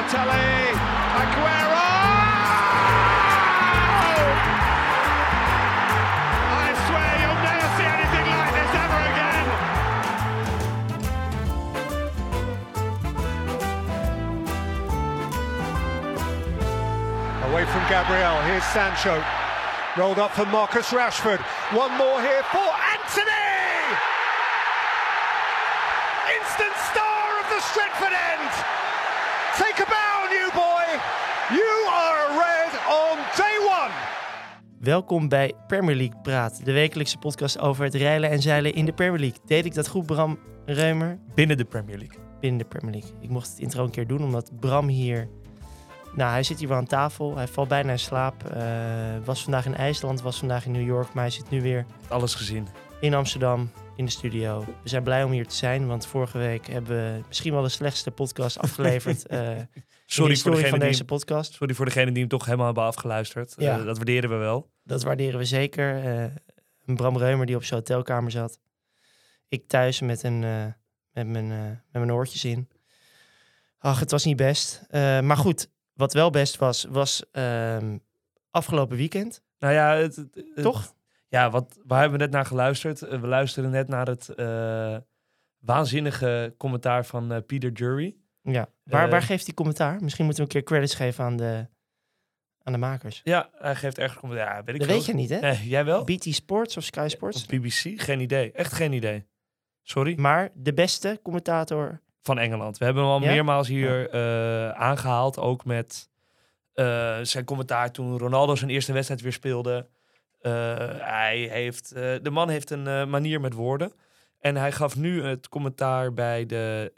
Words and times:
Balotelli, 0.00 0.72
Aguero! 1.20 1.88
I 6.56 6.72
swear 6.88 7.10
you'll 7.20 7.42
never 7.44 7.68
see 7.76 7.84
anything 7.84 8.26
like 8.32 8.52
this 8.56 8.72
ever 8.80 9.00
again. 9.12 9.44
Away 17.52 17.64
from 17.66 17.82
Gabriel. 17.90 18.40
Here's 18.48 18.64
Sancho. 18.72 19.22
Rolled 19.98 20.18
up 20.18 20.32
for 20.32 20.46
Marcus 20.46 20.92
Rashford. 20.92 21.40
One 21.76 21.92
more 21.98 22.22
here 22.22 22.42
for 22.44 22.72
Welkom 34.80 35.28
bij 35.28 35.52
Premier 35.66 35.96
League 35.96 36.20
Praat, 36.22 36.64
de 36.64 36.72
wekelijkse 36.72 37.18
podcast 37.18 37.58
over 37.58 37.84
het 37.84 37.94
reilen 37.94 38.30
en 38.30 38.42
zeilen 38.42 38.74
in 38.74 38.84
de 38.84 38.92
Premier 38.92 39.20
League. 39.20 39.38
Deed 39.44 39.64
ik 39.64 39.74
dat 39.74 39.88
goed, 39.88 40.06
Bram 40.06 40.38
Reumer? 40.64 41.18
Binnen 41.34 41.56
de 41.56 41.64
Premier 41.64 41.98
League. 41.98 42.18
Binnen 42.40 42.58
de 42.58 42.64
Premier 42.64 42.92
League. 42.92 43.10
Ik 43.20 43.28
mocht 43.28 43.48
het 43.48 43.58
intro 43.58 43.84
een 43.84 43.90
keer 43.90 44.06
doen, 44.06 44.22
omdat 44.22 44.60
Bram 44.60 44.88
hier... 44.88 45.28
Nou, 46.14 46.30
hij 46.30 46.42
zit 46.42 46.58
hier 46.58 46.68
wel 46.68 46.76
aan 46.76 46.86
tafel. 46.86 47.36
Hij 47.36 47.48
valt 47.48 47.68
bijna 47.68 47.90
in 47.90 47.98
slaap. 47.98 48.44
Eh, 48.44 48.62
was 49.24 49.42
vandaag 49.42 49.66
in 49.66 49.74
IJsland, 49.74 50.22
was 50.22 50.38
vandaag 50.38 50.66
in 50.66 50.72
New 50.72 50.86
York. 50.86 51.12
Maar 51.12 51.22
hij 51.22 51.32
zit 51.32 51.50
nu 51.50 51.62
weer 51.62 51.86
Alles 52.08 52.34
gezien. 52.34 52.68
in 53.00 53.14
Amsterdam, 53.14 53.70
in 53.96 54.04
de 54.04 54.10
studio. 54.10 54.64
We 54.82 54.88
zijn 54.88 55.02
blij 55.02 55.24
om 55.24 55.30
hier 55.30 55.46
te 55.46 55.54
zijn, 55.54 55.86
want 55.86 56.06
vorige 56.06 56.38
week 56.38 56.66
hebben 56.66 56.96
we 56.96 57.20
misschien 57.28 57.52
wel 57.52 57.62
de 57.62 57.68
slechtste 57.68 58.10
podcast 58.10 58.58
afgeleverd. 58.58 59.26
eh, 59.26 59.50
de 60.10 60.16
Sorry 60.16 60.36
voor, 60.36 60.50
degene 60.50 60.68
van 60.70 60.78
die, 60.78 60.88
deze 60.88 61.04
podcast. 61.04 61.52
sorry 61.54 61.74
voor 61.74 61.84
degene 61.84 62.10
die 62.10 62.20
hem 62.20 62.28
toch 62.28 62.44
helemaal 62.44 62.66
hebben 62.66 62.84
afgeluisterd. 62.84 63.54
Ja. 63.56 63.78
Eh, 63.78 63.84
dat 63.84 63.96
waarderen 63.96 64.30
we 64.30 64.36
wel. 64.36 64.70
Dat 64.82 65.02
waarderen 65.02 65.38
we 65.38 65.44
zeker. 65.44 66.04
Eh, 66.04 66.94
Bram 66.96 67.18
Reumer 67.18 67.46
die 67.46 67.56
op 67.56 67.64
zijn 67.64 67.78
hotelkamer 67.80 68.30
zat. 68.30 68.58
Ik 69.48 69.68
thuis 69.68 70.00
met, 70.00 70.22
een, 70.22 70.44
eh, 70.44 70.64
met, 71.12 71.26
mijn, 71.26 71.48
met 71.48 71.82
mijn 71.92 72.12
oortjes 72.12 72.44
in. 72.44 72.68
Ach, 73.78 74.00
het 74.00 74.10
was 74.10 74.24
niet 74.24 74.36
best. 74.36 74.82
Maar 75.22 75.36
goed, 75.36 75.70
wat 75.92 76.12
wel 76.12 76.30
best 76.30 76.56
was, 76.56 76.86
was 76.88 77.24
ehm, 77.32 77.98
afgelopen 78.50 78.96
weekend. 78.96 79.42
Nou 79.58 79.74
ja, 79.74 79.94
het, 79.94 80.16
het- 80.16 80.34
het- 80.34 80.62
Toch? 80.64 80.94
Ja, 81.28 81.50
wat, 81.50 81.78
waar 81.84 82.00
hebben 82.00 82.18
we 82.18 82.24
net 82.24 82.34
naar 82.34 82.46
geluisterd? 82.46 83.00
We 83.00 83.26
luisteren 83.26 83.70
net 83.70 83.88
naar 83.88 84.06
het 84.06 84.34
waanzinnige 85.58 86.54
commentaar 86.58 87.06
van 87.06 87.44
Peter 87.46 87.72
Jury. 87.72 88.16
Ja. 88.42 88.68
Waar, 88.84 89.04
Eh, 89.04 89.10
waar 89.10 89.22
geeft 89.22 89.44
hij 89.46 89.54
commentaar? 89.54 90.02
Misschien 90.02 90.24
moeten 90.24 90.44
we 90.44 90.48
een 90.50 90.56
keer 90.56 90.68
credits 90.70 90.94
geven 90.94 91.24
aan 91.24 91.36
de, 91.36 91.66
aan 92.62 92.72
de 92.72 92.78
makers. 92.78 93.20
Ja, 93.24 93.50
hij 93.58 93.74
geeft 93.74 93.98
ergens 93.98 94.18
commentaar. 94.18 94.54
Ja, 94.56 94.64
weet 94.64 94.74
ik 94.74 94.80
Dat 94.80 94.88
veel. 94.88 94.96
weet 94.96 95.06
je 95.06 95.14
niet, 95.14 95.30
hè? 95.30 95.38
Nee, 95.40 95.68
jij 95.68 95.84
wel? 95.84 96.04
BT 96.04 96.24
Sports 96.34 96.76
of 96.76 96.84
Sky 96.84 97.06
Sports. 97.08 97.36
Of 97.36 97.46
BBC? 97.46 98.00
Geen 98.00 98.20
idee. 98.20 98.52
Echt 98.52 98.72
geen 98.72 98.92
idee. 98.92 99.26
Sorry. 99.82 100.14
Maar 100.20 100.50
de 100.54 100.72
beste 100.74 101.20
commentator. 101.22 102.00
Van 102.22 102.38
Engeland. 102.38 102.78
We 102.78 102.84
hebben 102.84 103.02
hem 103.02 103.12
al 103.12 103.20
Ja? 103.22 103.30
meermaals 103.30 103.68
hier 103.68 104.10
eh, 104.10 104.70
aangehaald. 104.70 105.38
Ook 105.38 105.64
met 105.64 106.08
eh, 106.72 107.18
zijn 107.22 107.44
commentaar 107.44 107.90
toen 107.92 108.18
Ronaldo 108.18 108.54
zijn 108.56 108.70
eerste 108.70 108.92
wedstrijd 108.92 109.20
weer 109.20 109.32
speelde. 109.32 109.88
Hij 110.98 111.38
heeft, 111.50 111.88
de 111.94 112.30
man 112.30 112.48
heeft 112.48 112.70
een 112.70 113.10
manier 113.10 113.40
met 113.40 113.52
woorden. 113.52 113.92
En 114.40 114.56
hij 114.56 114.72
gaf 114.72 114.96
nu 114.96 115.22
het 115.22 115.48
commentaar 115.48 116.12
bij 116.12 116.46
de 116.46 116.92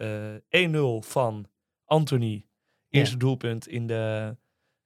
eh 0.49 1.03
1-0 1.03 1.09
van 1.09 1.47
Anthony. 1.85 2.47
Eerste 2.89 3.17
doelpunt 3.17 3.69
in 3.69 3.87
de, 3.87 4.37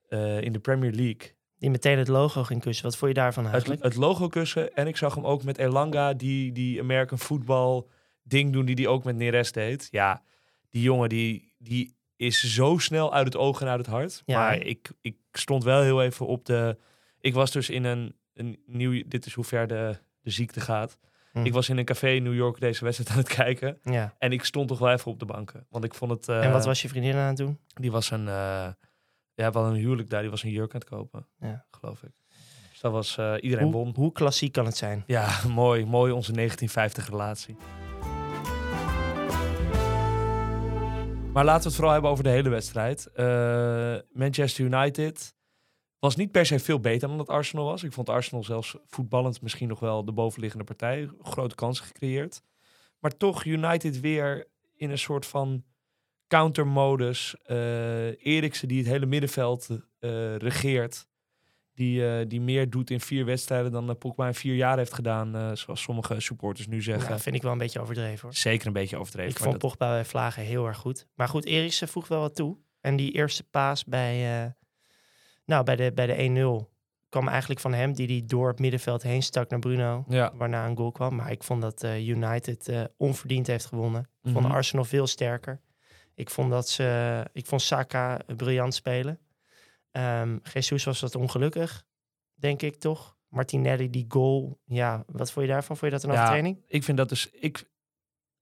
eh, 0.07 0.41
in 0.41 0.53
de 0.53 0.59
Premier 0.59 0.91
League. 0.91 1.35
Die 1.57 1.69
meteen 1.69 1.97
het 1.97 2.07
logo 2.07 2.43
ging 2.43 2.61
kussen. 2.61 2.85
Wat 2.85 2.97
vond 2.97 3.11
je 3.11 3.19
daarvan 3.19 3.43
Het, 3.43 3.51
eigenlijk? 3.51 3.83
het 3.83 3.95
logo 3.95 4.27
kussen. 4.27 4.75
En 4.75 4.87
ik 4.87 4.97
zag 4.97 5.15
hem 5.15 5.25
ook 5.25 5.43
met 5.43 5.57
Elanga, 5.57 6.13
die, 6.13 6.51
die 6.51 6.79
American 6.79 7.17
football 7.19 7.83
ding 8.23 8.53
doen, 8.53 8.65
die 8.65 8.75
die 8.75 8.87
ook 8.87 9.03
met 9.03 9.15
Neres 9.15 9.51
deed. 9.51 9.87
Ja, 9.91 10.23
die 10.69 10.81
jongen 10.81 11.09
die, 11.09 11.53
die 11.57 11.95
is 12.15 12.53
zo 12.53 12.77
snel 12.77 13.13
uit 13.13 13.25
het 13.25 13.35
oog 13.35 13.61
en 13.61 13.67
uit 13.67 13.79
het 13.79 13.87
hart. 13.87 14.23
Ja. 14.25 14.39
Maar 14.39 14.61
ik, 14.61 14.89
ik 15.01 15.17
stond 15.31 15.63
wel 15.63 15.81
heel 15.81 16.03
even 16.03 16.27
op 16.27 16.45
de... 16.45 16.77
Ik 17.19 17.33
was 17.33 17.51
dus 17.51 17.69
in 17.69 17.83
een, 17.83 18.15
een 18.33 18.59
nieuw... 18.65 19.03
Dit 19.07 19.25
is 19.25 19.33
hoe 19.33 19.43
ver 19.43 19.67
de, 19.67 19.97
de 20.21 20.29
ziekte 20.29 20.59
gaat. 20.59 20.97
Hm. 21.39 21.45
Ik 21.45 21.53
was 21.53 21.69
in 21.69 21.77
een 21.77 21.85
café 21.85 22.09
in 22.09 22.23
New 22.23 22.35
York 22.35 22.59
deze 22.59 22.83
wedstrijd 22.83 23.09
aan 23.13 23.17
het 23.17 23.27
kijken. 23.27 23.79
Ja. 23.83 24.13
En 24.17 24.31
ik 24.31 24.43
stond 24.43 24.67
toch 24.67 24.79
wel 24.79 24.91
even 24.91 25.11
op 25.11 25.19
de 25.19 25.25
banken. 25.25 25.65
Want 25.69 25.83
ik 25.83 25.93
vond 25.93 26.11
het... 26.11 26.27
en 26.27 26.41
eh, 26.41 26.51
wat 26.51 26.65
was 26.65 26.81
je 26.81 26.87
vriendin 26.89 27.15
aan 27.15 27.27
het 27.27 27.37
doen? 27.37 27.59
Die 27.73 27.91
was 27.91 28.11
een... 28.11 28.27
eh 28.27 28.67
ja, 29.33 29.51
wel 29.51 29.65
een 29.65 29.73
huwelijk 29.75 30.09
daar. 30.09 30.21
Die 30.21 30.29
was 30.29 30.43
een 30.43 30.49
jurk 30.51 30.73
aan 30.73 30.79
het 30.79 30.89
kopen. 30.89 31.27
Ja. 31.39 31.65
Geloof 31.71 32.03
ik. 32.03 32.11
Dus 32.69 32.79
dat 32.79 32.91
was... 32.91 33.17
eh, 33.17 33.33
iedereen 33.39 33.63
Hoe, 33.65 33.73
won. 33.73 33.93
hoe 33.95 34.11
klassiek 34.11 34.51
kan 34.51 34.65
het 34.65 34.77
zijn? 34.77 35.03
Ja, 35.07 35.29
mooi. 35.47 35.85
Mooi 35.85 36.11
onze 36.11 36.31
1950 36.31 37.09
relatie. 37.09 37.55
Maar 41.33 41.45
laten 41.45 41.61
we 41.61 41.67
het 41.67 41.75
vooral 41.75 41.93
hebben 41.93 42.11
over 42.11 42.23
de 42.23 42.29
hele 42.29 42.49
wedstrijd. 42.49 43.05
Eh, 43.13 43.95
Manchester 44.11 44.65
United 44.65 45.35
was 45.99 46.15
niet 46.15 46.31
per 46.31 46.45
se 46.45 46.59
veel 46.59 46.79
beter 46.79 47.07
dan 47.07 47.17
dat 47.17 47.29
Arsenal 47.29 47.65
was. 47.65 47.83
Ik 47.83 47.93
vond 47.93 48.09
Arsenal 48.09 48.43
zelfs 48.43 48.75
voetballend 48.85 49.41
misschien 49.41 49.67
nog 49.67 49.79
wel 49.79 50.05
de 50.05 50.11
bovenliggende 50.11 50.65
partij. 50.65 51.09
Grote 51.21 51.55
kansen 51.55 51.85
gecreëerd. 51.85 52.41
Maar 52.99 53.17
toch 53.17 53.45
United 53.45 53.99
weer 53.99 54.47
in 54.75 54.89
een 54.89 54.97
soort 54.97 55.25
van 55.25 55.63
countermodus. 56.27 57.35
Eh 57.43 58.25
Eriksen 58.25 58.67
die 58.67 58.77
het 58.77 58.87
hele 58.87 59.05
middenveld 59.05 59.69
eh, 59.99 60.35
regeert. 60.35 61.07
Die, 61.73 62.07
eh, 62.09 62.25
die 62.27 62.41
meer 62.41 62.69
doet 62.69 62.89
in 62.89 62.99
vier 62.99 63.25
wedstrijden 63.25 63.71
dan 63.71 63.89
uh, 63.89 63.95
Pogba 63.95 64.27
in 64.27 64.33
vier 64.33 64.55
jaar 64.55 64.77
heeft 64.77 64.93
gedaan. 64.93 65.57
zoals 65.57 65.81
sommige 65.81 66.19
supporters 66.19 66.67
nu 66.67 66.81
zeggen. 66.81 67.09
Ja, 67.13 67.19
vind 67.19 67.35
ik 67.35 67.41
wel 67.41 67.51
een 67.51 67.57
beetje 67.57 67.79
overdreven 67.79 68.21
hoor. 68.21 68.33
Zeker 68.33 68.67
een 68.67 68.73
beetje 68.73 68.97
overdreven. 68.97 69.31
Ik 69.31 69.37
vond 69.37 69.51
dat- 69.51 69.59
Pogba 69.59 69.89
bij 69.89 70.05
Vlagen 70.05 70.43
heel 70.43 70.65
erg 70.67 70.77
goed. 70.77 71.07
Maar 71.15 71.27
goed, 71.27 71.45
Eriksen 71.45 71.87
voegt 71.87 72.09
wel 72.09 72.19
wat 72.19 72.35
toe. 72.35 72.57
En 72.81 72.95
die 72.95 73.11
eerste 73.11 73.43
paas 73.43 73.85
bij, 73.85 74.55
nou, 75.47 75.63
bij 75.63 75.75
de, 75.75 75.91
bij 75.93 76.05
de 76.07 76.61
1-0 76.65 76.75
kwam 77.09 77.27
eigenlijk 77.27 77.59
van 77.59 77.73
hem. 77.73 77.93
Die 77.93 78.07
die 78.07 78.25
door 78.25 78.47
het 78.47 78.59
middenveld 78.59 79.03
heen 79.03 79.23
stak 79.23 79.49
naar 79.49 79.59
Bruno. 79.59 80.05
ja. 80.07 80.31
Waarna 80.35 80.67
een 80.67 80.77
goal 80.77 80.91
kwam. 80.91 81.15
Maar 81.15 81.31
ik 81.31 81.43
vond 81.43 81.61
dat 81.61 81.83
eh, 81.83 82.07
United 82.07 82.67
eh, 82.67 82.83
onverdiend 82.97 83.47
heeft 83.47 83.65
gewonnen. 83.65 84.01
Ik 84.23 84.31
vond 84.31 84.45
Mhm. 84.45 84.53
Arsenal 84.55 84.85
veel 84.85 85.07
sterker. 85.07 85.61
Ik 86.15 86.29
vond 86.29 86.51
dat 86.51 86.69
ze, 86.69 87.25
ik 87.33 87.45
vond 87.45 87.61
Saka 87.61 88.19
briljant 88.35 88.73
spelen. 88.73 89.19
Ehm 89.91 90.37
Jesus 90.53 90.83
was 90.83 90.99
wat 90.99 91.15
ongelukkig, 91.15 91.83
denk 92.35 92.61
ik 92.61 92.75
toch. 92.75 93.17
Martinelli, 93.27 93.89
die 93.89 94.05
goal. 94.07 94.59
Ja, 94.65 95.03
wat 95.07 95.31
vond 95.31 95.45
je 95.45 95.51
daarvan? 95.51 95.77
Vond 95.77 95.91
je 95.91 95.97
dat 95.99 96.07
een 96.07 96.15
Ja. 96.15 96.21
overtreding? 96.21 96.63
Ik 96.67 96.83
vind 96.83 96.97
dat 96.97 97.09
dus... 97.09 97.29
Ik, 97.29 97.69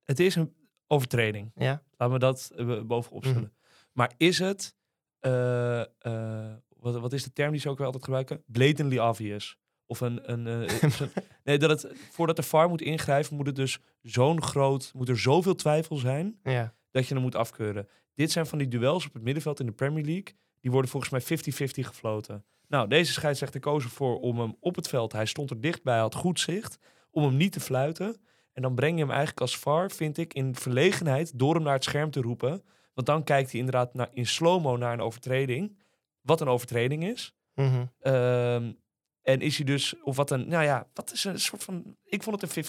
het 0.03 0.19
is 0.19 0.35
een 0.35 0.53
overtreding. 0.87 1.51
Ja. 1.55 1.83
Laten 1.97 2.13
we 2.13 2.19
dat 2.19 2.51
eh, 2.55 2.81
bovenop 2.81 3.23
stellen. 3.25 3.41
Mhm. 3.41 3.49
Maar 3.93 4.11
is 4.17 4.39
het... 4.39 4.75
wat, 6.94 7.01
wat 7.01 7.13
is 7.13 7.23
de 7.23 7.34
term 7.34 7.51
die 7.51 7.59
ze 7.59 7.69
ook 7.69 7.78
wel 7.78 7.85
altijd 7.85 8.03
gebruiken? 8.03 8.44
Blatantly 8.47 8.97
obvious. 9.00 9.57
Of 9.85 10.00
een... 10.01 10.31
een 10.31 10.47
eh, 10.68 10.81
een- 11.00 11.12
nee, 11.44 11.57
dat 11.57 11.69
het, 11.69 11.94
voordat 12.12 12.35
de 12.35 12.44
VAR 12.44 12.69
moet 12.69 12.81
ingrijpen, 12.81 13.35
moet 13.35 13.46
het 13.46 13.56
dus 13.56 13.79
zo'n 14.01 14.41
groot... 14.41 14.91
Moet 14.94 15.09
er 15.09 15.19
zoveel 15.19 15.56
twijfel 15.56 15.96
zijn 15.96 16.40
Ja. 16.44 16.73
dat 16.91 17.07
je 17.07 17.13
hem 17.13 17.23
moet 17.23 17.35
afkeuren. 17.35 17.88
Dit 18.16 18.31
zijn 18.31 18.46
van 18.46 18.57
die 18.57 18.68
duels 18.68 19.06
op 19.07 19.13
het 19.13 19.23
middenveld 19.23 19.59
in 19.59 19.66
de 19.66 19.72
Premier 19.72 20.03
League. 20.03 20.35
Die 20.62 20.72
worden 20.72 20.90
volgens 20.91 21.12
mij 21.12 21.22
50-50 21.22 21.88
gefloten. 21.88 22.46
Nou, 22.68 22.88
deze 22.88 23.12
scheidsrechter 23.12 23.59
koos 23.59 23.84
ervoor 23.84 24.19
om 24.19 24.40
hem 24.40 24.56
op 24.59 24.75
het 24.75 24.88
veld... 24.88 25.12
Hij 25.12 25.25
stond 25.25 25.50
er 25.50 25.62
dichtbij, 25.62 25.97
had 26.00 26.16
goed 26.16 26.40
zicht. 26.40 26.78
Om 27.11 27.23
hem 27.23 27.38
niet 27.38 27.52
te 27.52 27.59
fluiten. 27.59 28.17
En 28.53 28.61
dan 28.61 28.76
breng 28.76 28.93
je 28.93 28.99
hem 28.99 29.09
eigenlijk 29.09 29.41
als 29.41 29.58
VAR, 29.58 29.91
vind 29.91 30.17
ik, 30.17 30.34
in 30.34 30.55
verlegenheid... 30.55 31.40
door 31.40 31.53
hem 31.53 31.64
naar 31.64 31.73
het 31.73 31.84
scherm 31.84 32.11
te 32.11 32.22
roepen. 32.22 32.64
Want 32.93 33.08
dan 33.08 33.23
kijkt 33.23 33.52
hij 33.52 33.59
inderdaad 33.59 33.93
naar, 33.93 34.09
in 34.14 34.26
slow-mo 34.26 34.78
naar 34.78 34.93
een 34.93 35.02
overtreding. 35.02 35.78
Wat 36.25 36.41
een 36.41 36.47
overtreding 36.47 37.03
is. 37.07 37.33
Mhm. 37.53 37.85
Ehm, 37.99 38.72
en 39.22 39.39
is 39.41 39.55
hij 39.57 39.66
dus... 39.66 40.01
Of 40.03 40.16
wat 40.16 40.31
een... 40.31 40.47
Nou 40.47 40.63
ja, 40.63 40.87
wat 40.93 41.11
is 41.11 41.23
een 41.23 41.39
soort 41.39 41.63
van... 41.63 41.95
Ik 42.03 42.23
vond 42.23 42.41
het 42.41 42.57
een 42.57 42.63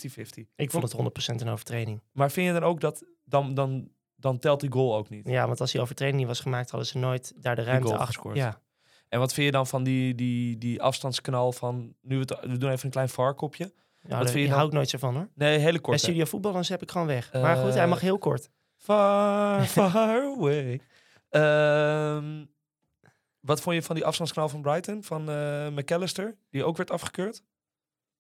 50-50. 0.47 0.51
Ik 0.57 0.71
vond 0.71 0.93
het 0.93 0.95
100% 1.33 1.35
een 1.41 1.49
overtreding. 1.49 2.03
Maar 2.13 2.31
vind 2.31 2.47
je 2.47 2.53
dan 2.53 2.63
ook 2.63 2.81
dat... 2.81 3.05
Dan, 3.25 3.55
dan, 3.55 3.89
dan 4.17 4.39
telt 4.39 4.61
die 4.61 4.73
goal 4.73 4.97
ook 4.97 5.09
niet? 5.09 5.29
Ja, 5.29 5.47
want 5.47 5.61
als 5.61 5.73
die 5.73 5.81
overtreding 5.81 6.19
niet 6.19 6.27
was 6.27 6.41
gemaakt, 6.41 6.71
hadden 6.71 6.89
ze 6.89 6.99
nooit 6.99 7.33
daar 7.37 7.57
de 7.57 7.63
ruimte 7.63 7.93
achter. 7.93 8.07
gescoord. 8.07 8.37
Ja. 8.37 8.61
En 9.09 9.19
wat 9.19 9.33
vind 9.33 9.47
je 9.47 9.53
dan 9.53 9.67
van 9.67 9.83
die, 9.83 10.15
die, 10.15 10.59
die 10.59 10.83
afstandsknal 10.83 11.53
van... 11.53 11.95
Nu 12.03 12.15
we, 12.19 12.21
het, 12.21 12.41
we 12.51 12.57
doen 12.59 12.71
even 12.71 12.85
een 12.85 12.91
klein 12.91 13.09
varkopje. 13.09 13.73
Ja, 14.01 14.09
daar 14.09 14.29
vind 14.29 14.45
je 14.45 14.49
hou 14.49 14.59
dan- 14.59 14.67
ik 14.69 14.73
nooit 14.75 14.89
zo 14.89 14.99
van 14.99 15.15
hoor. 15.15 15.29
Nee, 15.35 15.59
hele 15.59 15.73
Bij 15.73 15.81
kort. 15.81 16.01
Studio 16.01 16.25
Voetballers 16.25 16.69
heb 16.69 16.83
ik 16.83 16.91
gewoon 16.91 17.07
weg. 17.07 17.33
maar 17.33 17.57
goed, 17.57 17.73
hij 17.75 17.83
Eh, 17.83 17.89
mag 17.89 18.01
heel 18.01 18.19
kort. 18.19 18.51
Far, 18.77 19.65
far 19.65 20.23
away. 20.37 20.81
Ehm, 21.29 22.45
wat 23.47 23.61
vond 23.61 23.77
je 23.77 23.83
van 23.83 23.95
die 23.95 24.05
afstandsknal 24.05 24.49
van 24.49 24.63
Brighton? 24.63 25.03
Van 25.03 25.31
eh 25.31 25.69
McAllister? 25.69 26.37
Die 26.51 26.65
ook 26.65 26.77
werd 26.77 26.91
afgekeurd? 26.91 27.43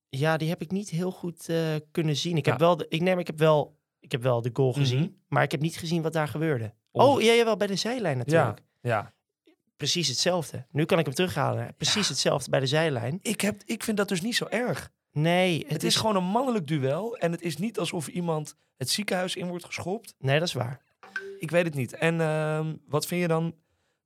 Ja, 0.08 0.36
die 0.36 0.48
heb 0.48 0.60
ik 0.62 0.70
niet 0.70 0.88
heel 0.90 1.10
goed 1.10 1.48
eh, 1.48 1.74
kunnen 1.90 2.16
zien. 2.16 2.36
Ik 2.36 2.44
heb 2.46 2.58
wel, 2.58 2.76
de, 2.76 2.86
ik 2.88 3.00
neem, 3.00 3.18
ik 3.18 3.26
heb 3.26 3.38
wel, 3.38 3.78
ik 4.00 4.12
heb 4.12 4.22
wel 4.22 4.42
de 4.42 4.50
goal 4.52 4.70
Mhm. 4.70 4.78
gezien, 4.78 5.22
maar 5.28 5.42
ik 5.42 5.50
heb 5.50 5.60
niet 5.60 5.76
gezien 5.76 6.02
wat 6.02 6.12
daar 6.12 6.28
gebeurde. 6.28 6.74
Oh, 6.92 7.20
ja, 7.22 7.32
jawel, 7.32 7.56
bij 7.56 7.66
de 7.66 7.76
zijlijn 7.76 8.16
natuurlijk. 8.18 8.62
Ja. 8.80 9.14
Precies 9.76 10.08
hetzelfde. 10.08 10.66
Nu 10.70 10.84
kan 10.84 10.98
ik 10.98 11.04
hem 11.04 11.14
terughalen. 11.14 11.74
Precies 11.76 12.08
hetzelfde 12.08 12.50
bij 12.50 12.60
de 12.60 12.66
zijlijn. 12.66 13.18
Ik, 13.22 13.40
heb, 13.40 13.62
ik 13.64 13.82
vind 13.82 13.96
dat 13.96 14.08
dus 14.08 14.20
niet 14.20 14.36
zo 14.36 14.46
erg. 14.46 14.90
Nee, 15.12 15.58
het, 15.58 15.70
Het, 15.72 15.82
is, 15.82 15.96
gewoon 15.96 16.16
een 16.16 16.24
mannelijk 16.24 16.66
duel. 16.66 17.16
En 17.16 17.32
het 17.32 17.42
is 17.42 17.56
niet 17.56 17.78
alsof 17.78 18.08
iemand 18.08 18.54
het 18.76 18.90
ziekenhuis 18.90 19.36
in 19.36 19.48
wordt 19.48 19.64
geschopt. 19.64 20.14
Nee, 20.18 20.38
dat 20.38 20.48
is 20.48 20.54
waar. 20.54 20.80
Ik 21.38 21.50
weet 21.50 21.64
het 21.64 21.74
niet. 21.74 21.92
En 21.94 22.20
ehm, 22.20 22.74
wat 22.86 23.06
vind 23.06 23.20
je 23.20 23.28
dan... 23.28 23.54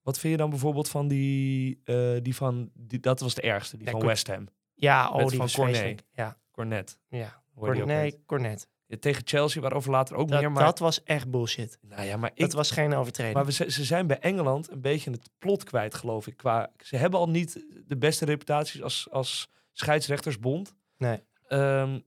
Wat 0.03 0.19
vind 0.19 0.33
je 0.33 0.39
dan 0.39 0.51
bijvoorbeeld 0.51 0.89
van 0.89 1.09
die, 1.09 1.81
eh, 1.85 2.17
die 2.23 2.35
van... 2.35 2.71
Die, 2.75 3.01
dat 3.01 3.21
was 3.21 3.35
de 3.35 3.43
ergste, 3.43 3.77
die 3.77 3.87
Ja, 3.87 3.93
van 3.93 4.07
West 4.07 4.27
Ham. 4.27 4.49
Ja, 4.75 5.11
oh, 5.11 5.27
die 5.27 5.39
Van 5.39 5.51
Cornet. 5.51 6.05
Ja, 6.13 6.39
Cornet. 6.51 6.99
ja. 7.09 7.43
Cornet. 7.55 8.19
Cornet. 8.27 8.69
Ja, 8.87 8.97
Tegen 9.01 9.23
Chelsea, 9.25 9.61
waarover 9.61 9.91
later 9.91 10.17
ook 10.17 10.29
meer. 10.29 10.53
Maar, 10.53 10.65
dat 10.65 10.79
was 10.79 11.03
echt 11.03 11.31
bullshit. 11.31 11.79
nou 11.81 12.03
ja, 12.03 12.17
maar 12.17 12.31
ik, 12.35 12.41
Dat 12.41 12.53
was 12.53 12.71
geen 12.71 12.95
overtreding. 12.95 13.35
Maar 13.35 13.45
we, 13.45 13.53
ze 13.53 13.71
ze 13.71 13.85
zijn 13.85 14.07
bij 14.07 14.19
Engeland 14.19 14.71
een 14.71 14.81
beetje 14.81 15.11
het 15.11 15.31
plot 15.39 15.65
kwijt, 15.65 15.95
geloof 15.95 16.27
ik. 16.27 16.37
Qua, 16.37 16.71
ze 16.79 16.97
hebben 16.97 17.21
al 17.21 17.29
niet 17.29 17.65
de 17.87 17.97
beste 17.97 18.25
reputaties 18.25 18.83
als, 18.83 19.09
als 19.11 19.51
scheidsrechtersbond. 19.73 20.75
Nee. 20.97 21.23
Ehm, 21.49 22.01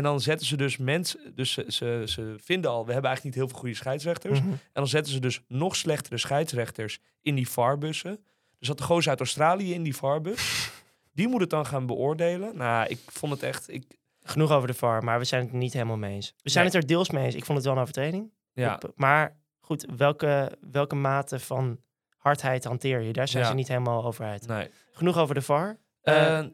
en 0.00 0.06
dan 0.06 0.20
zetten 0.20 0.46
ze 0.46 0.56
dus 0.56 0.76
mensen... 0.76 1.34
Dus 1.34 1.52
ze, 1.52 1.64
ze, 1.68 2.02
ze 2.06 2.34
vinden 2.42 2.70
al, 2.70 2.86
we 2.86 2.92
hebben 2.92 3.10
eigenlijk 3.10 3.24
niet 3.24 3.34
heel 3.34 3.48
veel 3.48 3.58
goede 3.58 3.74
scheidsrechters. 3.74 4.40
Mhm. 4.40 4.50
En 4.50 4.58
dan 4.72 4.88
zetten 4.88 5.12
ze 5.12 5.20
dus 5.20 5.40
nog 5.48 5.76
slechtere 5.76 6.18
scheidsrechters 6.18 6.98
in 7.22 7.34
die 7.34 7.48
VAR-bussen. 7.48 8.24
Dus 8.58 8.68
dat 8.68 8.78
de 8.78 8.84
gozer 8.84 9.10
uit 9.10 9.18
Australië 9.20 9.74
in 9.74 9.82
die 9.82 9.96
VAR-bus. 9.96 10.70
die 11.18 11.28
moet 11.28 11.40
het 11.40 11.50
dan 11.50 11.66
gaan 11.66 11.86
beoordelen. 11.86 12.56
Nou, 12.56 12.86
ik 12.88 12.98
vond 13.06 13.32
het 13.32 13.42
echt... 13.42 13.72
Ik, 13.72 13.98
Genoeg 14.22 14.50
over 14.50 14.68
de 14.68 14.74
VAR, 14.74 15.04
maar 15.04 15.18
we 15.18 15.24
zijn 15.24 15.42
het 15.42 15.52
niet 15.52 15.72
helemaal 15.72 15.96
mee 15.96 16.14
eens. 16.14 16.34
We 16.42 16.50
zijn 16.50 16.64
Nee. 16.64 16.74
het 16.74 16.82
er 16.82 16.88
deels 16.88 17.10
mee 17.10 17.24
eens. 17.24 17.34
Ik 17.34 17.44
vond 17.44 17.56
het 17.58 17.66
wel 17.66 17.76
een 17.76 17.80
overtreding. 17.82 18.32
ja, 18.52 18.78
maar 18.94 19.36
goed, 19.60 19.86
welke, 19.96 20.58
welke 20.70 20.94
mate 20.94 21.38
van 21.38 21.80
hardheid 22.16 22.64
hanteer 22.64 23.00
je? 23.00 23.12
Daar 23.12 23.28
zijn 23.28 23.42
Ja. 23.42 23.48
ze 23.48 23.54
niet 23.54 23.68
helemaal 23.68 24.04
over 24.04 24.24
uit. 24.24 24.46
nee. 24.46 24.70
Genoeg 24.92 25.16
over 25.18 25.34
de 25.34 25.42
VAR. 25.42 25.78
Eh, 26.02 26.44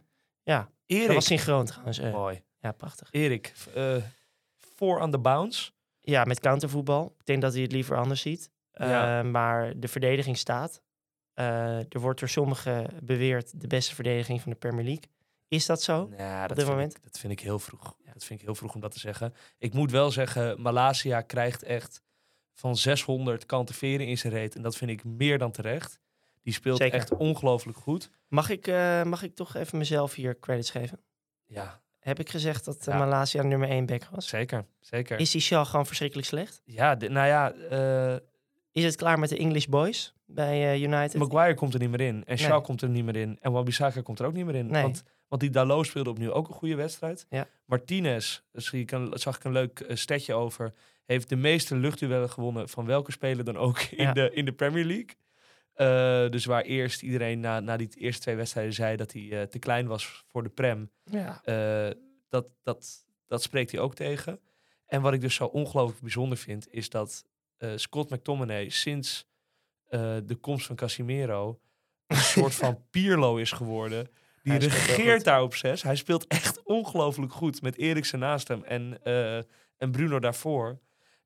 ja, 0.42 0.70
Erik. 0.86 1.06
dat 1.06 1.14
was 1.14 1.24
synchroon 1.26 1.64
trouwens. 1.64 1.98
eh. 1.98 2.12
Mooi. 2.12 2.42
Ja, 2.66 2.72
prachtig. 2.72 3.08
Erik, 3.10 3.52
eh 3.74 3.96
voor 4.76 5.00
aan 5.00 5.10
de 5.10 5.18
bounce. 5.18 5.70
Ja, 6.00 6.24
met 6.24 6.40
countervoetbal. 6.40 7.14
Ik 7.18 7.26
denk 7.26 7.42
dat 7.42 7.52
hij 7.52 7.62
het 7.62 7.72
liever 7.72 7.96
anders 7.96 8.20
ziet. 8.20 8.50
Eh, 8.70 8.88
Ja. 8.88 9.22
Maar 9.22 9.78
de 9.80 9.88
verdediging 9.88 10.38
staat. 10.38 10.82
Eh, 11.34 11.78
er 11.78 12.00
wordt 12.00 12.20
door 12.20 12.28
sommigen 12.28 12.90
beweerd 13.02 13.60
de 13.60 13.66
beste 13.66 13.94
verdediging 13.94 14.40
van 14.40 14.52
de 14.52 14.58
Premier 14.58 14.84
League. 14.84 15.04
Is 15.48 15.66
dat 15.66 15.82
zo? 15.82 16.10
Ja, 16.16 16.40
dat, 16.46 16.56
dit 16.56 16.64
vind 16.64 16.76
moment? 16.76 16.96
Ik, 16.96 17.02
dat 17.02 17.18
vind 17.18 17.32
ik 17.32 17.40
heel 17.40 17.58
vroeg. 17.58 17.96
Dat 18.12 18.24
vind 18.24 18.40
ik 18.40 18.44
heel 18.46 18.54
vroeg 18.54 18.74
om 18.74 18.80
dat 18.80 18.90
te 18.92 18.98
zeggen. 18.98 19.34
Ik 19.58 19.74
moet 19.74 19.90
wel 19.90 20.10
zeggen, 20.10 20.60
Malasia 20.62 21.20
krijgt 21.20 21.62
echt 21.62 22.02
van 22.54 22.76
600 22.76 23.46
kanten 23.46 23.74
veren 23.74 24.06
in 24.06 24.18
zijn 24.18 24.32
reet. 24.32 24.54
En 24.56 24.62
dat 24.62 24.76
vind 24.76 24.90
ik 24.90 25.04
meer 25.04 25.38
dan 25.38 25.50
terecht. 25.50 25.98
Die 26.42 26.52
speelt 26.52 26.78
Zeker. 26.78 26.98
echt 26.98 27.16
ongelooflijk 27.16 27.78
goed. 27.78 28.10
Mag 28.28 28.50
ik, 28.50 28.66
eh, 28.66 29.02
mag 29.02 29.22
ik 29.22 29.34
toch 29.34 29.54
even 29.54 29.78
mezelf 29.78 30.14
hier 30.14 30.38
credits 30.38 30.70
geven? 30.70 31.00
Ja, 31.46 31.80
Heb 32.06 32.18
ik 32.18 32.30
gezegd 32.30 32.64
dat 32.64 32.76
uh, 32.78 32.84
Ja. 32.94 32.98
Malasia 32.98 33.42
nummer 33.42 33.68
1 33.68 33.86
back 33.86 34.04
was? 34.10 34.28
zeker. 34.28 34.64
zeker. 34.80 35.18
Is 35.18 35.30
die 35.30 35.40
Shaw 35.40 35.66
gewoon 35.66 35.86
verschrikkelijk 35.86 36.28
slecht? 36.28 36.62
Ja, 36.64 36.94
de- 36.94 37.08
nou 37.08 37.26
ja, 37.26 37.52
eh, 37.52 38.16
Is 38.72 38.84
het 38.84 38.96
klaar 38.96 39.18
met 39.18 39.28
de 39.28 39.36
English 39.38 39.64
Boys 39.66 40.14
bij 40.26 40.72
eh, 40.72 40.82
United? 40.82 41.14
Maguire 41.14 41.54
komt 41.54 41.74
er 41.74 41.80
niet 41.80 41.90
meer 41.90 42.00
in. 42.00 42.24
En 42.26 42.38
Shaw 42.38 42.50
Nee. 42.50 42.60
komt 42.60 42.82
er 42.82 42.88
niet 42.88 43.04
meer 43.04 43.16
in. 43.16 43.36
En 43.40 43.52
Wan-Bissaka 43.52 44.00
komt 44.00 44.18
er 44.20 44.26
ook 44.26 44.32
niet 44.32 44.44
meer 44.44 44.54
in. 44.54 44.66
Nee. 44.66 44.82
Want, 44.82 45.02
want 45.28 45.40
die 45.40 45.50
Dalot 45.50 45.86
speelde 45.86 46.10
opnieuw 46.10 46.32
ook 46.32 46.48
een 46.48 46.54
goede 46.54 46.74
wedstrijd. 46.74 47.26
Ja. 47.30 47.46
Martinez, 47.64 48.40
ik 48.72 48.90
een, 48.90 49.10
zag 49.14 49.36
ik 49.36 49.44
een 49.44 49.52
leuk 49.52 49.80
eh, 49.80 49.96
stetje 49.96 50.34
over, 50.34 50.72
heeft 51.04 51.28
de 51.28 51.36
meeste 51.36 51.76
luchtduellen 51.76 52.30
gewonnen 52.30 52.68
van 52.68 52.86
welke 52.86 53.12
speler 53.12 53.44
dan 53.44 53.56
ook 53.56 53.80
in, 53.80 54.04
Ja. 54.04 54.12
de, 54.12 54.30
in 54.34 54.44
de 54.44 54.52
Premier 54.52 54.84
League. 54.84 55.08
Eh, 55.76 56.28
dus 56.28 56.44
waar 56.44 56.62
eerst 56.62 57.02
iedereen 57.02 57.40
na, 57.40 57.60
na 57.60 57.76
die 57.76 57.88
eerste 57.94 58.22
twee 58.22 58.36
wedstrijden 58.36 58.72
zei 58.72 58.96
dat 58.96 59.12
hij 59.12 59.30
eh, 59.30 59.42
te 59.42 59.58
klein 59.58 59.86
was 59.86 60.24
voor 60.28 60.42
de 60.42 60.48
Prem. 60.48 60.90
Ja. 61.04 61.42
eh, 61.44 61.94
dat, 62.28 62.46
dat, 62.62 63.06
dat 63.26 63.42
spreekt 63.42 63.70
hij 63.70 63.80
ook 63.80 63.94
tegen. 63.94 64.40
En 64.86 65.02
wat 65.02 65.12
ik 65.12 65.20
dus 65.20 65.34
zo 65.34 65.44
ongelooflijk 65.44 66.00
bijzonder 66.00 66.38
vind, 66.38 66.72
is 66.72 66.88
dat 66.88 67.24
Scott 67.76 68.10
McTominay 68.10 68.68
sinds 68.68 69.28
de 70.24 70.38
komst 70.40 70.66
van 70.66 70.76
Casimiro 70.76 71.60
een 72.06 72.16
soort 72.36 72.54
van 72.54 72.84
Pierlo 72.90 73.36
is 73.36 73.52
geworden. 73.52 74.08
Die 74.42 74.52
Hij 74.52 74.60
regeert 74.60 75.24
daar 75.24 75.42
op 75.42 75.54
zes. 75.54 75.82
Hij 75.82 75.96
speelt 75.96 76.26
echt 76.26 76.62
ongelooflijk 76.62 77.32
goed 77.32 77.62
met 77.62 77.76
Eriksen 77.76 78.18
naast 78.18 78.48
hem 78.48 78.64
en, 78.64 79.02
en 79.76 79.90
Bruno 79.90 80.18
daarvoor. 80.18 80.80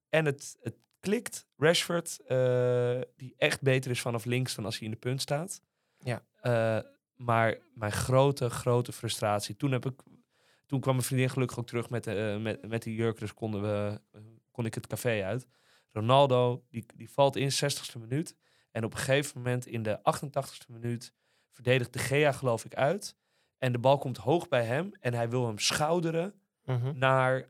En 0.09 0.25
het, 0.25 0.57
het 0.61 0.75
klikt. 1.01 1.47
Rashford, 1.57 2.21
eh, 2.27 3.01
die 3.17 3.35
echt 3.37 3.63
beter 3.63 3.91
is 3.91 4.01
vanaf 4.01 4.25
links 4.25 4.55
dan 4.55 4.65
als 4.65 4.79
hij 4.79 4.85
in 4.85 4.93
de 4.93 4.99
punt 4.99 5.21
staat. 5.21 5.63
Ja. 5.99 6.23
Eh, 6.41 6.91
maar 7.17 7.59
mijn 7.75 7.93
grote, 7.93 8.51
grote 8.51 8.93
frustratie. 8.93 9.57
Toen, 9.57 9.73
heb 9.73 9.87
ik, 9.87 10.01
toen 10.67 10.81
kwam 10.81 10.95
mijn 10.95 11.07
vriendin 11.07 11.31
gelukkig 11.31 11.59
ook 11.59 11.67
terug 11.67 11.91
met, 11.91 12.07
eh 12.07 12.37
met, 12.37 12.69
met 12.69 12.83
die 12.83 12.95
jurk. 12.95 13.19
Dus 13.19 13.35
konden 13.35 13.63
we, 13.63 14.01
kon 14.51 14.67
ik 14.67 14.75
het 14.75 14.87
café 14.87 15.25
uit. 15.25 15.47
Ronaldo, 15.93 16.65
die, 16.71 16.87
die 16.97 17.11
valt 17.11 17.37
in 17.37 17.51
60ste 17.51 17.99
minuut. 18.01 18.37
En 18.71 18.85
op 18.85 18.93
een 18.93 18.99
gegeven 18.99 19.39
moment 19.39 19.67
in 19.67 19.83
de 19.83 19.99
88ste 19.99 20.69
minuut 20.69 21.13
verdedigt 21.51 21.93
de 21.93 21.99
Gea 21.99 22.33
geloof 22.33 22.65
ik 22.65 22.75
uit. 22.75 23.17
En 23.59 23.73
de 23.73 23.79
bal 23.79 23.99
komt 23.99 24.17
hoog 24.17 24.49
bij 24.49 24.65
hem. 24.65 24.91
En 25.01 25.15
hij 25.15 25.29
wil 25.31 25.47
hem 25.47 25.59
schouderen 25.59 26.35
Mhm. 26.65 26.99
naar, 26.99 27.49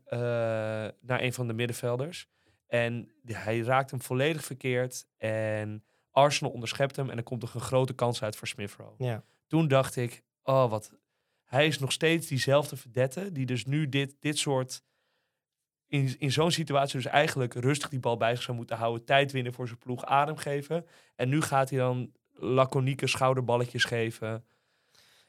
naar 1.01 1.21
een 1.21 1.33
van 1.33 1.47
de 1.47 1.53
middenvelders. 1.53 2.29
En 2.71 3.11
hij 3.25 3.59
raakt 3.59 3.91
hem 3.91 4.01
volledig 4.01 4.43
verkeerd. 4.43 5.07
En 5.17 5.83
Arsenal 6.11 6.53
onderschept 6.53 6.95
hem. 6.95 7.09
En 7.09 7.17
er 7.17 7.23
komt 7.23 7.41
nog 7.41 7.53
een 7.53 7.61
grote 7.61 7.93
kans 7.93 8.23
uit 8.23 8.35
voor 8.35 8.47
Smith 8.47 8.75
Rowe. 8.77 9.03
Ja. 9.03 9.23
Toen 9.47 9.67
dacht 9.67 9.95
ik, 9.95 10.23
oh 10.43 10.69
wat... 10.69 10.91
Hij 11.43 11.67
is 11.67 11.79
nog 11.79 11.91
steeds 11.91 12.27
diezelfde 12.27 12.75
verdette. 12.75 13.31
Die 13.31 13.45
dus 13.45 13.65
nu 13.65 13.89
dit, 13.89 14.15
dit 14.19 14.37
soort... 14.37 14.83
In, 15.87 16.15
in 16.19 16.31
zo'n 16.31 16.51
situatie 16.51 16.95
dus 17.01 17.11
eigenlijk 17.11 17.53
rustig 17.53 17.89
die 17.89 17.99
bal 17.99 18.17
bij 18.17 18.35
zich 18.35 18.43
zou 18.43 18.57
moeten 18.57 18.77
houden. 18.77 19.05
Tijd 19.05 19.31
winnen 19.31 19.53
voor 19.53 19.67
zijn 19.67 19.79
ploeg. 19.79 20.05
Adem 20.05 20.37
geven. 20.37 20.85
En 21.15 21.29
nu 21.29 21.41
gaat 21.41 21.69
hij 21.69 21.79
dan 21.79 22.11
laconieke 22.33 23.07
schouderballetjes 23.07 23.83
geven. 23.83 24.45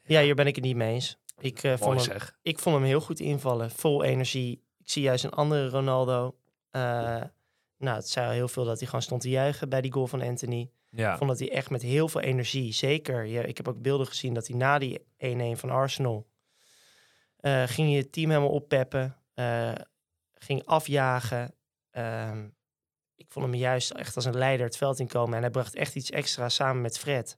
ja, 0.03 0.21
hier 0.21 0.35
ben 0.35 0.47
ik 0.47 0.55
het 0.55 0.63
niet 0.63 0.75
mee 0.75 0.93
eens. 0.93 1.17
Ik, 1.39 1.63
Mooi 1.63 1.77
vond 1.77 1.95
hem, 1.95 2.03
zeg. 2.03 2.37
ik 2.41 2.59
vond 2.59 2.75
hem 2.75 2.85
heel 2.85 3.01
goed 3.01 3.19
invallen. 3.19 3.71
Vol 3.71 4.03
energie. 4.03 4.63
Ik 4.77 4.89
zie 4.89 5.03
juist 5.03 5.23
een 5.23 5.31
andere 5.31 5.69
Ronaldo. 5.69 6.35
Eh, 6.73 7.23
nou, 7.77 7.95
het 7.95 8.09
zei 8.09 8.33
heel 8.33 8.47
veel 8.47 8.65
dat 8.65 8.77
hij 8.77 8.85
gewoon 8.87 9.01
stond 9.01 9.21
te 9.21 9.29
juichen 9.29 9.69
bij 9.69 9.81
die 9.81 9.91
goal 9.91 10.07
van 10.07 10.21
Anthony. 10.21 10.71
Ja. 10.89 11.11
Ik 11.11 11.17
vond 11.17 11.29
dat 11.29 11.39
hij 11.39 11.51
echt 11.51 11.69
met 11.69 11.81
heel 11.81 12.07
veel 12.07 12.21
energie, 12.21 12.73
zeker. 12.73 13.25
Ja, 13.25 13.41
ik 13.41 13.57
heb 13.57 13.67
ook 13.67 13.81
beelden 13.81 14.07
gezien 14.07 14.33
dat 14.33 14.47
hij 14.47 14.57
na 14.57 14.77
die 14.77 14.99
1-1 14.99 15.03
van 15.59 15.69
Arsenal... 15.69 16.27
eh, 17.37 17.63
ging 17.63 17.91
je 17.91 17.97
het 17.97 18.11
team 18.11 18.29
helemaal 18.29 18.49
oppeppen. 18.51 19.17
eh, 19.33 19.71
ging 20.33 20.65
afjagen. 20.65 21.55
Ehm, 21.91 22.47
ik 23.15 23.25
vond 23.31 23.45
hem 23.45 23.55
juist 23.55 23.91
echt 23.91 24.15
als 24.15 24.25
een 24.25 24.37
leider 24.37 24.65
het 24.65 24.77
veld 24.77 24.99
inkomen. 24.99 25.35
En 25.35 25.41
hij 25.41 25.51
bracht 25.51 25.75
echt 25.75 25.95
iets 25.95 26.09
extra 26.09 26.49
samen 26.49 26.81
met 26.81 26.99
Fred. 26.99 27.37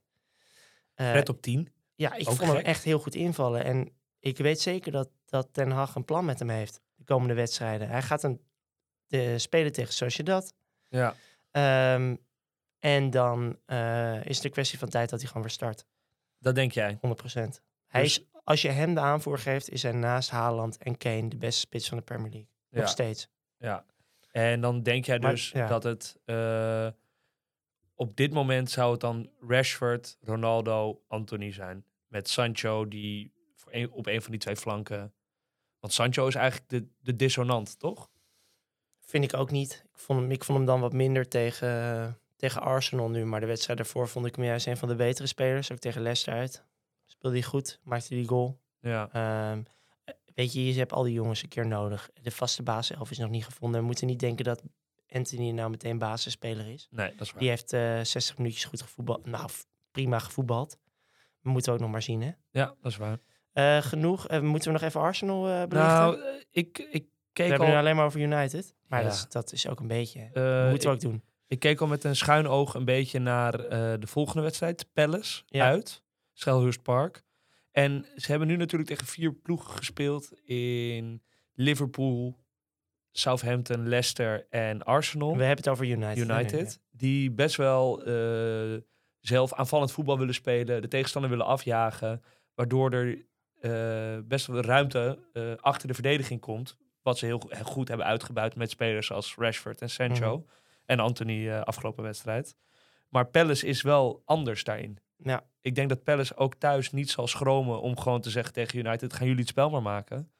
Fred 0.94 1.28
op 1.28 1.42
10. 1.42 1.68
ja, 1.94 2.14
ik 2.14 2.28
ook 2.28 2.34
vond 2.36 2.52
hem 2.52 2.62
echt 2.64 2.84
heel 2.84 2.98
goed 2.98 3.14
invallen. 3.14 3.64
En 3.64 3.92
ik 4.20 4.38
weet 4.38 4.60
zeker 4.60 4.92
dat, 4.92 5.08
dat 5.24 5.48
Ten 5.52 5.70
Hag 5.70 5.94
een 5.94 6.04
plan 6.04 6.24
met 6.24 6.38
hem 6.38 6.48
heeft. 6.48 6.80
De 6.94 7.04
komende 7.04 7.34
wedstrijden. 7.34 7.88
Hij 7.88 8.02
gaat 8.02 8.22
een, 8.22 8.40
de 9.06 9.38
spelen 9.38 9.72
tegen 9.72 9.92
Sociedad. 9.92 10.54
Ja. 10.88 11.14
Ehm, 11.50 12.16
en 12.78 13.10
dan 13.10 13.58
eh, 13.66 14.24
is 14.26 14.36
het 14.36 14.44
een 14.44 14.50
kwestie 14.50 14.78
van 14.78 14.88
tijd 14.88 15.10
dat 15.10 15.18
hij 15.18 15.28
gewoon 15.28 15.42
weer 15.42 15.52
start. 15.52 15.84
100%. 15.84 15.88
Dat 16.38 16.54
denk 16.54 16.72
jij. 16.72 16.98
Hij 17.86 18.02
Dus- 18.02 18.18
is, 18.18 18.24
als 18.44 18.62
je 18.62 18.68
hem 18.68 18.94
de 18.94 19.00
aanvoer 19.00 19.38
geeft, 19.38 19.68
is 19.70 19.82
hij 19.82 19.92
naast 19.92 20.30
Haaland 20.30 20.76
en 20.78 20.96
Kane 20.98 21.28
de 21.28 21.36
beste 21.36 21.60
spits 21.60 21.88
van 21.88 21.98
de 21.98 22.04
Premier 22.04 22.30
League. 22.30 22.48
Nog 22.70 22.82
Ja. 22.84 22.88
steeds. 22.90 23.28
Ja. 23.58 23.84
En 24.30 24.60
dan 24.60 24.82
denk 24.82 25.04
jij 25.04 25.18
Maar- 25.18 25.30
dus 25.30 25.50
ja. 25.50 25.66
dat 25.66 25.82
het 25.82 26.16
eh, 26.24 26.88
op 27.94 28.16
dit 28.16 28.32
moment 28.32 28.70
zou 28.70 28.90
het 28.92 29.00
dan 29.00 29.30
Rashford, 29.40 30.16
Ronaldo, 30.20 31.02
Anthony 31.08 31.52
zijn. 31.52 31.84
Met 32.06 32.28
Sancho 32.28 32.88
die 32.88 33.32
op 33.90 34.06
een 34.06 34.22
van 34.22 34.30
die 34.30 34.40
twee 34.40 34.56
flanken. 34.56 35.14
Want 35.80 35.92
Sancho 35.92 36.26
is 36.26 36.34
eigenlijk 36.34 36.68
de, 36.70 36.88
de 37.00 37.16
dissonant, 37.16 37.78
toch? 37.78 38.10
Vind 39.06 39.24
ik 39.24 39.34
ook 39.34 39.50
niet. 39.50 39.84
Ik 39.92 39.98
vond 39.98 40.20
hem, 40.20 40.30
ik 40.30 40.44
vond 40.44 40.58
hem 40.58 40.66
dan 40.66 40.80
wat 40.80 40.92
minder 40.92 41.28
tegen, 41.28 42.18
tegen 42.36 42.60
Arsenal 42.60 43.08
nu. 43.08 43.24
Maar 43.24 43.40
de 43.40 43.46
wedstrijd 43.46 43.78
daarvoor 43.78 44.08
vond 44.08 44.26
ik 44.26 44.36
hem 44.36 44.44
juist 44.44 44.66
een 44.66 44.76
van 44.76 44.88
de 44.88 44.94
betere 44.94 45.26
spelers. 45.26 45.72
Ook 45.72 45.78
tegen 45.78 46.02
Leicester 46.02 46.34
uit. 46.34 46.64
Speelde 47.04 47.36
hij 47.36 47.46
goed, 47.46 47.80
maakte 47.82 48.08
die 48.08 48.28
goal. 48.28 48.58
Ja. 48.80 49.08
Ehm, 49.12 49.62
weet 50.34 50.52
je, 50.52 50.66
je 50.66 50.78
hebt 50.78 50.92
al 50.92 51.02
die 51.02 51.12
jongens 51.12 51.42
een 51.42 51.48
keer 51.48 51.66
nodig. 51.66 52.10
De 52.22 52.30
vaste 52.30 52.62
basiself 52.62 53.10
is 53.10 53.18
nog 53.18 53.30
niet 53.30 53.44
gevonden. 53.44 53.80
We 53.80 53.86
moeten 53.86 54.06
niet 54.06 54.18
denken 54.18 54.44
dat 54.44 54.62
Anthony 55.08 55.50
nou 55.50 55.70
meteen 55.70 55.98
basisspeler 55.98 56.68
is. 56.68 56.88
Nee, 56.90 57.10
dat 57.10 57.20
is 57.20 57.30
waar. 57.30 57.40
Die 57.40 57.48
heeft 57.48 57.72
eh 57.72 58.00
60 58.02 58.38
minuutjes 58.38 58.64
goed 58.64 58.82
gevoetbald. 58.82 59.26
Nou, 59.26 59.50
prima 59.90 60.18
gevoetbald. 60.18 60.78
We 61.40 61.50
moeten 61.50 61.72
ook 61.72 61.80
nog 61.80 61.90
maar 61.90 62.02
zien, 62.02 62.22
hè? 62.22 62.30
Ja, 62.50 62.74
dat 62.80 62.92
is 62.92 62.96
waar. 62.96 63.18
Eh, 63.52 63.82
genoeg. 63.82 64.28
Eh, 64.28 64.40
moeten 64.40 64.72
we 64.72 64.78
nog 64.78 64.88
even 64.88 65.00
Arsenal 65.00 65.42
belichten? 65.42 65.78
Nou, 65.78 66.20
eh, 66.20 66.42
ik, 66.50 66.78
we 67.44 67.50
hebben 67.50 67.66
al... 67.66 67.72
nu 67.72 67.78
alleen 67.78 67.96
maar 67.96 68.04
over 68.04 68.20
United. 68.20 68.74
Maar 68.88 69.00
Ja. 69.02 69.06
dat, 69.08 69.14
is, 69.16 69.26
dat 69.28 69.52
is 69.52 69.68
ook 69.68 69.80
een 69.80 69.86
beetje... 69.86 70.30
eh, 70.32 70.68
moeten 70.70 70.88
we 70.88 70.94
ook 70.94 71.00
doen. 71.00 71.22
Ik 71.48 71.58
keek 71.58 71.80
al 71.80 71.86
met 71.86 72.04
een 72.04 72.16
schuin 72.16 72.46
oog 72.46 72.74
een 72.74 72.84
beetje 72.84 73.18
naar 73.18 73.54
eh, 73.60 73.68
de 74.00 74.06
volgende 74.06 74.42
wedstrijd. 74.42 74.86
Palace 74.92 75.42
Ja. 75.46 75.64
uit. 75.66 76.02
Selhurst 76.32 76.82
Park. 76.82 77.22
En 77.72 78.06
ze 78.16 78.30
hebben 78.30 78.48
nu 78.48 78.56
natuurlijk 78.56 78.90
tegen 78.90 79.06
vier 79.06 79.32
ploegen 79.32 79.70
gespeeld 79.76 80.32
in 80.44 81.22
Liverpool, 81.54 82.38
Southampton, 83.10 83.88
Leicester 83.88 84.46
en 84.50 84.82
Arsenal. 84.82 85.30
We 85.36 85.38
hebben 85.44 85.56
het 85.64 85.68
over 85.68 85.86
United. 85.86 86.16
United. 86.30 86.80
Die 86.90 87.30
best 87.30 87.56
wel 87.56 88.04
eh, 88.04 88.80
zelf 89.20 89.52
aanvallend 89.54 89.92
voetbal 89.92 90.18
willen 90.18 90.34
spelen. 90.34 90.82
De 90.82 90.88
tegenstander 90.88 91.30
willen 91.30 91.46
afjagen. 91.46 92.22
Waardoor 92.54 92.92
er 92.92 93.24
best 94.24 94.46
wel 94.46 94.60
ruimte 94.60 95.18
achter 95.60 95.88
de 95.88 95.94
verdediging 95.94 96.40
komt. 96.40 96.76
Wat 97.06 97.18
ze 97.18 97.26
heel 97.26 97.38
go- 97.38 97.64
goed 97.64 97.88
hebben 97.88 98.06
uitgebuit 98.06 98.56
met 98.56 98.70
spelers 98.70 99.12
als 99.12 99.34
Rashford 99.36 99.80
en 99.80 99.90
Sancho. 99.90 100.36
Mhm. 100.36 100.46
En 100.84 101.00
Anthony 101.00 101.48
eh, 101.50 101.60
afgelopen 101.60 102.02
wedstrijd. 102.02 102.56
Maar 103.08 103.26
Palace 103.26 103.66
is 103.66 103.82
wel 103.82 104.22
anders 104.24 104.64
daarin. 104.64 104.98
Ja. 105.16 105.44
Ik 105.60 105.74
denk 105.74 105.88
dat 105.88 106.02
Palace 106.02 106.36
ook 106.36 106.54
thuis 106.54 106.92
niet 106.92 107.10
zal 107.10 107.26
schromen 107.26 107.80
om 107.80 107.98
gewoon 107.98 108.20
te 108.20 108.30
zeggen 108.30 108.52
tegen 108.52 108.78
United: 108.78 109.12
gaan 109.12 109.26
jullie 109.26 109.40
het 109.40 109.48
spel 109.50 109.70
maar 109.70 109.82
maken. 109.82 110.30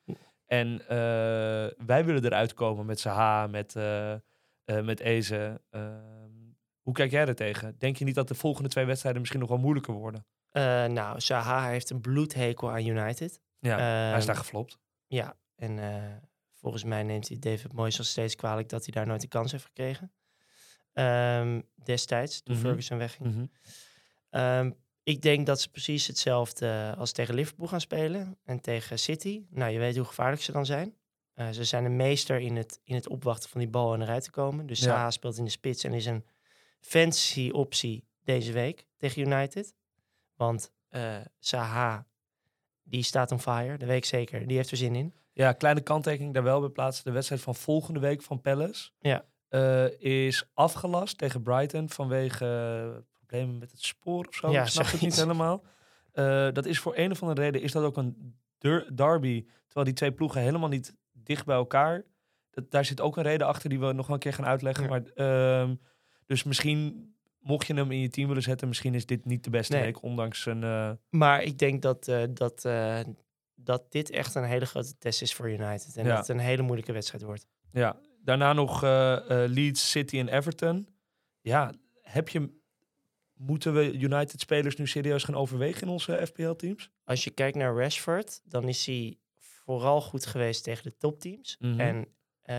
En 0.47 0.81
eh, 0.89 0.97
wij 1.87 2.05
willen 2.05 2.25
eruit 2.25 2.55
komen 2.55 2.87
met 2.87 3.01
Zaha, 3.01 3.47
met, 3.47 3.77
eh 3.77 4.13
eh, 4.13 4.21
met 4.83 5.01
Eze. 5.01 5.61
Ehm, 5.71 6.31
hoe 6.83 6.95
kijk 6.95 7.11
jij 7.11 7.27
er 7.27 7.35
tegen? 7.35 7.75
Denk 7.79 7.97
je 7.97 8.05
niet 8.05 8.15
dat 8.15 8.29
de 8.29 8.35
volgende 8.35 8.69
twee 8.69 8.85
wedstrijden 8.85 9.21
misschien 9.21 9.41
nog 9.41 9.49
wel 9.51 9.59
moeilijker 9.59 9.95
worden? 9.95 10.27
Eh, 10.51 10.85
nou, 10.85 11.21
Zaha 11.21 11.69
heeft 11.69 11.91
een 11.91 12.01
bloedhekel 12.01 12.71
aan 12.71 12.87
United. 12.87 13.41
Ja, 13.59 13.77
hij 13.79 14.11
is 14.13 14.17
Ehm, 14.19 14.27
daar 14.27 14.37
geflopt. 14.37 14.79
Ja, 15.07 15.37
en 15.57 15.79
eh, 15.79 16.03
volgens 16.67 16.85
mij 16.85 17.03
neemt 17.03 17.29
hij 17.29 17.39
David 17.39 17.73
Moyes 17.73 17.97
nog 17.99 18.07
steeds 18.07 18.35
kwalijk 18.37 18.69
dat 18.69 18.85
hij 18.85 18.93
daar 18.95 19.07
nooit 19.07 19.21
de 19.21 19.27
kans 19.29 19.53
heeft 19.53 19.65
gekregen. 19.65 20.13
Ehm, 20.93 21.61
destijds, 21.85 22.43
toen 22.43 22.55
Mhm. 22.57 22.65
Ferguson 22.65 22.99
wegging. 22.99 23.29
Mhm. 23.35 23.47
Ehm, 24.31 24.71
ik 25.03 25.23
denk 25.23 25.47
dat 25.47 25.61
ze 25.61 25.71
precies 25.71 26.07
hetzelfde 26.07 26.95
als 26.99 27.13
tegen 27.13 27.35
Liverpool 27.35 27.67
gaan 27.67 27.81
spelen 27.81 28.39
en 28.45 28.61
tegen 28.61 28.99
City. 28.99 29.45
Nou, 29.51 29.73
je 29.73 29.79
weet 29.79 29.97
hoe 29.97 30.05
gevaarlijk 30.05 30.43
ze 30.43 30.53
dan 30.53 30.67
zijn. 30.67 30.95
Eh, 31.35 31.51
ze 31.51 31.65
zijn 31.65 31.85
een 31.85 31.97
meester 31.97 32.39
in 32.41 32.57
het, 32.57 32.81
in 32.85 32.95
het 32.95 33.09
opwachten 33.09 33.51
van 33.51 33.61
die 33.61 33.69
bal 33.71 33.95
en 33.95 34.03
eruit 34.03 34.23
te 34.25 34.31
komen. 34.31 34.67
Dus 34.67 34.79
Ja. 34.79 34.85
Zaha 34.85 35.11
speelt 35.11 35.39
in 35.39 35.45
de 35.45 35.51
spits 35.51 35.85
en 35.85 35.93
is 35.95 36.07
een 36.07 36.25
fancy 36.81 37.51
optie 37.53 38.05
deze 38.25 38.53
week 38.53 38.87
tegen 38.97 39.23
United. 39.23 39.75
Want 40.35 40.73
eh 40.89 41.17
Zaha, 41.39 42.07
die 42.83 43.03
staat 43.03 43.33
on 43.33 43.41
fire, 43.41 43.77
dat 43.79 43.89
weet 43.89 43.97
ik 43.97 44.05
zeker. 44.05 44.47
Die 44.47 44.57
heeft 44.57 44.71
er 44.71 44.77
zin 44.77 44.95
in. 44.95 45.15
Ja, 45.37 45.53
kleine 45.53 45.81
kanttekening 45.81 46.35
daar 46.35 46.43
wel 46.43 46.61
bij 46.61 46.69
plaatsen. 46.69 47.05
De 47.05 47.11
wedstrijd 47.11 47.41
van 47.43 47.55
volgende 47.55 48.01
week 48.01 48.23
van 48.23 48.41
Palace 48.41 48.91
Ja. 48.99 49.25
eh, 49.49 50.01
is 50.01 50.51
afgelast 50.55 51.19
tegen 51.19 51.43
Brighton 51.43 51.89
vanwege 51.89 52.45
eh, 52.45 53.03
problemen 53.13 53.59
met 53.59 53.71
het 53.71 53.83
spoor 53.83 54.27
of 54.27 54.35
zo. 54.35 54.51
Ja, 54.51 54.63
ik 54.63 54.69
snap 54.69 54.91
het 54.91 55.01
niet 55.01 55.17
helemaal. 55.17 55.63
Eh, 56.13 56.49
dat 56.53 56.67
is 56.67 56.79
voor 56.79 56.93
een 56.97 57.11
of 57.11 57.23
andere 57.23 57.41
reden 57.41 57.61
is 57.63 57.73
dat 57.73 57.85
ook 57.85 57.97
een 57.97 58.35
der- 58.59 58.97
derby, 58.97 59.47
terwijl 59.65 59.87
die 59.87 59.95
twee 59.95 60.13
ploegen 60.13 60.41
helemaal 60.41 60.69
niet 60.69 60.95
dicht 61.13 61.47
bij 61.47 61.57
elkaar. 61.57 62.05
Dat, 62.51 62.71
daar 62.71 62.85
zit 62.85 63.01
ook 63.01 63.17
een 63.17 63.23
reden 63.23 63.47
achter 63.47 63.69
die 63.69 63.81
we 63.81 63.93
nog 63.93 64.09
een 64.09 64.19
keer 64.19 64.33
gaan 64.33 64.47
uitleggen. 64.47 64.85
Ja. 64.85 64.91
Maar, 64.91 65.03
ehm, 65.15 65.75
dus 66.27 66.43
misschien, 66.45 67.15
mocht 67.41 67.67
je 67.67 67.75
hem 67.75 67.91
in 67.91 68.01
je 68.01 68.09
team 68.09 68.29
willen 68.29 68.43
zetten, 68.43 68.69
misschien 68.69 68.95
is 68.95 69.07
dit 69.07 69.25
niet 69.25 69.45
de 69.45 69.51
beste 69.51 69.73
Nee. 69.75 69.83
week, 69.83 70.03
ondanks 70.03 70.47
een... 70.47 70.99
Maar 71.11 71.43
ik 71.43 71.59
denk 71.59 71.83
dat, 71.83 72.05
dat, 72.31 72.65
dat 73.57 73.93
dit 73.93 74.11
echt 74.11 74.35
een 74.35 74.45
hele 74.45 74.67
grote 74.67 74.99
test 74.99 75.23
is 75.23 75.35
voor 75.35 75.51
United. 75.51 75.97
En 75.97 76.05
Ja. 76.05 76.09
dat 76.09 76.19
het 76.19 76.29
een 76.29 76.43
hele 76.43 76.63
moeilijke 76.63 76.93
wedstrijd 76.93 77.25
wordt. 77.25 77.47
Ja, 77.73 78.01
daarna 78.23 78.53
nog 78.53 78.83
eh, 78.83 79.17
eh, 79.45 79.51
Leeds, 79.51 79.91
City 79.91 80.19
en 80.19 80.29
Everton. 80.29 80.89
Ja, 81.41 81.75
heb 82.03 82.29
je, 82.29 82.61
moeten 83.35 83.75
we 83.75 83.93
United-spelers 83.93 84.77
nu 84.77 84.87
serieus 84.87 85.25
gaan 85.25 85.35
overwegen 85.35 85.83
in 85.83 85.89
onze 85.89 86.27
FPL-teams? 86.27 86.91
Als 87.05 87.25
je 87.25 87.31
kijkt 87.31 87.57
naar 87.57 87.77
Rashford, 87.77 88.41
dan 88.45 88.69
is 88.69 88.87
hij 88.87 89.19
vooral 89.39 90.01
goed 90.01 90.27
geweest 90.27 90.65
tegen 90.65 90.83
de 90.85 90.97
topteams. 90.97 91.57
Mhm. 91.59 91.81
En 91.81 92.09
eh, 92.43 92.57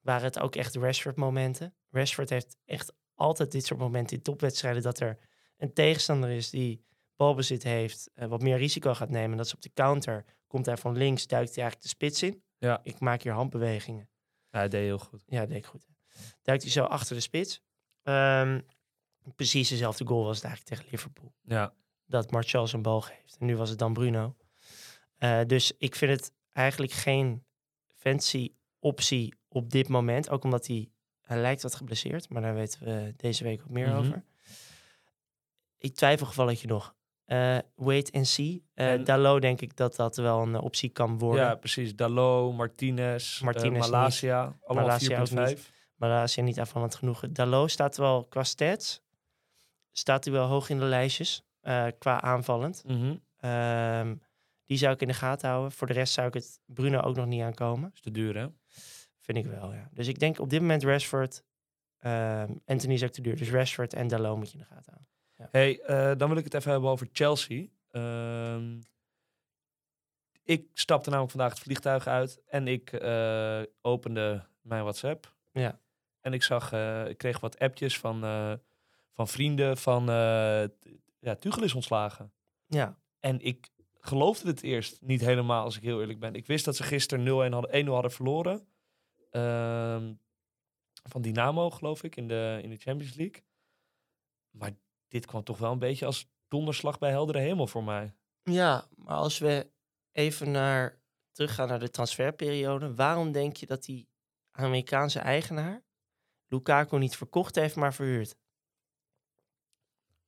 waren 0.00 0.24
het 0.24 0.38
ook 0.38 0.56
echt 0.56 0.76
Rashford-momenten. 0.76 1.74
Rashford 1.90 2.30
heeft 2.30 2.56
echt 2.64 2.92
altijd 3.14 3.52
dit 3.52 3.64
soort 3.64 3.80
momenten 3.80 4.16
in 4.16 4.22
topwedstrijden... 4.22 4.82
dat 4.82 5.00
er 5.00 5.18
een 5.56 5.72
tegenstander 5.72 6.30
is 6.30 6.50
die 6.50 6.84
balbezit 7.20 7.62
heeft, 7.62 8.10
eh, 8.14 8.28
wat 8.28 8.42
meer 8.42 8.56
risico 8.56 8.94
gaat 8.94 9.10
nemen. 9.10 9.36
Dat 9.36 9.46
is 9.46 9.54
op 9.54 9.62
de 9.62 9.70
counter, 9.74 10.24
komt 10.46 10.66
hij 10.66 10.76
van 10.76 10.96
links, 10.96 11.26
duikt 11.26 11.54
hij 11.54 11.62
eigenlijk 11.64 11.82
de 11.82 11.88
spits 11.88 12.22
in. 12.22 12.42
Ja. 12.58 12.80
Ik 12.82 13.00
maak 13.00 13.22
hier 13.22 13.32
handbewegingen. 13.32 14.08
Ja, 14.50 14.58
hij 14.58 14.68
deed 14.68 14.82
heel 14.82 14.98
goed. 14.98 15.22
Ja, 15.26 15.46
deed 15.46 15.56
ik 15.56 15.66
goed. 15.66 15.86
hè. 15.86 15.92
Duikt 16.42 16.62
hij 16.62 16.72
zo 16.72 16.84
achter 16.84 17.14
de 17.14 17.20
spits. 17.20 17.60
Ehm, 18.02 18.60
precies 19.36 19.68
dezelfde 19.68 20.06
goal 20.06 20.24
was 20.24 20.36
het 20.36 20.44
eigenlijk 20.44 20.74
tegen 20.76 20.90
Liverpool. 20.92 21.32
Ja, 21.42 21.74
Dat 22.06 22.30
Martial 22.30 22.66
zijn 22.66 22.82
bal 22.82 23.00
geeft. 23.00 23.36
En 23.38 23.46
nu 23.46 23.56
was 23.56 23.70
het 23.70 23.78
dan 23.78 23.92
Bruno. 23.92 24.36
Eh, 25.16 25.40
dus 25.46 25.72
ik 25.78 25.94
vind 25.94 26.20
het 26.20 26.32
eigenlijk 26.52 26.92
geen 26.92 27.44
fancy 27.96 28.54
optie 28.78 29.34
op 29.48 29.70
dit 29.70 29.88
moment. 29.88 30.30
Ook 30.30 30.44
omdat 30.44 30.66
hij, 30.66 30.90
hij 31.20 31.40
lijkt 31.40 31.62
wat 31.62 31.74
geblesseerd. 31.74 32.28
Maar 32.28 32.42
daar 32.42 32.54
weten 32.54 32.84
we 32.84 33.12
deze 33.16 33.44
week 33.44 33.60
wat 33.60 33.70
meer 33.70 33.88
Mhm. 33.88 33.96
over. 33.98 34.24
Ik 35.78 35.94
twijfel 35.94 36.26
gevalletje 36.26 36.66
nog. 36.66 36.94
Eh, 37.30 37.58
wait 37.74 38.12
and 38.12 38.26
see. 38.26 38.64
Eh 38.74 38.92
En- 38.92 39.04
Dalot 39.04 39.42
denk 39.42 39.60
ik 39.60 39.76
dat 39.76 39.96
dat 39.96 40.16
wel 40.16 40.42
een 40.42 40.54
eh, 40.54 40.62
optie 40.62 40.88
kan 40.90 41.18
worden. 41.18 41.44
ja 41.44 41.54
precies. 41.54 41.96
Dalot, 41.96 42.56
Martinez, 42.56 43.40
Martinez 43.40 43.42
Martinez 43.42 43.88
Malasia. 43.90 44.56
Allemaal 44.64 44.86
Malasia 44.86 45.20
ook 45.20 45.26
4.5. 45.56 45.70
Maar 45.96 46.08
daar 46.08 46.24
is 46.24 46.34
hij 46.36 46.44
niet 46.44 46.58
aanvallend 46.60 46.94
genoeg. 46.94 47.24
Dalot 47.30 47.70
staat 47.70 47.96
wel 47.96 48.24
qua 48.24 48.42
stats. 48.44 49.02
Staat 49.90 50.24
hij 50.24 50.32
wel 50.32 50.46
hoog 50.46 50.68
in 50.68 50.78
de 50.78 50.84
lijstjes. 50.84 51.42
eh, 51.60 51.86
qua 51.98 52.20
aanvallend. 52.20 52.82
Mhm. 52.86 53.16
Ehm, 53.36 54.14
die 54.66 54.78
zou 54.78 54.94
ik 54.94 55.00
in 55.00 55.08
de 55.08 55.14
gaten 55.14 55.48
houden. 55.48 55.72
Voor 55.72 55.86
de 55.86 55.92
rest 55.92 56.12
zou 56.12 56.26
ik 56.28 56.34
het 56.34 56.60
Bruno 56.66 57.00
ook 57.00 57.16
nog 57.16 57.26
niet 57.26 57.42
aankomen. 57.42 57.90
Is 57.94 58.00
te 58.00 58.10
duur, 58.10 58.36
hè? 58.38 58.46
Vind 59.20 59.38
ik 59.38 59.46
wel, 59.46 59.72
ja. 59.72 59.88
Dus 59.92 60.06
ik 60.06 60.18
denk 60.18 60.38
op 60.38 60.50
dit 60.50 60.60
moment 60.60 60.82
Rashford. 60.84 61.44
ehm, 61.98 62.52
Anthony 62.64 62.94
is 62.94 63.02
ook 63.04 63.10
te 63.10 63.20
duur. 63.22 63.36
Dus 63.36 63.50
Rashford 63.50 63.94
en 63.94 64.08
Dalot 64.08 64.36
moet 64.36 64.50
je 64.50 64.58
in 64.58 64.64
de 64.68 64.74
gaten 64.74 64.92
houden. 64.92 65.08
Hey, 65.50 65.80
eh, 65.80 66.12
dan 66.16 66.28
wil 66.28 66.38
ik 66.38 66.44
het 66.44 66.54
even 66.54 66.70
hebben 66.70 66.90
over 66.90 67.08
Chelsea. 67.12 67.66
Ehm, 67.90 68.78
ik 70.42 70.66
stapte 70.74 71.08
namelijk 71.10 71.32
vandaag 71.32 71.52
het 71.52 71.62
vliegtuig 71.62 72.06
uit 72.06 72.40
en 72.46 72.68
ik 72.68 72.92
eh, 72.92 73.62
opende 73.80 74.46
mijn 74.60 74.82
WhatsApp. 74.82 75.34
Ja. 75.52 75.80
En 76.20 76.32
ik 76.32 76.42
zag, 76.42 76.72
eh, 76.72 77.08
ik 77.08 77.18
kreeg 77.18 77.40
wat 77.40 77.58
appjes 77.58 77.98
van, 77.98 78.20
van 79.12 79.28
vrienden 79.28 79.76
van, 79.76 80.06
ja, 81.20 81.34
Tuchel 81.38 81.62
is 81.62 81.74
ontslagen. 81.74 82.32
Ja, 82.66 82.98
En 83.20 83.40
ik 83.40 83.68
geloofde 84.00 84.48
het 84.48 84.62
eerst 84.62 84.98
niet 85.00 85.20
helemaal, 85.20 85.64
als 85.64 85.76
ik 85.76 85.82
heel 85.82 86.00
eerlijk 86.00 86.20
ben. 86.20 86.34
Ik 86.34 86.46
wist 86.46 86.64
dat 86.64 86.76
ze 86.76 86.82
gisteren 86.82 87.24
0-1 87.24 87.52
hadden, 87.52 87.70
1-0 87.70 87.92
hadden 87.92 88.10
verloren. 88.10 88.66
Ehm, 89.30 90.12
van 91.02 91.22
Dynamo, 91.22 91.70
geloof 91.70 92.02
ik, 92.02 92.16
in 92.16 92.28
de, 92.28 92.60
in 92.62 92.70
de 92.70 92.76
Champions 92.76 93.14
League. 93.14 93.42
Maar 94.50 94.72
dit 95.10 95.26
kwam 95.26 95.42
toch 95.44 95.58
wel 95.58 95.72
een 95.72 95.78
beetje 95.78 96.06
als 96.06 96.28
donderslag 96.48 96.98
bij 96.98 97.10
heldere 97.10 97.38
hemel 97.38 97.66
voor 97.66 97.84
mij. 97.84 98.14
ja 98.42 98.88
maar 98.96 99.16
als 99.16 99.38
we 99.38 99.70
even 100.12 100.50
naar, 100.50 101.00
teruggaan 101.32 101.68
naar 101.68 101.78
de 101.78 101.90
transferperiode. 101.90 102.94
Waarom 102.94 103.32
denk 103.32 103.56
je 103.56 103.66
dat 103.66 103.84
die 103.84 104.08
Amerikaanse 104.50 105.18
eigenaar 105.18 105.82
Lukaku 106.46 106.98
niet 106.98 107.16
verkocht 107.16 107.54
heeft, 107.54 107.76
maar 107.76 107.94
verhuurd? 107.94 108.36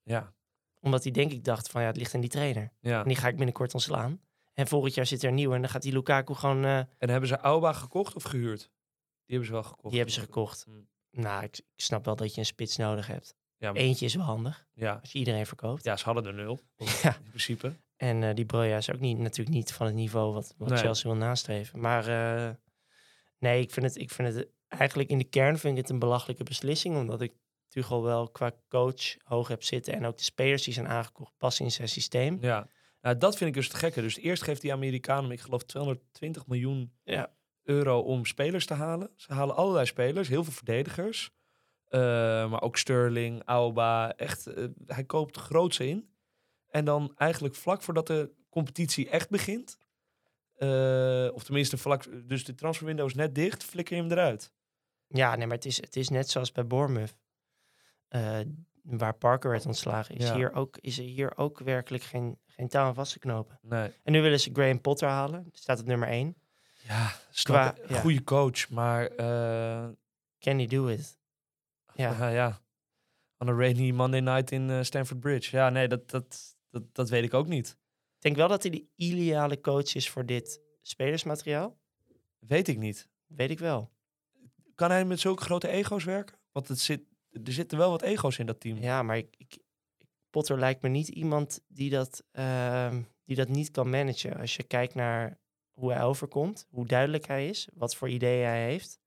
Ja, 0.02 0.34
Omdat 0.80 1.02
hij 1.02 1.12
denk 1.12 1.32
ik 1.32 1.44
dacht 1.44 1.68
van 1.70 1.80
ja, 1.80 1.86
het 1.86 1.96
ligt 1.96 2.14
aan 2.14 2.20
die 2.20 2.30
trainer. 2.30 2.72
ja. 2.80 3.00
En 3.02 3.08
die 3.08 3.16
ga 3.16 3.28
ik 3.28 3.36
binnenkort 3.36 3.74
ontslaan. 3.74 4.20
En 4.52 4.66
volgend 4.66 4.94
jaar 4.94 5.06
zit 5.06 5.22
er 5.22 5.28
een 5.28 5.34
nieuwe 5.34 5.54
en 5.54 5.60
dan 5.60 5.70
gaat 5.70 5.82
die 5.82 5.92
Lukaku 5.92 6.34
gewoon... 6.34 6.64
eh, 6.64 6.78
En 6.78 7.08
hebben 7.08 7.28
ze 7.28 7.36
Auba 7.36 7.72
gekocht 7.72 8.14
of 8.14 8.22
gehuurd? 8.22 8.60
Die 8.60 9.36
hebben 9.36 9.46
ze 9.46 9.52
wel 9.52 9.62
gekocht. 9.62 9.88
die 9.88 9.96
hebben 9.96 10.14
ze 10.14 10.20
gekocht. 10.20 10.66
Mm. 10.66 10.88
Nou, 11.10 11.42
ik, 11.44 11.58
ik 11.58 11.80
snap 11.80 12.04
wel 12.04 12.16
dat 12.16 12.34
je 12.34 12.40
een 12.40 12.46
spits 12.46 12.76
nodig 12.76 13.06
hebt. 13.06 13.34
Ja, 13.62 13.72
maar- 13.72 13.80
Eentje 13.80 14.04
is 14.04 14.14
wel 14.14 14.24
handig, 14.24 14.66
ja. 14.74 14.98
als 15.00 15.12
je 15.12 15.18
iedereen 15.18 15.46
verkoopt. 15.46 15.84
ja, 15.84 15.96
ze 15.96 16.04
hadden 16.04 16.26
er 16.26 16.34
nul, 16.34 16.60
Ja. 17.02 17.16
in 17.16 17.28
principe. 17.28 17.72
En 17.96 18.22
eh, 18.22 18.34
die 18.34 18.44
Broja 18.44 18.76
is 18.76 18.90
ook 18.92 19.00
niet, 19.00 19.18
natuurlijk 19.18 19.56
niet 19.56 19.72
van 19.72 19.86
het 19.86 19.94
niveau 19.94 20.32
wat, 20.34 20.54
wat 20.58 20.68
Nee. 20.68 20.78
Chelsea 20.78 21.10
wil 21.10 21.18
nastreven. 21.18 21.80
Maar 21.80 22.06
eh, 22.08 22.54
nee, 23.38 23.60
ik 23.62 23.70
vind, 23.70 23.86
het, 23.86 23.96
ik 23.96 24.10
vind 24.10 24.34
het 24.34 24.48
eigenlijk 24.68 25.10
in 25.10 25.18
de 25.18 25.24
kern 25.24 25.58
vind 25.58 25.76
ik 25.76 25.82
het 25.82 25.90
een 25.90 25.98
belachelijke 25.98 26.44
beslissing. 26.44 26.96
Omdat 26.96 27.20
ik 27.20 27.32
Tuchel 27.68 28.02
wel 28.02 28.28
qua 28.30 28.52
coach 28.68 29.16
hoog 29.24 29.48
heb 29.48 29.62
zitten. 29.62 29.94
En 29.94 30.04
ook 30.06 30.16
de 30.16 30.22
spelers 30.24 30.62
die 30.62 30.74
zijn 30.74 30.88
aangekocht 30.88 31.32
passen 31.36 31.64
in 31.64 31.70
zijn 31.72 31.88
systeem. 31.88 32.38
Ja, 32.40 32.68
nou, 33.00 33.18
dat 33.18 33.36
vind 33.36 33.50
ik 33.50 33.56
dus 33.56 33.66
het 33.66 33.76
gekke. 33.76 34.00
Dus 34.00 34.16
eerst 34.18 34.42
geeft 34.42 34.60
die 34.60 34.72
Amerikaan, 34.72 35.32
ik 35.32 35.40
geloof 35.40 35.62
220 35.64 36.46
miljoen 36.46 36.92
Ja. 37.04 37.32
euro 37.62 37.98
om 38.00 38.24
spelers 38.26 38.66
te 38.66 38.74
halen. 38.74 39.10
Ze 39.16 39.32
halen 39.32 39.56
allerlei 39.56 39.86
spelers, 39.86 40.28
heel 40.28 40.44
veel 40.44 40.52
verdedigers. 40.52 41.30
Eh, 41.92 42.00
maar 42.50 42.62
ook 42.62 42.76
Sterling, 42.76 43.42
Auba, 43.44 44.12
echt, 44.16 44.46
eh, 44.46 44.64
hij 44.86 45.04
koopt 45.04 45.36
grootse 45.36 45.86
in. 45.88 46.10
En 46.68 46.84
dan 46.84 47.12
eigenlijk 47.16 47.54
vlak 47.54 47.82
voordat 47.82 48.06
de 48.06 48.30
competitie 48.50 49.08
echt 49.08 49.30
begint, 49.30 49.78
eh, 50.54 51.28
of 51.32 51.44
tenminste 51.44 51.76
vlak, 51.76 52.28
dus 52.28 52.44
de 52.44 52.54
transferwindow 52.54 53.06
is 53.06 53.14
net 53.14 53.34
dicht, 53.34 53.64
flikker 53.64 53.96
je 53.96 54.02
hem 54.02 54.10
eruit. 54.10 54.52
Ja, 55.08 55.36
nee, 55.36 55.46
maar 55.46 55.56
het 55.56 55.64
is, 55.66 55.76
het 55.80 55.96
is 55.96 56.08
net 56.08 56.30
zoals 56.30 56.52
bij 56.52 56.66
Bournemouth. 56.66 57.14
waar 58.82 59.14
Parker 59.14 59.50
werd 59.50 59.66
ontslagen, 59.66 60.14
is, 60.16 60.26
Ja. 60.26 60.34
hier, 60.34 60.52
ook, 60.54 60.76
is 60.80 60.98
er 60.98 61.04
hier 61.04 61.36
ook 61.36 61.58
werkelijk 61.58 62.02
geen, 62.04 62.38
geen 62.46 62.68
touw 62.68 62.84
aan 62.86 62.94
vast 62.94 63.12
te 63.12 63.18
knopen. 63.18 63.58
Nee. 63.62 63.90
En 64.02 64.12
nu 64.12 64.20
willen 64.22 64.40
ze 64.40 64.50
Graham 64.52 64.80
Potter 64.80 65.08
halen. 65.08 65.48
Staat 65.52 65.80
op 65.80 65.86
nummer 65.86 66.08
1. 66.08 66.36
Ja, 66.82 67.12
Qua- 67.42 67.74
ja. 67.88 68.00
goede 68.00 68.24
coach, 68.24 68.68
maar 68.70 69.06
eh, 69.06 69.88
Can 70.38 70.58
he 70.58 70.66
do 70.66 70.86
it? 70.86 71.18
Ja. 71.94 72.16
ja. 72.18 72.28
ja. 72.28 72.60
On 73.38 73.48
a 73.48 73.52
rainy 73.52 73.90
Monday 73.90 74.20
night 74.20 74.50
in 74.50 74.70
eh, 74.70 74.82
Stamford 74.82 75.20
Bridge. 75.20 75.56
Ja, 75.56 75.70
nee, 75.70 75.88
dat, 75.88 76.10
dat, 76.10 76.56
dat, 76.70 76.94
dat 76.94 77.08
weet 77.08 77.24
ik 77.24 77.34
ook 77.34 77.48
niet. 77.48 77.68
Ik 78.16 78.22
denk 78.22 78.36
wel 78.36 78.48
dat 78.48 78.62
hij 78.62 78.70
de 78.70 78.86
ideale 78.94 79.60
coach 79.60 79.94
is 79.94 80.10
voor 80.10 80.26
dit 80.26 80.60
spelersmateriaal. 80.82 81.78
Weet 82.38 82.68
ik 82.68 82.78
niet. 82.78 83.08
Weet 83.26 83.50
ik 83.50 83.58
wel. 83.58 83.90
Kan 84.74 84.90
hij 84.90 85.04
met 85.04 85.20
zulke 85.20 85.44
grote 85.44 85.68
ego's 85.68 86.04
werken? 86.04 86.38
Want 86.52 86.68
het 86.68 86.80
zit, 86.80 87.02
er 87.30 87.52
zitten 87.52 87.78
wel 87.78 87.90
wat 87.90 88.02
ego's 88.02 88.38
in 88.38 88.46
dat 88.46 88.60
team. 88.60 88.78
Ja, 88.78 89.02
maar 89.02 89.16
ik, 89.16 89.34
ik, 89.36 89.58
Potter 90.30 90.58
lijkt 90.58 90.82
me 90.82 90.88
niet 90.88 91.08
iemand 91.08 91.60
die 91.68 91.90
dat, 91.90 92.24
ehm, 92.32 93.02
die 93.24 93.36
dat 93.36 93.48
niet 93.48 93.70
kan 93.70 93.90
managen. 93.90 94.36
Als 94.36 94.56
je 94.56 94.62
kijkt 94.62 94.94
naar 94.94 95.38
hoe 95.72 95.92
hij 95.92 96.02
overkomt, 96.02 96.66
hoe 96.70 96.86
duidelijk 96.86 97.26
hij 97.26 97.48
is, 97.48 97.68
wat 97.74 97.96
voor 97.96 98.08
ideeën 98.08 98.46
hij 98.46 98.64
heeft, 98.64 99.00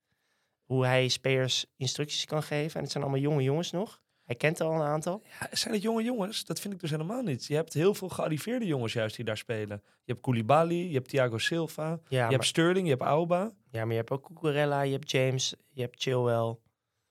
hoe 0.66 0.86
hij 0.86 1.08
spelers 1.08 1.66
instructies 1.76 2.26
kan 2.26 2.44
geven. 2.44 2.76
En 2.76 2.82
het 2.82 2.92
zijn 2.92 3.04
allemaal 3.04 3.22
jonge 3.22 3.44
jongens 3.44 3.72
nog. 3.72 4.02
Hij 4.24 4.36
kent 4.36 4.60
er 4.60 4.66
al 4.66 4.74
een 4.74 4.82
aantal. 4.88 5.22
Ja, 5.40 5.48
zijn 5.52 5.74
het 5.74 5.84
jonge 5.84 6.04
jongens? 6.04 6.46
Dat 6.46 6.60
vind 6.60 6.74
ik 6.74 6.80
dus 6.80 6.90
helemaal 6.90 7.22
niet. 7.22 7.46
Je 7.46 7.56
hebt 7.56 7.74
heel 7.74 7.94
veel 7.94 8.10
gearriveerde 8.10 8.66
jongens 8.66 8.94
juist 8.94 9.16
die 9.16 9.26
daar 9.26 9.38
spelen. 9.38 9.82
Je 9.84 10.12
hebt 10.12 10.22
Koulibaly, 10.22 10.88
je 10.88 10.94
hebt 10.94 11.10
Thiago 11.10 11.38
Silva, 11.38 11.84
Ja, 11.90 11.98
je 12.10 12.18
maar, 12.18 12.32
hebt 12.32 12.46
Sterling, 12.46 12.86
je 12.86 12.92
hebt 12.94 13.06
Auba. 13.06 13.52
ja, 13.72 13.80
maar 13.82 13.92
je 13.92 13.98
hebt 14.00 14.12
ook 14.12 14.26
Cucurella, 14.28 14.82
je 14.82 14.92
hebt 14.92 15.12
James, 15.12 15.54
je 15.70 15.82
hebt 15.82 16.02
Chilwell. 16.02 16.58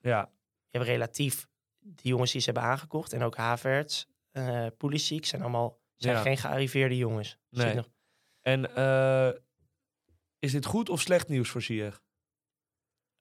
Ja, 0.00 0.30
Je 0.70 0.78
hebt 0.78 0.90
relatief 0.90 1.46
die 1.80 2.10
jongens 2.10 2.32
die 2.32 2.40
ze 2.40 2.50
hebben 2.50 2.70
aangekocht. 2.70 3.12
En 3.12 3.22
ook 3.22 3.36
Havertz, 3.36 4.04
eh 4.30 4.66
Pulisic, 4.78 5.26
zijn 5.26 5.42
allemaal 5.42 5.78
zijn 5.96 6.14
Ja. 6.16 6.22
geen 6.22 6.36
gearriveerde 6.36 6.96
jongens. 6.96 7.38
Nee. 7.50 7.74
nog- 7.74 7.88
en 8.42 8.74
eh, 8.76 9.28
is 10.38 10.52
dit 10.52 10.66
goed 10.66 10.88
of 10.88 11.00
slecht 11.00 11.28
nieuws 11.28 11.48
voor 11.48 11.62
Ziyech? 11.62 12.02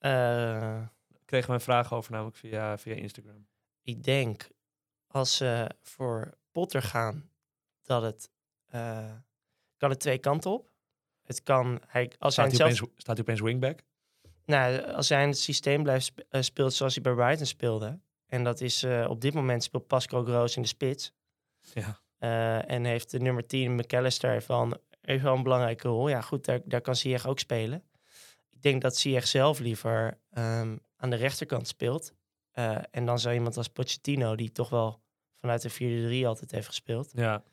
Eh, 0.03 0.81
Ik 1.09 1.25
kreeg 1.25 1.47
mijn 1.47 1.61
vraag 1.61 1.93
over 1.93 2.11
namelijk 2.11 2.35
via, 2.37 2.77
via 2.77 2.93
Instagram. 2.93 3.47
ik 3.81 4.03
denk 4.03 4.49
als 5.07 5.35
ze 5.35 5.69
voor 5.81 6.33
Potter 6.51 6.81
gaan, 6.81 7.29
dat 7.81 8.01
het 8.03 8.29
eh, 8.65 9.11
kan 9.77 9.89
het 9.89 9.99
twee 9.99 10.17
kanten 10.17 10.51
op. 10.51 10.69
Het 11.23 11.43
kan, 11.43 11.81
hij, 11.87 12.11
als, 12.19 12.35
hij 12.35 12.49
Staat 12.49 12.57
hij, 12.57 12.67
opeens, 12.67 12.91
staat 12.97 13.15
hij 13.17 13.25
opeens 13.25 13.41
wingback? 13.41 13.79
nou, 14.45 14.91
als 14.91 15.09
hij 15.09 15.21
in 15.21 15.27
het 15.27 15.37
systeem 15.39 15.83
blijft 15.83 16.05
sp- 16.05 16.19
eh, 16.29 16.41
speelt 16.41 16.73
zoals 16.73 16.93
hij 16.93 17.03
bij 17.03 17.13
Brighton 17.13 17.45
speelde. 17.45 17.99
En 18.27 18.43
dat 18.43 18.61
is 18.61 18.83
eh, 18.83 19.05
op 19.09 19.21
dit 19.21 19.33
moment 19.33 19.63
speelt 19.63 19.87
Pascal 19.87 20.23
Groos 20.23 20.55
in 20.55 20.61
de 20.61 20.67
spits. 20.67 21.11
Ja. 21.73 21.99
Eh, 22.17 22.69
en 22.71 22.85
heeft 22.85 23.11
de 23.11 23.19
nummer 23.19 23.47
10, 23.47 23.75
McAllister, 23.75 24.43
een, 24.47 24.77
heeft 25.01 25.21
wel 25.23 25.35
een 25.35 25.43
belangrijke 25.43 25.87
rol. 25.87 26.09
Ja, 26.09 26.21
goed, 26.21 26.45
daar, 26.45 26.59
daar 26.65 26.81
kan 26.81 26.95
Ziyech 26.95 27.27
ook 27.27 27.39
spelen. 27.39 27.83
Ik 28.63 28.69
denk 28.69 28.81
dat 28.81 28.97
Ziyech 28.97 29.27
zelf 29.27 29.59
liever 29.59 30.19
ehm, 30.29 30.77
aan 30.95 31.09
de 31.09 31.15
rechterkant 31.15 31.67
speelt. 31.67 32.13
Eh, 32.51 32.77
en 32.91 33.05
dan 33.05 33.19
zou 33.19 33.35
iemand 33.35 33.57
als 33.57 33.67
Pochettino, 33.67 34.35
die 34.35 34.51
toch 34.51 34.69
wel 34.69 35.01
vanuit 35.39 35.61
de 35.61 36.23
4-3 36.23 36.27
altijd 36.27 36.51
heeft 36.51 36.67
gespeeld, 36.67 37.11
Ja, 37.13 37.43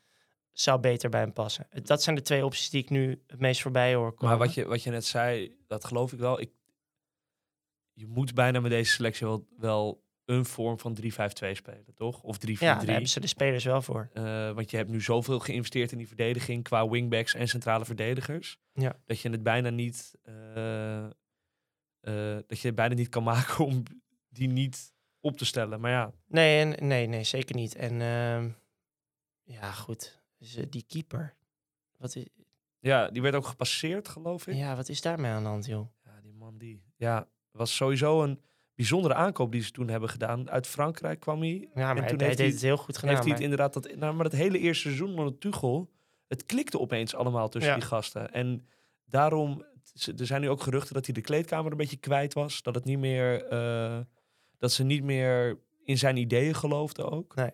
zou 0.51 0.79
beter 0.79 1.09
bij 1.09 1.19
hem 1.19 1.33
passen. 1.33 1.67
Dat 1.83 2.03
zijn 2.03 2.15
de 2.15 2.21
twee 2.21 2.45
opties 2.45 2.69
die 2.69 2.81
ik 2.83 2.89
nu 2.89 3.23
het 3.27 3.39
meest 3.39 3.61
voorbij 3.61 3.95
hoor 3.95 4.13
komen. 4.13 4.37
maar 4.37 4.47
wat 4.47 4.55
je, 4.55 4.65
wat 4.65 4.83
je 4.83 4.89
net 4.89 5.05
zei, 5.05 5.57
dat 5.67 5.85
geloof 5.85 6.13
ik 6.13 6.19
wel. 6.19 6.39
Ik, 6.39 6.51
je 7.93 8.07
moet 8.07 8.33
bijna 8.33 8.59
met 8.59 8.71
deze 8.71 8.91
selectie 8.91 9.27
wel, 9.27 9.47
wel 9.57 10.03
een 10.31 10.45
vorm 10.45 10.79
van 10.79 10.97
3-5-2 11.01 11.05
spelen, 11.51 11.93
toch? 11.95 12.23
Of 12.23 12.37
3-4-3. 12.37 12.39
ja, 12.41 12.75
daar 12.75 12.85
hebben 12.85 13.09
ze 13.09 13.19
de 13.19 13.27
spelers 13.27 13.63
wel 13.63 13.81
voor. 13.81 14.09
Eh, 14.13 14.51
want 14.51 14.71
je 14.71 14.77
hebt 14.77 14.89
nu 14.89 15.01
zoveel 15.01 15.39
geïnvesteerd 15.39 15.91
in 15.91 15.97
die 15.97 16.07
verdediging 16.07 16.63
qua 16.63 16.89
wingbacks 16.89 17.33
en 17.33 17.47
centrale 17.47 17.85
verdedigers. 17.85 18.57
Ja. 18.73 18.95
Dat 19.05 19.19
je 19.19 19.29
het 19.29 19.43
bijna 19.43 19.69
niet. 19.69 20.15
eh, 20.21 21.05
eh, 21.05 21.11
dat 22.47 22.59
je 22.59 22.67
het 22.67 22.75
bijna 22.75 22.93
niet 22.95 23.09
kan 23.09 23.23
maken 23.33 23.65
om 23.65 23.83
die 24.29 24.47
niet 24.47 24.93
op 25.19 25.37
te 25.37 25.45
stellen. 25.45 25.79
Maar 25.79 25.91
ja, 25.91 26.13
Nee, 26.27 26.75
en, 26.75 26.87
nee, 26.87 27.07
nee, 27.07 27.23
zeker 27.23 27.55
niet. 27.55 27.75
En 27.75 28.01
ehm, 28.01 28.49
ja, 29.43 29.71
goed. 29.71 30.21
Dus, 30.37 30.57
die 30.69 30.85
keeper. 30.87 31.35
Wat 31.97 32.15
is, 32.15 32.25
ja, 32.79 33.09
die 33.09 33.21
werd 33.21 33.35
ook 33.35 33.45
gepasseerd, 33.45 34.07
geloof 34.07 34.47
ik. 34.47 34.53
Ja, 34.55 34.59
ja, 34.69 34.75
wat 34.75 34.89
is 34.89 35.01
daarmee 35.01 35.31
aan 35.31 35.43
de 35.43 35.49
hand, 35.49 35.65
joh? 35.65 35.87
die 36.21 36.33
man 36.33 36.57
die. 36.57 36.83
Ja, 36.95 37.27
was 37.51 37.75
sowieso 37.75 38.23
een 38.23 38.41
bijzondere 38.81 39.13
aankoop 39.13 39.51
die 39.51 39.61
ze 39.63 39.71
toen 39.71 39.87
hebben 39.89 40.09
gedaan. 40.09 40.49
Uit 40.49 40.67
Frankrijk 40.67 41.19
kwam 41.19 41.39
hij. 41.41 41.69
Ja, 41.75 41.93
maar 41.93 41.95
hij, 41.95 42.07
toen 42.07 42.17
hij 42.17 42.25
heeft 42.27 42.37
deed 42.37 42.37
hij- 42.37 42.47
het 42.47 42.61
heel 42.61 42.77
goed 42.77 42.97
gedaan. 42.97 43.09
heeft 43.13 43.23
hij 43.23 43.33
het 43.33 43.41
inderdaad 43.43 43.73
dat, 43.73 43.95
nou, 43.95 44.13
maar 44.13 44.23
dat 44.23 44.39
hele 44.39 44.59
eerste 44.59 44.81
seizoen 44.81 45.09
onder 45.19 45.37
Tuchel, 45.37 45.89
het 46.27 46.45
klikte 46.45 46.79
opeens 46.79 47.15
allemaal 47.15 47.49
tussen 47.49 47.71
Ja. 47.71 47.77
die 47.77 47.87
gasten. 47.87 48.33
En 48.33 48.67
daarom, 49.05 49.65
er 50.17 50.25
zijn 50.25 50.41
nu 50.41 50.49
ook 50.49 50.61
geruchten 50.61 50.93
dat 50.93 51.05
hij 51.05 51.13
de 51.13 51.21
kleedkamer 51.21 51.71
een 51.71 51.77
beetje 51.77 51.97
kwijt 51.97 52.33
was. 52.33 52.61
Dat 52.61 52.75
het 52.75 52.83
niet 52.83 52.99
meer, 52.99 53.45
eh, 53.45 53.99
dat 54.57 54.71
ze 54.71 54.83
niet 54.83 55.03
meer 55.03 55.59
in 55.83 55.97
zijn 55.97 56.17
ideeën 56.17 56.55
geloofden 56.55 57.11
ook. 57.11 57.35
Nee. 57.35 57.51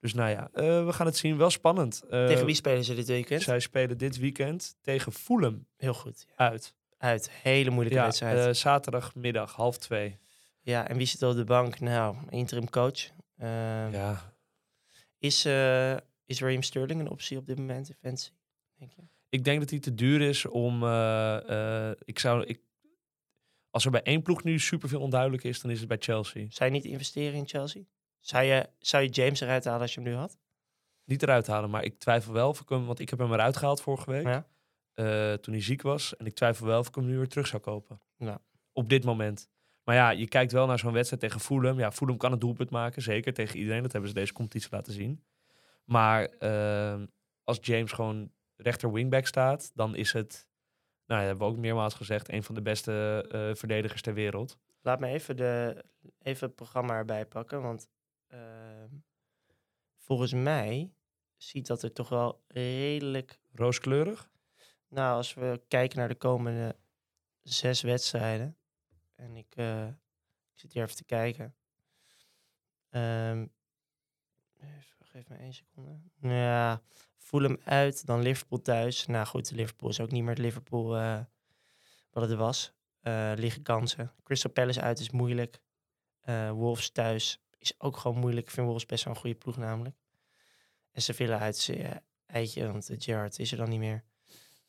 Dus 0.00 0.14
nou 0.14 0.30
ja, 0.30 0.48
eh, 0.52 0.84
we 0.86 0.92
gaan 0.92 1.06
het 1.06 1.16
zien. 1.16 1.36
Wel 1.36 1.50
spannend. 1.50 2.02
Eh, 2.10 2.26
Tegen 2.26 2.46
wie 2.46 2.54
spelen 2.54 2.84
ze 2.84 2.94
dit 2.94 3.06
weekend? 3.06 3.42
Zij 3.42 3.60
spelen 3.60 3.98
dit 3.98 4.18
weekend 4.18 4.76
tegen 4.80 5.12
Fulham 5.12 5.66
Heel 5.76 5.94
goed. 5.94 6.24
Ja. 6.28 6.48
uit. 6.50 6.74
Uit. 6.98 7.30
Hele 7.30 7.70
moeilijke 7.70 7.98
Ja, 7.98 8.04
wedstrijd. 8.04 8.56
zaterdagmiddag, 8.56 9.52
half 9.54 9.78
twee. 9.78 10.18
Ja, 10.62 10.88
en 10.88 10.96
wie 10.96 11.06
zit 11.06 11.22
op 11.22 11.34
de 11.36 11.44
bank? 11.44 11.80
Nou, 11.80 12.16
interim 12.28 12.70
coach. 12.70 13.10
Ehm, 13.36 13.92
Ja. 13.92 14.32
is, 15.18 15.44
eh 15.44 15.96
is 16.24 16.40
Raheem 16.40 16.62
Sterling 16.62 17.00
een 17.00 17.10
optie 17.10 17.36
op 17.38 17.46
dit 17.46 17.58
moment 17.58 17.88
in 17.88 17.94
fantasy? 18.00 18.30
Denk 18.78 18.92
je? 18.92 19.02
Ik 19.28 19.44
denk 19.44 19.60
dat 19.60 19.70
hij 19.70 19.78
te 19.78 19.94
duur 19.94 20.20
is 20.20 20.46
om. 20.46 20.82
eh, 20.82 21.88
eh, 21.90 21.96
ik 22.04 22.18
zou, 22.18 22.44
ik, 22.44 22.60
als 23.70 23.84
er 23.84 23.90
bij 23.90 24.02
één 24.02 24.22
ploeg 24.22 24.44
nu 24.44 24.58
superveel 24.58 25.00
onduidelijk 25.00 25.44
is, 25.44 25.60
dan 25.60 25.70
is 25.70 25.78
het 25.78 25.88
bij 25.88 25.96
Chelsea. 26.00 26.46
Zou 26.48 26.70
je 26.70 26.76
niet 26.76 26.84
investeren 26.84 27.34
in 27.38 27.48
Chelsea? 27.48 27.82
Zou 28.20 28.44
je, 28.44 28.68
zou 28.78 29.02
je 29.02 29.08
James 29.08 29.40
eruit 29.40 29.64
halen 29.64 29.80
als 29.80 29.94
je 29.94 30.00
hem 30.00 30.08
nu 30.10 30.16
had? 30.16 30.38
Niet 31.04 31.22
eruit 31.22 31.46
halen, 31.46 31.70
maar 31.70 31.84
ik 31.84 31.98
twijfel 31.98 32.32
wel 32.32 32.48
of 32.48 32.60
ik 32.60 32.68
hem, 32.68 32.86
want 32.86 32.98
ik 32.98 33.10
heb 33.10 33.18
hem 33.18 33.32
eruit 33.32 33.56
gehaald 33.56 33.80
vorige 33.80 34.10
week. 34.10 34.24
Ja. 34.26 34.46
toen 35.36 35.54
hij 35.54 35.62
ziek 35.62 35.82
was. 35.82 36.16
En 36.16 36.26
ik 36.26 36.34
twijfel 36.34 36.66
wel 36.66 36.78
of 36.78 36.88
ik 36.88 36.94
hem 36.94 37.06
nu 37.06 37.16
weer 37.16 37.28
terug 37.28 37.46
zou 37.46 37.62
kopen. 37.62 38.00
Ja. 38.16 38.40
Op 38.72 38.88
dit 38.88 39.04
moment. 39.04 39.48
Maar 39.84 39.94
ja, 39.94 40.10
je 40.10 40.28
kijkt 40.28 40.52
wel 40.52 40.66
naar 40.66 40.78
zo'n 40.78 40.92
wedstrijd 40.92 41.22
tegen 41.22 41.40
Fulham. 41.40 41.78
Ja, 41.78 41.92
Fulham 41.92 42.16
kan 42.16 42.30
het 42.30 42.40
doelpunt 42.40 42.70
maken, 42.70 43.02
zeker 43.02 43.32
tegen 43.32 43.58
iedereen. 43.58 43.82
Dat 43.82 43.92
hebben 43.92 44.10
ze 44.10 44.16
deze 44.16 44.32
competitie 44.32 44.70
laten 44.70 44.92
zien. 44.92 45.24
Maar 45.84 46.24
eh, 46.24 47.02
als 47.44 47.58
James 47.60 47.92
gewoon 47.92 48.30
rechter 48.56 48.92
wingback 48.92 49.26
staat, 49.26 49.70
dan 49.74 49.96
is 49.96 50.12
het, 50.12 50.48
nou, 51.06 51.20
dat 51.20 51.28
hebben 51.28 51.46
we 51.46 51.52
ook 51.52 51.58
meermaals 51.60 51.94
gezegd, 51.94 52.32
een 52.32 52.42
van 52.42 52.54
de 52.54 52.62
beste 52.62 53.26
eh, 53.30 53.54
verdedigers 53.54 54.02
ter 54.02 54.14
wereld. 54.14 54.58
Laat 54.82 55.00
me 55.00 55.06
even, 55.06 55.36
de, 55.36 55.84
even 56.18 56.46
het 56.46 56.56
programma 56.56 56.94
erbij 56.94 57.26
pakken. 57.26 57.62
Want 57.62 57.88
ehm, 58.26 58.88
volgens 59.96 60.32
mij 60.32 60.92
ziet 61.36 61.66
dat 61.66 61.82
er 61.82 61.92
toch 61.92 62.08
wel 62.08 62.44
redelijk... 62.48 63.40
Rooskleurig. 63.54 64.30
Nou, 64.88 65.16
als 65.16 65.34
we 65.34 65.60
kijken 65.68 65.98
naar 65.98 66.08
de 66.08 66.14
komende 66.14 66.76
zes 67.42 67.82
wedstrijden. 67.82 68.56
En 69.14 69.36
ik, 69.36 69.56
eh, 69.56 69.86
ik 69.86 70.58
zit 70.58 70.72
hier 70.72 70.82
even 70.82 70.96
te 70.96 71.04
kijken. 71.04 71.54
Ehm, 72.90 73.46
geef 75.00 75.28
me 75.28 75.36
één 75.36 75.54
seconde. 75.54 76.00
Ja, 76.20 76.82
Fulham 77.16 77.58
uit, 77.64 78.06
dan 78.06 78.22
Liverpool 78.22 78.62
thuis. 78.62 79.06
Nou 79.06 79.26
goed, 79.26 79.50
Liverpool 79.50 79.88
is 79.88 80.00
ook 80.00 80.10
niet 80.10 80.22
meer 80.22 80.30
het 80.30 80.38
Liverpool 80.38 80.96
eh, 80.96 81.20
wat 82.10 82.28
het 82.28 82.38
was. 82.38 82.72
Eh 83.00 83.32
liggen 83.36 83.62
kansen. 83.62 84.12
Crystal 84.22 84.50
Palace 84.50 84.80
uit 84.80 84.98
is 84.98 85.10
moeilijk. 85.10 85.62
Wolves 86.52 86.90
thuis 86.90 87.42
is 87.58 87.80
ook 87.80 87.96
gewoon 87.96 88.18
moeilijk. 88.18 88.46
Ik 88.46 88.52
vind 88.52 88.66
Wolves 88.66 88.86
best 88.86 89.04
wel 89.04 89.14
een 89.14 89.20
goede 89.20 89.36
ploeg 89.36 89.56
namelijk. 89.56 89.96
En 90.92 91.02
Sevilla 91.02 91.38
uit 91.38 91.56
is 91.56 91.70
eitje, 92.32 92.72
want 92.72 92.90
uh, 92.90 92.96
Gerrard 93.00 93.38
is 93.38 93.52
er 93.52 93.56
dan 93.56 93.68
niet 93.68 93.78
meer. 93.78 94.04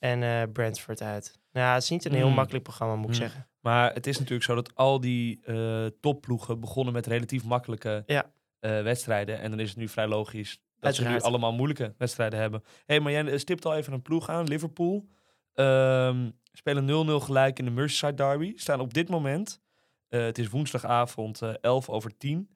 En 0.04 0.24
eh, 0.24 0.42
Brentford 0.54 1.02
uit. 1.02 1.40
Nou, 1.52 1.74
het 1.74 1.84
is 1.84 1.90
niet 1.90 2.06
een 2.06 2.14
heel 2.14 2.28
Mm. 2.30 2.34
makkelijk 2.36 2.64
programma, 2.64 2.96
moet 2.96 3.04
ik 3.06 3.10
Mm. 3.12 3.16
zeggen. 3.22 3.48
Maar 3.60 3.94
het 3.94 4.08
is 4.08 4.18
natuurlijk 4.18 4.44
zo 4.44 4.56
dat 4.56 4.76
al 4.76 5.00
die 5.00 5.40
eh, 5.46 5.86
topploegen 6.02 6.60
begonnen 6.60 6.94
met 6.94 7.06
relatief 7.08 7.44
makkelijke 7.44 8.04
Ja. 8.06 8.32
eh, 8.60 8.82
wedstrijden. 8.82 9.40
En 9.40 9.50
dan 9.50 9.60
is 9.60 9.70
het 9.70 9.78
nu 9.78 9.88
vrij 9.88 10.08
logisch 10.08 10.62
dat 10.80 10.96
ze 10.96 11.08
nu 11.08 11.20
allemaal 11.20 11.54
moeilijke 11.54 11.94
wedstrijden 11.98 12.40
hebben. 12.40 12.62
Hé, 12.66 12.70
hey, 12.86 13.00
maar 13.00 13.12
jij 13.12 13.38
stipt 13.38 13.66
al 13.66 13.76
even 13.76 13.94
een 13.94 14.02
ploeg 14.02 14.30
aan. 14.30 14.48
Liverpool 14.48 15.08
Ehm, 15.54 16.30
spelen 16.52 16.86
0-0 16.86 17.20
gelijk 17.20 17.60
in 17.60 17.66
de 17.66 17.72
Merseyside 17.72 18.14
Derby. 18.14 18.54
Staan 18.56 18.80
op 18.80 18.94
dit 18.94 19.10
moment, 19.10 19.62
het 20.10 20.38
is 20.38 20.50
woensdagavond 20.50 21.42
eh 21.42 21.54
11 21.62 21.90
over 21.90 22.18
10, 22.18 22.50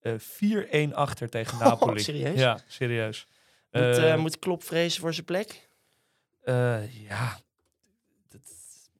eh 0.00 0.12
4-1 0.18 0.94
achter 0.94 1.28
tegen 1.28 1.58
Napoli. 1.64 2.00
serieus? 2.00 2.38
Ja, 2.38 2.58
serieus. 2.66 3.26
Moet, 3.70 4.16
moet 4.16 4.38
Klopp 4.38 4.62
vrezen 4.62 5.00
voor 5.00 5.14
zijn 5.14 5.26
plek? 5.26 5.68
Eh, 6.44 7.02
ja, 7.08 7.38
dat- 8.28 8.90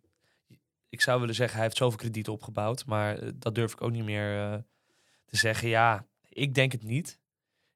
ik 0.88 1.00
zou 1.00 1.20
willen 1.20 1.34
zeggen, 1.34 1.54
hij 1.56 1.64
heeft 1.64 1.76
zoveel 1.76 1.98
krediet 1.98 2.28
opgebouwd. 2.28 2.86
Maar 2.86 3.18
eh, 3.18 3.28
dat 3.34 3.54
durf 3.54 3.72
ik 3.72 3.82
ook 3.82 3.90
niet 3.90 4.04
meer 4.04 4.38
eh, 4.52 4.58
te 5.26 5.36
zeggen. 5.36 5.68
Ja, 5.68 6.06
Ik 6.28 6.54
denk 6.54 6.72
het 6.72 6.82
niet. 6.82 7.20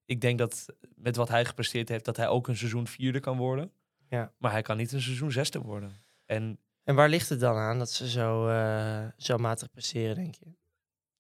Ik 0.05 0.21
denk 0.21 0.39
dat 0.39 0.67
met 0.95 1.17
wat 1.17 1.29
hij 1.29 1.45
gepresteerd 1.45 1.89
heeft, 1.89 2.05
dat 2.05 2.17
hij 2.17 2.29
ook 2.29 2.49
een 2.49 2.57
seizoen 2.57 2.87
vierde 2.87 3.21
kan 3.21 3.37
worden. 3.37 3.73
Ja. 4.09 4.33
Maar 4.39 4.51
hij 4.53 4.63
kan 4.63 4.77
niet 4.77 4.93
een 4.93 5.01
seizoen 5.03 5.33
zesde 5.33 5.61
worden. 5.61 5.93
En 6.27 6.59
En 6.85 6.95
waar 6.95 7.09
ligt 7.09 7.29
het 7.29 7.41
dan 7.41 7.57
aan 7.57 7.79
dat 7.79 7.91
ze 7.91 8.09
zo, 8.11 8.47
zo 9.17 9.37
matig 9.37 9.71
presteren, 9.71 10.15
denk 10.15 10.35
je? 10.35 10.47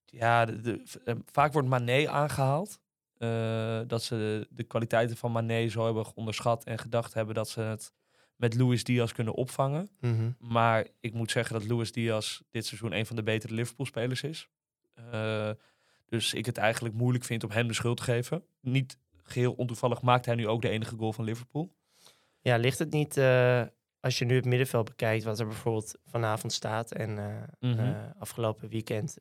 ja, 0.05 0.45
de, 0.45 0.61
de- 0.61 0.83
vaak 1.25 1.53
wordt 1.53 1.69
Mané 1.69 2.09
aangehaald. 2.09 2.81
Eh, 3.17 3.81
dat 3.87 4.03
ze 4.03 4.47
de 4.51 4.63
kwaliteiten 4.65 5.17
van 5.17 5.33
Mané 5.33 5.69
zo 5.69 5.85
hebben 5.85 6.17
onderschat 6.17 6.65
en 6.65 6.79
gedacht 6.79 7.15
hebben 7.15 7.35
dat 7.35 7.49
ze 7.49 7.61
het 7.61 7.93
met 8.39 8.55
Luis 8.55 8.85
Diaz 8.85 9.13
kunnen 9.13 9.35
opvangen. 9.35 9.91
Mhm. 10.01 10.31
Maar 10.39 10.87
ik 11.01 11.13
moet 11.13 11.31
zeggen 11.31 11.59
dat 11.61 11.69
Luis 11.69 11.93
Diaz 11.93 12.41
dit 12.51 12.67
seizoen 12.67 12.93
een 12.93 13.07
van 13.07 13.17
de 13.17 13.23
betere 13.23 13.55
Liverpool-spelers 13.55 14.23
is. 14.23 14.49
Eh, 14.95 15.51
dus 16.07 16.35
ik 16.35 16.47
het 16.47 16.57
eigenlijk 16.59 16.95
moeilijk 16.95 17.25
vind 17.25 17.45
om 17.45 17.51
hem 17.51 17.69
de 17.69 17.75
schuld 17.75 17.97
te 17.97 18.03
geven. 18.03 18.45
Niet 18.61 18.99
geheel 19.23 19.53
ontoevallig 19.53 20.03
maakt 20.03 20.27
hij 20.27 20.35
nu 20.35 20.49
ook 20.49 20.63
de 20.63 20.69
enige 20.69 20.97
goal 20.97 21.13
van 21.13 21.25
Liverpool. 21.25 21.75
Ja, 22.41 22.57
ligt 22.57 22.79
het 22.79 22.91
niet, 22.91 23.17
eh, 23.17 23.63
als 24.01 24.19
je 24.19 24.25
nu 24.25 24.35
het 24.35 24.45
middenveld 24.45 24.89
bekijkt, 24.89 25.25
wat 25.25 25.39
er 25.41 25.47
bijvoorbeeld 25.47 25.95
vanavond 26.05 26.53
staat 26.53 26.93
en 26.93 27.19
eh, 27.19 27.71
Mhm. 27.71 28.11
afgelopen 28.19 28.69
weekend 28.69 29.19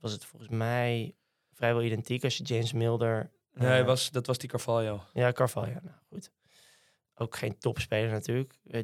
was 0.00 0.12
het 0.12 0.24
volgens 0.24 0.50
mij 0.50 1.14
vrijwel 1.52 1.82
identiek 1.82 2.24
als 2.24 2.36
je 2.36 2.44
James 2.44 2.72
Milder... 2.72 3.30
Nee, 3.52 3.82
was, 3.82 4.10
dat 4.10 4.26
was 4.26 4.38
die 4.38 4.48
Carvalho. 4.48 5.00
Ja, 5.12 5.32
Carvalho, 5.32 5.72
nou 5.82 5.96
goed. 6.08 6.30
Ook 7.14 7.36
geen 7.36 7.58
topspeler 7.58 8.10
natuurlijk. 8.10 8.54
Eh, 8.66 8.82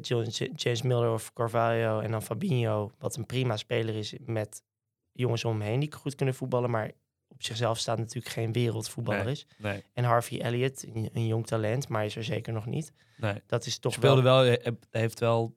James 0.55 0.83
Milder 0.83 1.13
of 1.13 1.33
Carvalho 1.33 2.01
en 2.01 2.11
dan 2.11 2.23
Fabinho, 2.23 2.91
wat 2.99 3.17
een 3.17 3.27
prima 3.27 3.57
speler 3.57 3.95
is 3.97 4.15
met 4.25 4.63
jongens 5.13 5.45
om 5.45 5.53
hem 5.61 5.69
heen 5.69 5.81
die 5.81 5.93
goed 5.93 6.15
kunnen 6.15 6.35
voetballen, 6.35 6.71
maar 6.71 6.91
op 7.29 7.43
zichzelf 7.43 7.79
staat 7.79 7.99
natuurlijk 7.99 8.35
geen 8.35 8.53
wereldvoetballer 8.53 9.25
Nee. 9.25 9.33
is. 9.33 9.47
Nee, 9.59 9.85
En 9.93 10.05
Harvey 10.05 10.41
Elliott, 10.41 10.83
een, 10.83 11.11
een 11.13 11.27
jong 11.27 11.47
talent, 11.47 11.89
maar 11.89 12.05
is 12.05 12.17
er 12.17 12.25
zeker 12.25 12.53
nog 12.53 12.67
niet. 12.67 12.93
nee. 13.17 13.43
Dat 13.47 13.67
is 13.67 13.79
toch 13.79 13.93
Speelde 13.93 14.23
wel... 14.23 14.43
wel, 14.45 14.57
hij 14.91 15.01
heeft 15.01 15.21
wel 15.21 15.57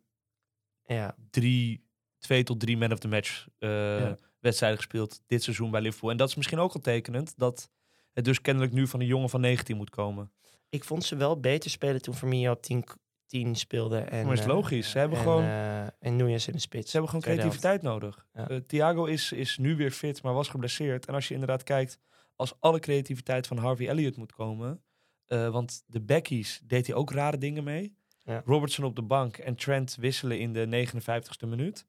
Ja, 0.86 1.16
drie, 1.30 1.86
twee 2.20 2.44
tot 2.44 2.60
drie 2.60 2.78
man 2.78 2.92
of 2.92 3.00
the 3.00 3.08
match 3.08 3.48
eh, 3.60 3.70
Ja. 4.00 4.18
wedstrijden 4.40 4.78
gespeeld 4.80 5.22
dit 5.28 5.44
seizoen 5.44 5.72
bij 5.72 5.82
Liverpool. 5.82 6.12
En 6.12 6.18
dat 6.18 6.30
is 6.30 6.36
misschien 6.36 6.60
ook 6.60 6.74
al 6.74 6.82
tekenend 6.82 7.34
dat 7.38 7.70
het 8.14 8.26
dus 8.26 8.42
kennelijk 8.42 8.74
nu 8.74 8.88
van 8.88 9.00
een 9.00 9.06
jongen 9.06 9.30
van 9.30 9.42
19 9.42 9.78
moet 9.78 9.90
komen. 9.90 10.32
Ik 10.74 10.84
vond 10.84 11.04
ze 11.04 11.16
wel 11.16 11.40
beter 11.40 11.70
spelen 11.70 12.02
toen 12.02 12.14
Firmino 12.16 12.52
op 12.52 12.62
10, 12.62 12.84
10 13.28 13.56
speelde. 13.56 13.98
En, 13.98 14.26
Maar 14.26 14.34
is 14.34 14.40
eh, 14.40 14.48
logisch. 14.48 14.90
Ze 14.90 14.98
hebben 14.98 15.18
en, 15.18 15.24
gewoon- 15.24 15.44
eh, 15.44 15.82
en 15.84 16.16
Nunez 16.16 16.48
in 16.48 16.54
de 16.54 16.60
spits. 16.60 16.86
Ze 16.92 16.98
hebben 16.98 17.10
gewoon 17.10 17.26
creativiteit 17.36 17.82
nodig. 17.82 18.26
Ja. 18.34 18.48
Eh, 18.50 18.58
Thiago 18.58 19.06
is, 19.06 19.32
is 19.32 19.58
nu 19.58 19.76
weer 19.76 19.92
fit, 19.92 20.24
maar 20.24 20.34
was 20.34 20.48
geblesseerd. 20.48 21.06
En 21.06 21.14
als 21.14 21.28
je 21.28 21.34
inderdaad 21.34 21.64
kijkt, 21.64 22.00
als 22.36 22.54
alle 22.60 22.80
creativiteit 22.80 23.48
van 23.48 23.58
Harvey 23.58 23.88
Elliott 23.88 24.18
moet 24.18 24.32
komen... 24.34 24.84
want 25.28 25.84
de 25.88 26.02
backies 26.02 26.62
deed 26.64 26.88
hij 26.88 26.96
ook 26.96 27.12
rare 27.12 27.38
dingen 27.38 27.64
mee. 27.64 27.96
Ja. 28.24 28.42
Robertson 28.46 28.86
op 28.86 28.96
de 28.96 29.02
bank 29.02 29.38
en 29.38 29.56
Trent 29.56 29.96
wisselen 30.00 30.40
in 30.40 30.54
de 30.54 30.66
59ste 30.88 31.48
minuut. 31.48 31.86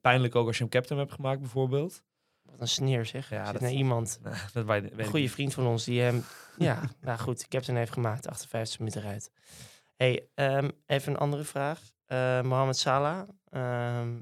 Pijnlijk 0.00 0.34
ook 0.34 0.46
als 0.46 0.56
je 0.56 0.62
hem 0.62 0.72
captain 0.72 1.00
hebt 1.00 1.12
gemaakt 1.12 1.40
bijvoorbeeld. 1.40 2.02
Wat 2.54 2.60
een 2.62 2.68
sneer 2.68 3.06
zeg. 3.06 3.30
Ja, 3.30 3.52
dat- 3.52 3.60
naar 3.60 3.70
iemand, 3.70 4.18
Nou, 4.22 4.36
dat 4.52 4.68
een 4.68 5.04
goede 5.04 5.28
vriend 5.28 5.54
van 5.54 5.66
ons, 5.66 5.84
die 5.84 6.00
hem... 6.00 6.24
ja, 6.58 6.80
nou 7.00 7.18
goed, 7.18 7.48
captain 7.48 7.76
heeft 7.76 7.92
gemaakt, 7.92 8.26
58 8.28 8.78
minuten 8.78 9.00
eruit. 9.02 9.30
hey, 9.96 10.28
ehm, 10.34 10.70
even 10.86 11.12
een 11.12 11.18
andere 11.18 11.44
vraag. 11.44 11.80
Eh 12.06 12.42
Mohamed 12.42 12.76
Salah, 12.76 13.28
ehm, 13.50 14.20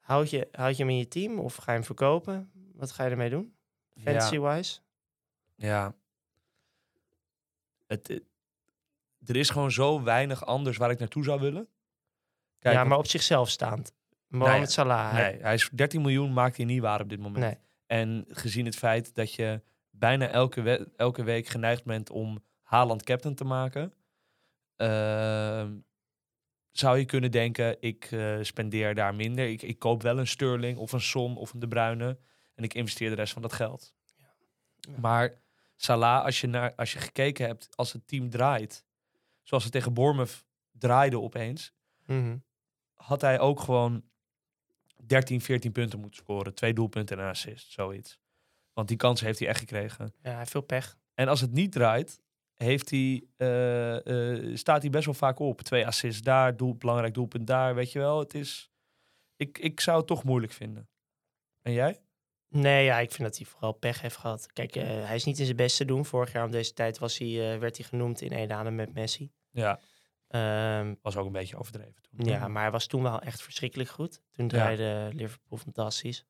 houd, 0.00 0.30
je, 0.30 0.48
houd 0.52 0.76
je 0.76 0.82
hem 0.82 0.92
in 0.92 0.98
je 0.98 1.08
team 1.08 1.38
of 1.38 1.54
ga 1.56 1.64
je 1.66 1.76
hem 1.78 1.84
verkopen? 1.86 2.50
Wat 2.74 2.92
ga 2.92 3.04
je 3.04 3.10
ermee 3.10 3.30
doen? 3.30 3.54
Fantasy-wise? 4.02 4.80
Ja. 5.54 5.94
Het, 7.86 8.08
eh, 8.08 8.16
er 9.26 9.36
is 9.36 9.50
gewoon 9.50 9.70
zo 9.70 10.02
weinig 10.02 10.46
anders 10.46 10.76
waar 10.76 10.90
ik 10.90 10.98
naartoe 10.98 11.24
zou 11.24 11.40
willen. 11.40 11.68
Kijk, 12.58 12.74
ja, 12.74 12.84
maar 12.84 12.98
op 12.98 13.06
zichzelf 13.06 13.48
staand. 13.50 13.92
Mohamed 14.32 14.58
Nee, 14.60 14.70
Salah. 14.70 15.12
hij- 15.12 15.30
Nee, 15.32 15.42
hij 15.42 15.54
is 15.54 15.68
13 15.72 16.00
miljoen, 16.00 16.32
maakt 16.32 16.56
hij 16.56 16.64
niet 16.66 16.80
waar 16.80 17.00
op 17.00 17.08
dit 17.08 17.20
moment. 17.20 17.44
nee. 17.44 17.56
En 17.86 18.24
gezien 18.28 18.64
het 18.64 18.76
feit 18.76 19.14
dat 19.14 19.34
je 19.34 19.62
bijna 19.90 20.28
elke, 20.28 20.60
we- 20.62 20.88
elke 20.96 21.22
week 21.22 21.46
geneigd 21.46 21.84
bent 21.84 22.10
om 22.10 22.44
Haaland 22.62 23.02
captain 23.02 23.34
te 23.34 23.44
maken, 23.44 23.92
ehm, 24.76 25.72
zou 26.70 26.98
je 26.98 27.04
kunnen 27.04 27.30
denken, 27.30 27.76
ik 27.80 28.04
eh, 28.10 28.36
spendeer 28.42 28.94
daar 28.94 29.14
minder. 29.14 29.48
Ik, 29.48 29.62
ik 29.62 29.78
koop 29.78 30.02
wel 30.02 30.18
een 30.18 30.26
Sterling 30.26 30.78
of 30.78 30.92
een 30.92 31.00
Son 31.00 31.36
of 31.36 31.52
een 31.52 31.60
De 31.60 31.68
Bruyne 31.68 32.18
en 32.54 32.64
ik 32.64 32.74
investeer 32.74 33.08
de 33.08 33.14
rest 33.14 33.32
van 33.32 33.42
dat 33.42 33.52
geld. 33.52 33.94
Ja. 34.16 34.26
Maar 35.00 35.40
Salah, 35.76 36.24
als 36.24 36.40
je, 36.40 36.46
naar, 36.46 36.74
als 36.74 36.92
je 36.92 36.98
gekeken 36.98 37.46
hebt, 37.46 37.76
als 37.76 37.92
het 37.92 38.06
team 38.06 38.30
draait, 38.30 38.84
zoals 39.42 39.62
het 39.64 39.72
tegen 39.72 39.94
Bournemouth 39.94 40.44
draaide 40.72 41.20
opeens, 41.20 41.72
Mhm. 42.06 42.36
had 42.94 43.20
hij 43.20 43.38
ook 43.40 43.60
gewoon 43.60 44.02
13, 45.12 45.40
14 45.40 45.72
punten 45.72 46.00
moeten 46.00 46.22
scoren. 46.22 46.54
Twee 46.54 46.72
doelpunten 46.72 47.16
en 47.16 47.22
een 47.22 47.30
assist, 47.30 47.72
zoiets. 47.72 48.18
Want 48.72 48.88
die 48.88 48.96
kans 48.96 49.20
heeft 49.20 49.38
hij 49.38 49.48
echt 49.48 49.58
gekregen. 49.58 50.04
Ja, 50.22 50.28
hij 50.28 50.38
heeft 50.38 50.50
veel 50.50 50.60
pech. 50.60 50.96
En 51.14 51.28
als 51.28 51.40
het 51.40 51.52
niet 51.52 51.72
draait, 51.72 52.20
heeft 52.54 52.90
hij, 52.90 53.24
eh, 53.36 54.06
eh, 54.06 54.56
staat 54.56 54.82
hij 54.82 54.90
best 54.90 55.04
wel 55.04 55.14
vaak 55.14 55.38
op. 55.38 55.60
Twee 55.60 55.86
assists 55.86 56.22
daar, 56.22 56.56
doel, 56.56 56.74
belangrijk 56.74 57.14
doelpunt 57.14 57.46
daar, 57.46 57.74
weet 57.74 57.92
je 57.92 57.98
wel. 57.98 58.18
Het 58.18 58.34
is, 58.34 58.70
ik, 59.36 59.58
ik 59.58 59.80
zou 59.80 59.98
het 59.98 60.06
toch 60.06 60.24
moeilijk 60.24 60.52
vinden. 60.52 60.88
En 61.62 61.72
jij? 61.72 62.00
Nee, 62.48 62.84
ja, 62.84 62.98
ik 62.98 63.12
vind 63.12 63.28
dat 63.28 63.36
hij 63.36 63.46
vooral 63.46 63.72
pech 63.72 64.00
heeft 64.00 64.16
gehad. 64.16 64.52
Kijk, 64.52 64.76
eh, 64.76 64.84
hij 64.84 65.14
is 65.14 65.24
niet 65.24 65.38
in 65.38 65.44
zijn 65.44 65.56
best 65.56 65.76
te 65.76 65.84
doen. 65.84 66.04
Vorig 66.04 66.32
jaar 66.32 66.44
om 66.44 66.50
deze 66.50 66.72
tijd 66.72 66.98
was 66.98 67.18
hij, 67.18 67.58
werd 67.58 67.76
hij 67.76 67.86
genoemd 67.86 68.20
in 68.20 68.32
één 68.32 68.52
adem 68.52 68.74
met 68.74 68.94
Messi. 68.94 69.30
Ja, 69.50 69.80
Ehm, 70.32 70.94
was 71.02 71.16
ook 71.16 71.26
een 71.26 71.32
beetje 71.32 71.56
overdreven 71.56 72.02
toen. 72.02 72.26
ja, 72.26 72.48
maar 72.48 72.62
hij 72.62 72.70
was 72.70 72.86
toen 72.86 73.02
wel 73.02 73.20
echt 73.20 73.42
verschrikkelijk 73.42 73.88
goed. 73.88 74.22
Toen 74.30 74.48
draaide 74.48 75.10
Liverpool 75.12 75.58
fantastisch. 75.58 76.24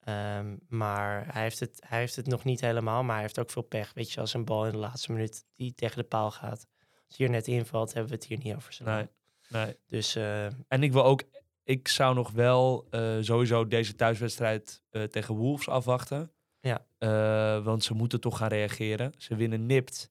Ehm, 0.00 0.56
maar 0.68 1.32
hij 1.32 1.42
heeft, 1.42 1.60
het, 1.60 1.82
hij 1.86 1.98
heeft 1.98 2.16
het 2.16 2.26
nog 2.26 2.44
niet 2.44 2.60
helemaal, 2.60 3.02
maar 3.02 3.14
hij 3.14 3.22
heeft 3.22 3.38
ook 3.38 3.50
veel 3.50 3.62
pech. 3.62 3.92
Weet 3.94 4.12
je, 4.12 4.20
als 4.20 4.34
een 4.34 4.44
bal 4.44 4.66
in 4.66 4.72
de 4.72 4.78
laatste 4.78 5.12
minuut 5.12 5.44
die 5.54 5.74
tegen 5.74 5.96
de 5.96 6.04
paal 6.04 6.30
gaat. 6.30 6.66
Als 7.06 7.16
hij 7.16 7.26
er 7.26 7.32
net 7.32 7.46
invalt, 7.46 7.92
hebben 7.92 8.10
we 8.10 8.16
het 8.16 8.26
hier 8.26 8.38
niet 8.38 8.54
over. 8.54 8.76
Nee, 8.84 9.06
nee. 9.48 9.76
Dus 9.86 10.14
eh, 10.14 10.46
En 10.46 10.82
ik 10.82 10.92
wil 10.92 11.04
ook, 11.04 11.22
ik 11.64 11.88
zou 11.88 12.14
nog 12.14 12.30
wel 12.30 12.86
eh, 12.90 13.16
sowieso 13.20 13.66
deze 13.66 13.94
thuiswedstrijd 13.94 14.82
eh, 14.90 15.02
tegen 15.02 15.34
Wolves 15.34 15.68
afwachten. 15.68 16.32
Ja. 16.60 16.86
Eh, 16.98 17.64
want 17.64 17.84
ze 17.84 17.94
moeten 17.94 18.20
toch 18.20 18.38
gaan 18.38 18.48
reageren. 18.48 19.12
Ze 19.16 19.36
winnen 19.36 19.66
nipt. 19.66 20.10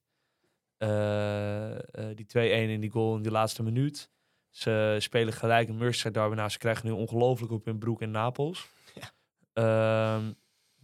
Eh, 0.78 1.74
eh, 1.74 2.16
die 2.16 2.26
2-1 2.26 2.70
in 2.70 2.80
die 2.80 2.90
goal 2.90 3.16
in 3.16 3.22
die 3.22 3.30
laatste 3.32 3.62
minuut. 3.62 4.10
Ze 4.50 4.96
spelen 4.98 5.32
gelijk 5.32 5.68
een 5.68 5.76
Merseyside 5.76 6.10
derby. 6.20 6.34
Nou, 6.34 6.48
ze 6.48 6.58
krijgen 6.58 6.86
nu 6.86 6.92
ongelooflijk 6.92 7.52
op 7.52 7.64
hun 7.64 7.78
broek 7.78 8.02
in 8.02 8.10
Napels. 8.10 8.68
Ja. 8.94 9.10
Ehm, 9.52 10.32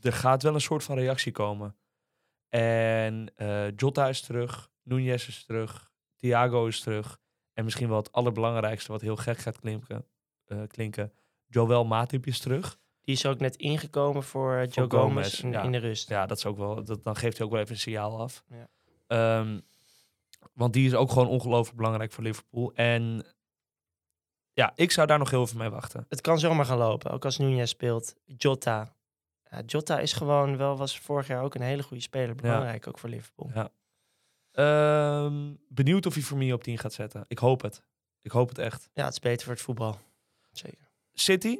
er 0.00 0.12
gaat 0.12 0.42
wel 0.42 0.54
een 0.54 0.60
soort 0.60 0.84
van 0.84 0.98
reactie 0.98 1.32
komen. 1.32 1.76
En 2.48 3.32
eh 3.36 3.70
Jota 3.76 4.08
is 4.08 4.20
terug. 4.20 4.70
Nunez 4.82 5.28
is 5.28 5.44
terug. 5.44 5.92
Thiago 6.16 6.66
is 6.66 6.80
terug. 6.80 7.18
En 7.52 7.64
misschien 7.64 7.88
wel 7.88 7.96
het 7.96 8.12
allerbelangrijkste, 8.12 8.92
wat 8.92 9.00
heel 9.00 9.16
gek 9.16 9.38
gaat 9.38 9.60
klinken. 9.60 10.06
eh, 10.44 10.58
klinken. 10.66 11.12
Joel 11.46 11.84
Matip 11.84 12.26
is 12.26 12.38
terug. 12.40 12.78
die 13.00 13.14
is 13.14 13.26
ook 13.26 13.38
net 13.38 13.56
ingekomen 13.56 14.22
voor 14.22 14.66
Joe 14.70 14.90
Gomez, 14.90 15.08
Gomez 15.08 15.40
in, 15.42 15.50
ja. 15.50 15.62
in 15.62 15.72
de 15.72 15.78
rust. 15.78 16.08
Ja, 16.08 16.26
dat 16.26 16.36
is 16.36 16.46
ook 16.46 16.56
wel, 16.56 16.84
dat, 16.84 17.04
dan 17.04 17.16
geeft 17.16 17.36
hij 17.36 17.46
ook 17.46 17.52
wel 17.52 17.60
even 17.60 17.72
een 17.74 17.80
signaal 17.80 18.20
af. 18.20 18.44
Ja. 18.48 18.68
Ehm, 19.06 19.60
want 20.54 20.72
die 20.72 20.86
is 20.86 20.94
ook 20.94 21.10
gewoon 21.10 21.28
ongelooflijk 21.28 21.76
belangrijk 21.76 22.12
voor 22.12 22.24
Liverpool. 22.24 22.72
En 22.74 23.24
ja, 24.52 24.72
ik 24.74 24.90
zou 24.90 25.06
daar 25.06 25.18
nog 25.18 25.30
heel 25.30 25.42
even 25.42 25.58
mee 25.58 25.68
wachten. 25.68 26.06
Het 26.08 26.20
kan 26.20 26.38
zomaar 26.38 26.64
gaan 26.66 26.78
lopen, 26.78 27.10
ook 27.10 27.24
als 27.24 27.38
Nunez 27.38 27.70
speelt. 27.70 28.14
Jota. 28.24 28.96
Ja, 29.50 29.60
Jota 29.66 29.98
is 30.00 30.12
gewoon 30.12 30.56
wel, 30.56 30.76
was 30.76 30.98
vorig 30.98 31.26
jaar 31.26 31.42
ook 31.42 31.54
een 31.54 31.60
hele 31.62 31.82
goede 31.82 32.02
speler. 32.02 32.34
Belangrijk 32.34 32.86
ook 32.86 32.98
voor 32.98 33.08
Liverpool. 33.08 33.50
Ja. 33.54 33.70
Ehm, 34.50 35.54
benieuwd 35.68 36.06
of 36.06 36.14
hij 36.14 36.22
Firmino 36.22 36.54
op 36.54 36.62
10 36.62 36.78
gaat 36.78 36.92
zetten. 36.92 37.24
Ik 37.28 37.38
hoop 37.38 37.62
het. 37.62 37.82
Ik 38.20 38.30
hoop 38.30 38.48
het 38.48 38.58
echt. 38.58 38.90
Ja, 38.92 39.04
het 39.04 39.12
is 39.12 39.20
beter 39.20 39.44
voor 39.44 39.54
het 39.54 39.62
voetbal. 39.62 39.98
Zeker. 40.50 40.90
City. 41.12 41.58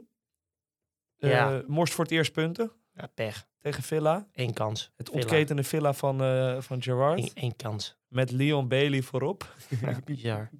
eh, 1.18 1.30
Ja. 1.30 1.62
Morst 1.66 1.94
voor 1.94 2.04
het 2.04 2.12
eerst 2.12 2.33
punten 2.33 2.72
Ja, 2.94 3.07
pech. 3.14 3.46
tegen 3.59 3.83
Villa. 3.83 4.26
Eén 4.33 4.52
kans. 4.52 4.92
Het 4.96 5.09
Villa. 5.09 5.20
ontketende 5.22 5.64
Villa 5.64 5.92
van, 5.92 6.22
eh 6.22 6.61
van 6.61 6.83
Gerrard. 6.83 7.18
Eén, 7.18 7.30
één 7.35 7.57
kans. 7.57 7.96
Met 8.09 8.30
Leon 8.30 8.68
Bailey 8.68 9.02
voorop. 9.02 9.54
Ja, 9.80 9.98
bizar. 10.04 10.50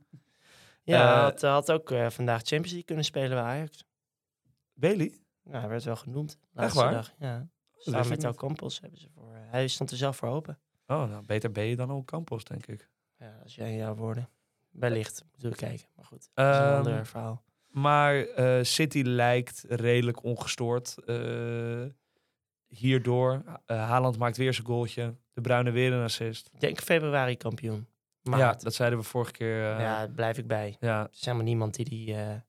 Ja, 0.87 1.13
hij 1.15 1.23
had, 1.23 1.41
had 1.41 1.73
ook 1.73 1.91
eh, 1.91 2.11
vandaag 2.11 2.37
Champions 2.39 2.67
League 2.67 2.85
kunnen 2.85 3.05
spelen 3.05 3.31
bij 3.31 3.43
Ajax. 3.43 3.85
Bailey? 4.75 5.13
Nou, 5.43 5.59
hij 5.61 5.69
werd 5.69 5.85
wel 5.85 5.97
genoemd. 5.97 6.39
Echt 6.55 6.75
waar? 6.75 6.93
dag. 6.93 7.13
Ja. 7.19 7.49
Samen 7.77 8.01
met 8.01 8.09
niet. 8.09 8.25
El 8.25 8.35
Campos 8.35 8.81
hebben 8.81 8.99
ze 9.01 9.09
voor. 9.15 9.37
hij 9.37 9.69
stond 9.69 9.91
er 9.91 9.97
zelf 9.97 10.17
voor 10.17 10.29
open. 10.29 10.59
Oh, 10.87 11.09
nou, 11.11 11.25
beter 11.27 11.51
ben 11.53 11.65
je 11.65 11.77
dan 11.77 11.91
ook 11.91 12.07
Campos, 12.07 12.45
denk 12.45 12.67
ik. 12.67 12.89
Ja, 13.19 13.39
als 13.43 13.55
jij 13.55 13.75
jouw 13.77 13.95
woorden. 13.95 14.29
Wellicht 14.71 15.25
moeten 15.31 15.51
we 15.51 15.57
kijken. 15.57 15.87
Maar 15.97 16.05
goed, 16.05 16.31
dat 16.35 16.55
is 16.55 16.61
een 16.61 16.67
Ehm, 16.67 16.77
ander 16.77 17.07
verhaal. 17.07 17.43
Maar 17.69 18.27
City 18.65 19.03
lijkt 19.03 19.65
redelijk 19.69 20.23
ongestoord. 20.23 20.95
Hierdoor. 22.75 23.43
Eh 23.67 23.77
Haaland 23.89 24.19
maakt 24.19 24.37
weer 24.37 24.55
zijn 24.55 24.67
goaltje. 24.67 25.15
De 25.33 25.41
Bruyne 25.41 25.71
weer 25.71 25.93
een 25.93 26.05
assist. 26.05 26.51
Ik 26.53 26.61
denk 26.61 26.81
februari 26.81 27.37
kampioen. 27.37 27.87
Maar 28.23 28.39
Ja, 28.39 28.53
dat 28.53 28.75
zeiden 28.75 28.99
we 28.99 29.05
vorige 29.05 29.33
keer. 29.33 29.63
eh, 29.73 29.81
ja, 29.81 29.99
daar 29.99 30.11
blijf 30.11 30.39
ik 30.39 30.47
bij. 30.47 30.77
ja. 30.81 31.01
Er 31.03 31.09
is 31.13 31.25
helemaal 31.25 31.47
niemand 31.47 31.75
die 31.75 31.85
die... 31.85 32.15
eh, 32.15 32.29
het, 32.29 32.43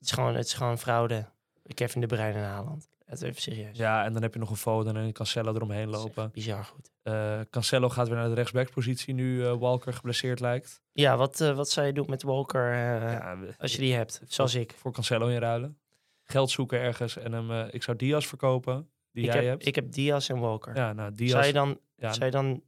is 0.00 0.10
gewoon, 0.10 0.34
het 0.34 0.44
is 0.46 0.52
gewoon 0.54 0.78
fraude. 0.78 1.26
Kevin 1.74 2.00
De 2.00 2.06
Bruyne 2.06 2.38
in 2.38 2.44
Haaland. 2.44 2.88
Het 3.04 3.22
even 3.22 3.42
serieus. 3.42 3.78
ja, 3.78 4.04
en 4.04 4.12
dan 4.12 4.22
heb 4.22 4.32
je 4.32 4.38
nog 4.38 4.50
een 4.50 4.56
Foden 4.56 4.96
en 4.96 5.02
een 5.02 5.12
Cancelo 5.12 5.54
eromheen 5.54 5.88
lopen. 5.88 6.30
Bizar 6.30 6.64
goed. 6.64 6.90
Eh, 7.02 7.40
Cancelo 7.50 7.88
gaat 7.88 8.08
weer 8.08 8.16
naar 8.16 8.28
de 8.28 8.34
rechtsbackpositie 8.34 9.14
nu 9.14 9.44
Walker 9.46 9.92
geblesseerd 9.92 10.40
lijkt. 10.40 10.82
Ja, 10.92 11.16
wat, 11.16 11.38
wat 11.38 11.70
zou 11.70 11.86
je 11.86 11.92
doen 11.92 12.06
met 12.08 12.22
Walker 12.22 12.74
ja, 12.74 13.36
als 13.58 13.72
je 13.72 13.78
die 13.78 13.94
hebt? 13.94 14.20
Zoals 14.26 14.54
ik. 14.54 14.74
Voor 14.76 14.92
Cancelo 14.92 15.26
inruilen. 15.28 15.78
Geld 16.22 16.50
zoeken 16.50 16.80
ergens 16.80 17.16
en 17.16 17.32
hem... 17.32 17.68
ik 17.70 17.82
zou 17.82 17.96
Diaz 17.96 18.26
verkopen, 18.26 18.90
die 19.12 19.24
Ik 19.24 19.32
jij 19.32 19.40
heb, 19.42 19.50
hebt. 19.50 19.66
ik 19.66 19.74
heb 19.74 19.92
Diaz 19.92 20.30
en 20.30 20.38
Walker. 20.38 20.76
ja, 20.76 20.92
nou, 20.92 21.12
Diaz, 21.14 21.30
zou 21.32 21.44
je 21.46 21.52
dan... 21.52 21.80
ja, 21.96 22.12
Zou 22.12 22.24
je 22.24 22.30
dan 22.30 22.62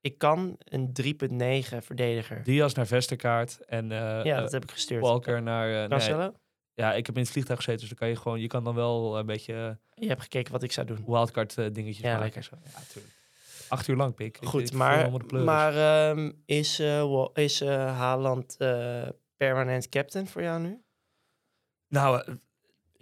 ik 0.00 0.18
kan 0.18 0.56
een 0.58 0.92
3.9 1.72 1.76
verdediger. 1.78 2.42
Diaz 2.42 2.72
naar 2.74 2.86
Vesterkaart 2.86 3.64
en 3.64 3.92
eh, 3.92 3.98
ja, 3.98 4.36
eh, 4.36 4.40
dat 4.42 4.52
heb 4.52 4.62
ik 4.62 4.70
gestuurd. 4.70 5.00
Walker 5.02 5.42
naar... 5.42 5.68
eh, 5.68 5.78
nee, 5.78 5.88
Cancelo? 5.88 6.34
ja, 6.74 6.92
ik 6.94 7.06
heb 7.06 7.14
in 7.16 7.22
het 7.22 7.30
vliegtuig 7.30 7.58
gezeten, 7.58 7.80
dus 7.80 7.88
dan 7.88 7.98
kan 7.98 8.08
je 8.08 8.16
gewoon... 8.16 8.40
Je 8.40 8.46
kan 8.46 8.64
dan 8.64 8.74
wel 8.74 9.18
een 9.18 9.26
beetje 9.26 9.78
Je 9.94 10.08
hebt 10.08 10.22
gekeken 10.22 10.52
wat 10.52 10.62
ik 10.62 10.72
zou 10.72 10.86
doen. 10.86 11.04
wildcard 11.06 11.54
dingetjes 11.54 11.98
Ja, 11.98 12.06
maken. 12.08 12.22
lekker. 12.22 12.42
Zo. 12.42 12.56
Ja, 12.64 12.80
tuurlijk. 12.92 13.14
Acht 13.68 13.88
uur 13.88 13.96
lang, 13.96 14.14
pik. 14.14 14.36
Ik- 14.36 14.42
ik 14.42 14.48
Goed, 14.48 14.72
maar, 14.72 15.10
maar 15.32 15.76
ehm, 15.76 16.32
is, 16.46 16.80
is 17.34 17.60
Haaland 17.64 18.56
permanent 19.36 19.88
captain 19.88 20.26
voor 20.28 20.42
jou 20.42 20.60
nu? 20.60 20.82
Nou, 21.88 22.38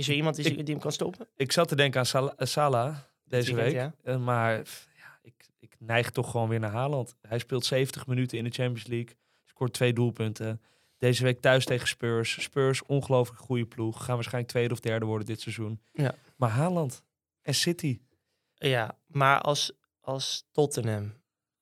Is 0.00 0.08
er 0.08 0.14
iemand 0.14 0.36
die, 0.36 0.44
Ik- 0.44 0.56
die 0.56 0.74
hem 0.74 0.82
kan 0.82 0.92
stoppen? 0.92 1.28
ik 1.36 1.52
zat 1.52 1.68
te 1.68 1.76
denken 1.76 2.00
aan 2.00 2.06
Sala, 2.06 2.32
eh, 2.36 2.46
Salah 2.46 2.96
deze 3.24 3.54
weekend, 3.54 3.74
week. 3.74 3.92
ja. 4.04 4.12
Eh, 4.12 4.18
maar 4.18 4.52
ja, 4.96 5.18
ik, 5.22 5.48
ik 5.58 5.74
neig 5.78 6.10
toch 6.10 6.30
gewoon 6.30 6.48
weer 6.48 6.60
naar 6.60 6.70
Haaland. 6.70 7.16
Hij 7.22 7.38
speelt 7.38 7.64
70 7.64 8.06
minuten 8.06 8.38
in 8.38 8.44
de 8.44 8.50
Champions 8.50 8.86
League. 8.86 9.16
Scoort 9.44 9.72
twee 9.72 9.92
doelpunten. 9.92 10.60
Deze 10.98 11.22
week 11.22 11.40
thuis 11.40 11.64
tegen 11.64 11.88
Spurs. 11.88 12.42
Spurs, 12.42 12.82
ongelooflijk 12.86 13.40
goede 13.40 13.66
ploeg. 13.66 14.04
Gaan 14.04 14.14
waarschijnlijk 14.14 14.52
tweede 14.52 14.74
of 14.74 14.80
derde 14.80 15.06
worden 15.06 15.26
dit 15.26 15.40
seizoen. 15.40 15.80
Ja. 15.92 16.14
Maar 16.36 16.50
Haaland 16.50 17.02
en 17.42 17.54
City. 17.54 18.00
Ja, 18.54 18.98
maar 19.06 19.40
als, 19.40 19.72
als 20.00 20.44
Tottenham, 20.52 21.12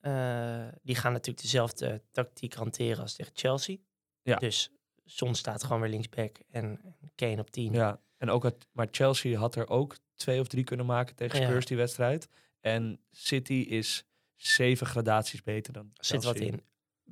eh, 0.01 0.67
die 0.83 0.95
gaan 0.95 1.13
natuurlijk 1.13 1.43
dezelfde 1.43 2.03
tactiek 2.13 2.55
hanteren 2.55 3.03
als 3.03 3.15
tegen 3.15 3.33
Chelsea. 3.35 3.77
Ja. 4.23 4.37
Dus 4.37 4.71
Son 5.05 5.35
staat 5.35 5.65
gewoon 5.65 5.81
weer 5.81 5.91
linksback 5.91 6.37
en 6.51 6.81
en 7.01 7.11
Kane 7.15 7.41
op 7.41 7.51
10. 7.51 7.73
Ja. 7.73 8.01
En 8.19 8.31
ook 8.31 8.43
had, 8.43 8.67
maar 8.73 8.89
Chelsea 8.91 9.39
had 9.39 9.55
er 9.55 9.69
ook 9.69 9.97
twee 10.15 10.41
of 10.41 10.47
drie 10.47 10.65
kunnen 10.65 10.87
maken 10.87 11.15
tegen 11.17 11.41
Ja. 11.41 11.47
Spurs 11.47 11.67
die 11.67 11.77
wedstrijd. 11.77 12.29
En 12.61 13.01
City 13.11 13.53
is 13.69 14.05
zeven 14.37 14.87
gradaties 14.87 15.43
beter 15.43 15.73
dan 15.73 15.91
Zit 15.95 16.25
wat 16.25 16.37
Chelsea. 16.37 16.53
in. 16.55 16.63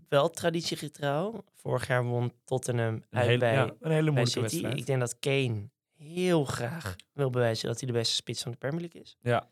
Wel 0.09 0.31
traditiegetrouw. 0.31 1.45
Vorig 1.55 1.87
jaar 1.87 2.05
won 2.05 2.33
Tottenham 2.45 2.95
Een 2.95 3.05
uit 3.11 3.27
hele, 3.27 3.39
bij, 3.39 3.53
ja, 3.53 3.75
een 3.81 3.91
hele 3.91 4.13
bij 4.13 4.25
City. 4.27 4.41
wedstrijd. 4.41 4.79
Ik 4.79 4.87
denk 4.87 5.01
dat 5.01 5.19
Kane 5.19 5.71
heel 5.97 6.45
graag 6.45 6.97
wil 7.13 7.31
bewijzen 7.31 7.69
dat 7.69 7.79
hij 7.79 7.87
de 7.87 7.93
beste 7.99 8.15
spits 8.15 8.43
van 8.43 8.53
de 8.53 8.59
Premier 8.59 8.81
League 8.81 9.01
is. 9.01 9.17
Ja. 9.21 9.49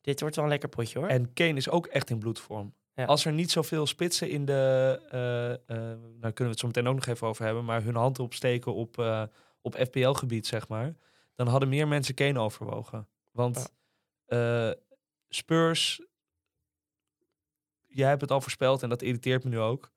Dit 0.00 0.20
wordt 0.20 0.34
wel 0.36 0.44
een 0.44 0.50
lekker 0.50 0.68
potje 0.68 0.98
hoor. 0.98 1.08
En 1.08 1.32
Kane 1.32 1.54
is 1.54 1.68
ook 1.68 1.86
echt 1.86 2.10
in 2.10 2.18
bloedvorm. 2.18 2.74
Ja. 2.94 3.04
Als 3.04 3.24
er 3.24 3.32
niet 3.32 3.50
zoveel 3.50 3.86
spitsen 3.86 4.30
in 4.30 4.44
de... 4.44 5.00
eh, 5.10 5.52
eh, 5.52 5.58
nou 5.98 6.32
kunnen 6.32 6.34
we 6.36 6.44
het 6.44 6.58
zo 6.58 6.66
meteen 6.66 6.88
ook 6.88 6.94
nog 6.94 7.06
even 7.06 7.26
over 7.26 7.44
hebben. 7.44 7.64
Maar 7.64 7.82
hun 7.82 7.94
hand 7.94 8.18
opsteken 8.18 8.74
op, 8.74 8.98
eh, 8.98 9.22
op 9.60 9.74
FPL-gebied, 9.74 10.46
zeg 10.46 10.68
maar. 10.68 10.94
Dan 11.34 11.46
hadden 11.46 11.68
meer 11.68 11.88
mensen 11.88 12.14
Kane 12.14 12.38
overwogen. 12.38 13.08
Want 13.30 13.72
eh, 14.26 14.70
Spurs... 15.28 16.02
Jij 17.92 18.08
hebt 18.08 18.20
het 18.20 18.30
al 18.30 18.40
voorspeld 18.40 18.82
en 18.82 18.88
dat 18.88 19.02
irriteert 19.02 19.44
me 19.44 19.50
nu 19.50 19.58
ook. 19.58 19.92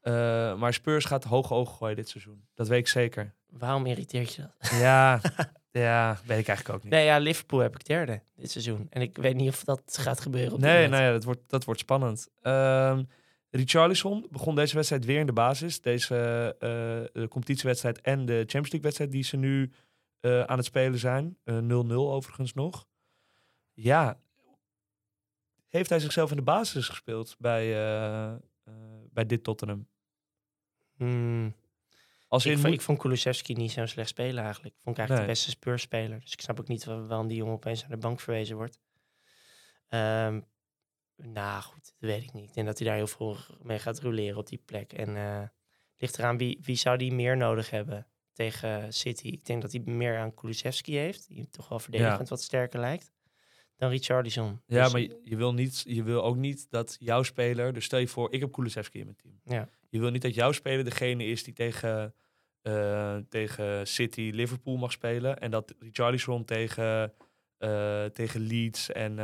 Eh, 0.00 0.12
maar 0.58 0.72
Spurs 0.74 1.04
gaat 1.04 1.24
hoge 1.24 1.54
ogen 1.54 1.76
gooien 1.76 1.96
dit 1.96 2.08
seizoen. 2.08 2.46
Dat 2.54 2.68
weet 2.68 2.78
ik 2.78 2.88
zeker. 2.88 3.34
Waarom 3.46 3.86
irriteert 3.86 4.34
je 4.34 4.42
dat? 4.42 4.70
Ja, 4.70 5.20
ja 5.70 6.18
weet 6.24 6.38
ik 6.38 6.48
eigenlijk 6.48 6.68
ook 6.78 6.82
niet. 6.82 6.92
Nee, 6.92 7.04
ja, 7.04 7.18
Liverpool 7.18 7.58
heb 7.58 7.74
ik 7.74 7.86
derde 7.86 8.22
dit 8.34 8.50
seizoen. 8.50 8.86
En 8.90 9.02
ik 9.02 9.16
weet 9.16 9.34
niet 9.34 9.48
of 9.48 9.64
dat 9.64 9.98
gaat 10.00 10.20
gebeuren. 10.20 10.52
Op 10.52 10.58
Nee, 10.60 10.84
moment. 10.84 11.02
nee 11.02 11.12
dat, 11.12 11.24
wordt, 11.24 11.40
dat 11.46 11.64
wordt 11.64 11.80
spannend. 11.80 12.28
Ehm 12.42 13.02
Richarlison 13.50 14.26
begon 14.30 14.54
deze 14.54 14.74
wedstrijd 14.74 15.04
weer 15.04 15.20
in 15.20 15.26
de 15.26 15.32
basis. 15.32 15.80
Deze 15.80 16.16
eh, 16.58 16.68
de 17.22 17.28
competitiewedstrijd 17.28 18.00
en 18.00 18.26
de 18.26 18.32
Champions 18.34 18.70
League 18.70 18.80
wedstrijd 18.80 19.10
die 19.12 19.22
ze 19.24 19.36
nu 19.36 19.72
eh, 20.20 20.42
aan 20.42 20.56
het 20.56 20.66
spelen 20.66 20.98
zijn. 20.98 21.38
Eh, 21.44 21.58
0-0 21.58 21.66
overigens 21.92 22.52
nog. 22.54 22.86
Ja, 23.72 24.20
heeft 25.68 25.90
hij 25.90 25.98
zichzelf 26.00 26.30
in 26.30 26.36
de 26.36 26.42
basis 26.42 26.88
gespeeld 26.88 27.36
bij, 27.38 27.62
eh, 27.74 28.32
eh, 28.32 28.38
bij 29.12 29.26
dit 29.26 29.44
Tottenham? 29.44 29.88
Hmm. 30.96 31.54
Als 32.28 32.46
Ik, 32.46 32.58
vond, 32.58 32.74
ik 32.74 32.80
vond 32.80 32.98
Kulusevski 32.98 33.52
niet 33.54 33.70
zo'n 33.72 33.86
slecht 33.86 34.08
speler 34.08 34.44
eigenlijk. 34.44 34.74
Vond 34.82 34.96
ik 34.96 34.98
eigenlijk 34.98 35.08
Nee. 35.08 35.20
de 35.20 35.26
beste 35.26 35.50
Spurs-speler. 35.50 36.20
Dus 36.20 36.32
ik 36.32 36.40
snap 36.40 36.60
ook 36.60 36.68
niet 36.68 36.84
wa- 36.84 37.06
waarom 37.06 37.26
die 37.28 37.36
jongen 37.36 37.54
opeens 37.54 37.80
naar 37.80 37.90
de 37.90 37.96
bank 37.96 38.20
verwezen 38.20 38.56
wordt. 38.56 38.78
Ehm, 39.88 40.40
nou 41.16 41.62
goed, 41.62 41.84
dat 41.98 42.10
weet 42.10 42.22
ik 42.22 42.32
niet. 42.32 42.48
Ik 42.48 42.54
denk 42.54 42.66
dat 42.66 42.78
hij 42.78 42.86
daar 42.86 42.96
heel 42.96 43.06
veel 43.06 43.36
mee 43.62 43.78
gaat 43.78 44.00
roleren 44.00 44.38
op 44.38 44.48
die 44.48 44.62
plek. 44.64 44.92
En 44.92 45.16
eh 45.16 45.42
ligt 45.98 46.18
eraan 46.18 46.38
wie, 46.38 46.58
wie 46.62 46.76
zou 46.76 46.96
die 46.96 47.12
meer 47.12 47.36
nodig 47.36 47.70
hebben 47.70 48.06
tegen 48.32 48.92
City. 48.92 49.26
Ik 49.26 49.44
denk 49.44 49.62
dat 49.62 49.72
hij 49.72 49.82
meer 49.84 50.18
aan 50.18 50.34
Kulusevski 50.34 50.96
heeft. 50.96 51.28
Die 51.28 51.50
toch 51.50 51.68
wel 51.68 51.78
verdedigend 51.78 52.28
wat 52.28 52.42
sterker 52.42 52.80
lijkt. 52.80 53.12
Dan 53.76 53.90
Richarlison. 53.90 54.62
ja, 54.66 54.82
Dus- 54.82 54.92
maar 54.92 55.00
je, 55.00 55.20
je 55.22 55.36
wil 55.36 55.54
niet, 55.54 55.82
je 55.86 56.02
wil 56.02 56.24
ook 56.24 56.36
niet 56.36 56.70
dat 56.70 56.96
jouw 57.00 57.22
speler... 57.22 57.72
Dus 57.72 57.84
stel 57.84 57.98
je 57.98 58.08
voor, 58.08 58.32
ik 58.32 58.40
heb 58.40 58.52
Kulusevski 58.52 58.98
in 58.98 59.04
mijn 59.04 59.16
team. 59.16 59.40
Ja. 59.44 59.68
Je 59.88 59.98
wil 59.98 60.10
niet 60.10 60.22
dat 60.22 60.34
jouw 60.34 60.52
speler 60.52 60.84
degene 60.84 61.24
is 61.24 61.44
die 61.44 61.54
tegen, 61.54 62.14
eh, 62.62 63.16
tegen 63.28 63.86
City, 63.86 64.30
Liverpool 64.34 64.76
mag 64.76 64.92
spelen. 64.92 65.38
En 65.38 65.50
dat 65.50 65.74
Richarlison 65.78 66.44
tegen, 66.44 67.12
eh, 67.58 68.04
tegen 68.04 68.40
Leeds 68.40 68.92
en, 68.92 69.18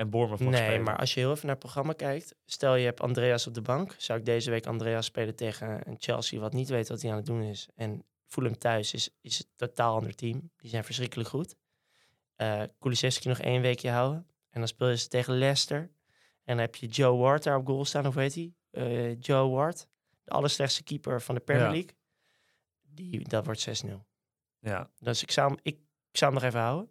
en 0.00 0.10
Bournemouth 0.10 0.40
mag 0.40 0.52
Nee, 0.52 0.62
spelen. 0.62 0.82
maar 0.82 0.96
als 0.98 1.14
je 1.14 1.20
heel 1.20 1.30
even 1.30 1.46
naar 1.46 1.54
het 1.54 1.64
programma 1.64 1.92
kijkt. 1.92 2.34
Stel 2.44 2.74
je 2.74 2.84
hebt 2.84 3.00
Andreas 3.00 3.46
op 3.46 3.54
de 3.54 3.60
bank. 3.62 3.94
Zou 3.98 4.18
ik 4.18 4.24
deze 4.24 4.50
week 4.50 4.66
Andreas 4.66 5.06
spelen 5.06 5.34
tegen 5.36 5.88
een 5.88 5.96
Chelsea 5.98 6.40
wat 6.40 6.52
niet 6.52 6.68
weet 6.68 6.88
wat 6.88 7.02
hij 7.02 7.10
aan 7.10 7.16
het 7.16 7.26
doen 7.26 7.42
is. 7.42 7.68
En 7.74 8.04
Fulham 8.26 8.58
thuis 8.58 8.94
is, 8.94 9.10
is 9.20 9.38
een 9.38 9.46
totaal 9.56 9.96
ander 9.96 10.14
team. 10.14 10.50
Die 10.56 10.70
zijn 10.70 10.84
verschrikkelijk 10.84 11.28
goed. 11.28 11.56
Eh 12.36 12.62
Kulusevski 12.78 13.28
nog 13.28 13.38
één 13.38 13.62
weekje 13.62 13.90
houden. 13.90 14.26
En 14.50 14.58
dan 14.60 14.68
speel 14.68 14.88
je 14.88 14.96
ze 14.96 15.08
tegen 15.08 15.34
Leicester. 15.38 15.78
En 15.78 15.90
dan 16.56 16.58
heb 16.58 16.74
je 16.74 16.86
Joe 16.86 17.16
Ward 17.18 17.42
daar 17.42 17.56
op 17.56 17.66
goal 17.66 17.84
staan. 17.84 18.06
Of 18.06 18.14
weet 18.14 18.34
hij? 18.34 18.54
Eh, 18.70 19.20
Joe 19.20 19.48
Ward. 19.50 19.86
De 20.24 20.30
allerslechtste 20.30 20.82
keeper 20.82 21.22
van 21.22 21.34
de 21.34 21.40
Premier 21.40 21.64
Ja. 21.64 21.70
League. 21.72 21.90
Die, 22.82 23.28
dat 23.28 23.44
wordt 23.44 23.60
6-0. 23.84 24.04
Ja, 24.58 24.90
Dus 24.98 25.22
ik 25.22 25.30
zou, 25.30 25.48
hem, 25.48 25.58
ik, 25.62 25.74
ik 26.10 26.16
zou 26.18 26.32
hem 26.32 26.40
nog 26.40 26.50
even 26.50 26.60
houden. 26.64 26.90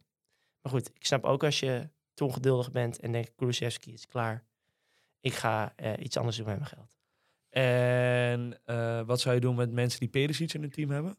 Maar 0.61 0.71
goed, 0.71 0.89
ik 0.93 1.05
snap 1.05 1.23
ook 1.23 1.43
als 1.43 1.59
je 1.59 1.89
te 2.19 2.25
ongeduldig 2.25 2.71
bent 2.71 2.99
en 2.99 3.11
denkt, 3.11 3.31
Kulusevski 3.35 3.93
is 3.93 4.07
klaar. 4.07 4.43
Ik 5.21 5.33
ga 5.33 5.73
eh, 5.75 5.93
iets 5.99 6.17
anders 6.17 6.37
doen 6.37 6.45
met 6.45 6.55
mijn 6.55 6.69
geld. 6.69 6.97
en 7.49 8.59
eh, 8.65 9.01
wat 9.01 9.19
zou 9.19 9.35
je 9.35 9.41
doen 9.41 9.55
met 9.55 9.71
mensen 9.71 9.99
die 9.99 10.09
Perisic 10.09 10.53
in 10.53 10.61
hun 10.61 10.69
team 10.71 10.89
hebben? 10.89 11.17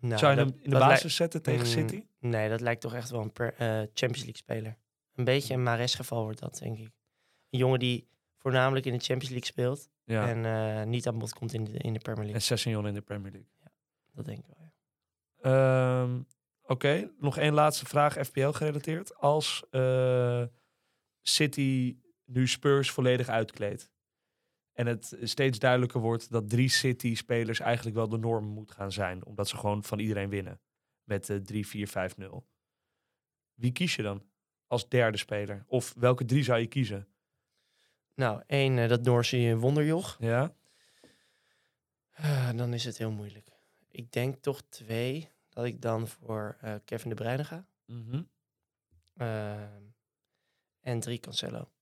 Nou, 0.00 0.18
zou 0.18 0.30
je 0.32 0.38
dat- 0.38 0.48
hem 0.48 0.58
in 0.62 0.70
de 0.70 0.78
basis 0.78 1.16
zetten 1.16 1.42
tegen 1.42 1.60
Mm, 1.66 1.72
City? 1.72 2.04
Nee, 2.18 2.48
dat 2.48 2.60
lijkt 2.60 2.80
toch 2.80 2.94
echt 2.94 3.10
wel 3.10 3.20
een 3.20 3.32
per, 3.32 3.54
eh, 3.54 3.68
Champions 3.68 4.16
League 4.22 4.36
speler. 4.36 4.76
Een 5.14 5.24
beetje 5.24 5.54
een 5.54 5.62
Mares 5.62 5.94
geval 5.94 6.22
wordt 6.22 6.38
dat, 6.40 6.58
denk 6.58 6.78
ik. 6.78 6.90
Een 7.50 7.58
jongen 7.58 7.78
die 7.78 8.08
voornamelijk 8.38 8.86
in 8.86 8.92
de 8.92 8.98
Champions 9.04 9.28
League 9.30 9.46
speelt. 9.46 9.88
Ja, 10.04 10.28
En 10.28 10.88
niet 10.90 11.06
aan 11.06 11.18
bod 11.18 11.32
komt 11.32 11.52
in 11.52 11.64
de, 11.64 11.70
in 11.72 11.92
de 11.92 11.98
Premier 11.98 12.16
League. 12.24 12.34
en 12.34 12.42
Sessignon 12.42 12.86
in 12.86 12.94
de 12.94 13.00
Premier 13.00 13.32
League. 13.32 13.50
Dat 14.12 14.24
denk 14.24 14.38
ik 14.38 14.44
wel, 14.46 14.56
ja. 15.42 16.02
Ehm, 16.02 16.20
Oké, 16.66 17.10
nog 17.18 17.38
één 17.38 17.54
laatste 17.54 17.86
vraag, 17.86 18.26
FPL 18.26 18.48
gerelateerd. 18.48 19.16
Als 19.16 19.64
eh, 19.70 20.44
City 21.22 21.98
nu 22.24 22.48
Spurs 22.48 22.90
volledig 22.90 23.28
uitkleedt 23.28 23.90
en 24.72 24.86
het 24.86 25.16
steeds 25.22 25.58
duidelijker 25.58 26.00
wordt 26.00 26.30
dat 26.30 26.50
drie 26.50 26.68
City-spelers 26.68 27.60
eigenlijk 27.60 27.96
wel 27.96 28.08
de 28.08 28.18
norm 28.18 28.44
moet 28.44 28.72
gaan 28.72 28.92
zijn, 28.92 29.24
omdat 29.24 29.48
ze 29.48 29.56
gewoon 29.56 29.84
van 29.84 29.98
iedereen 29.98 30.28
winnen 30.28 30.60
met 31.02 31.30
eh 31.30 31.38
3-4-5-0. 32.20 32.44
Wie 33.54 33.72
kies 33.72 33.96
je 33.96 34.02
dan 34.02 34.22
als 34.66 34.88
derde 34.88 35.18
speler? 35.18 35.64
Of 35.66 35.94
welke 35.96 36.24
drie 36.24 36.42
zou 36.42 36.60
je 36.60 36.66
kiezen? 36.66 37.08
Nou, 38.14 38.42
één, 38.46 38.78
eh, 38.78 38.88
dat 38.88 39.02
Noorse 39.02 39.56
wonderjoch. 39.56 40.16
Ja? 40.18 40.54
Ah, 42.14 42.56
dan 42.56 42.72
is 42.72 42.84
het 42.84 42.98
heel 42.98 43.10
moeilijk. 43.10 43.48
Ik 43.88 44.12
denk 44.12 44.36
toch 44.36 44.62
twee, 44.68 45.30
dat 45.54 45.64
ik 45.64 45.82
dan 45.82 46.08
voor 46.08 46.56
eh, 46.60 46.74
Kevin 46.84 47.08
de 47.08 47.14
Bruyne 47.14 47.44
ga. 47.44 47.66
Mhm. 47.86 48.22
Ehm, 49.16 49.82
en 50.80 51.00
drie 51.00 51.18
Cancelo. 51.20 51.72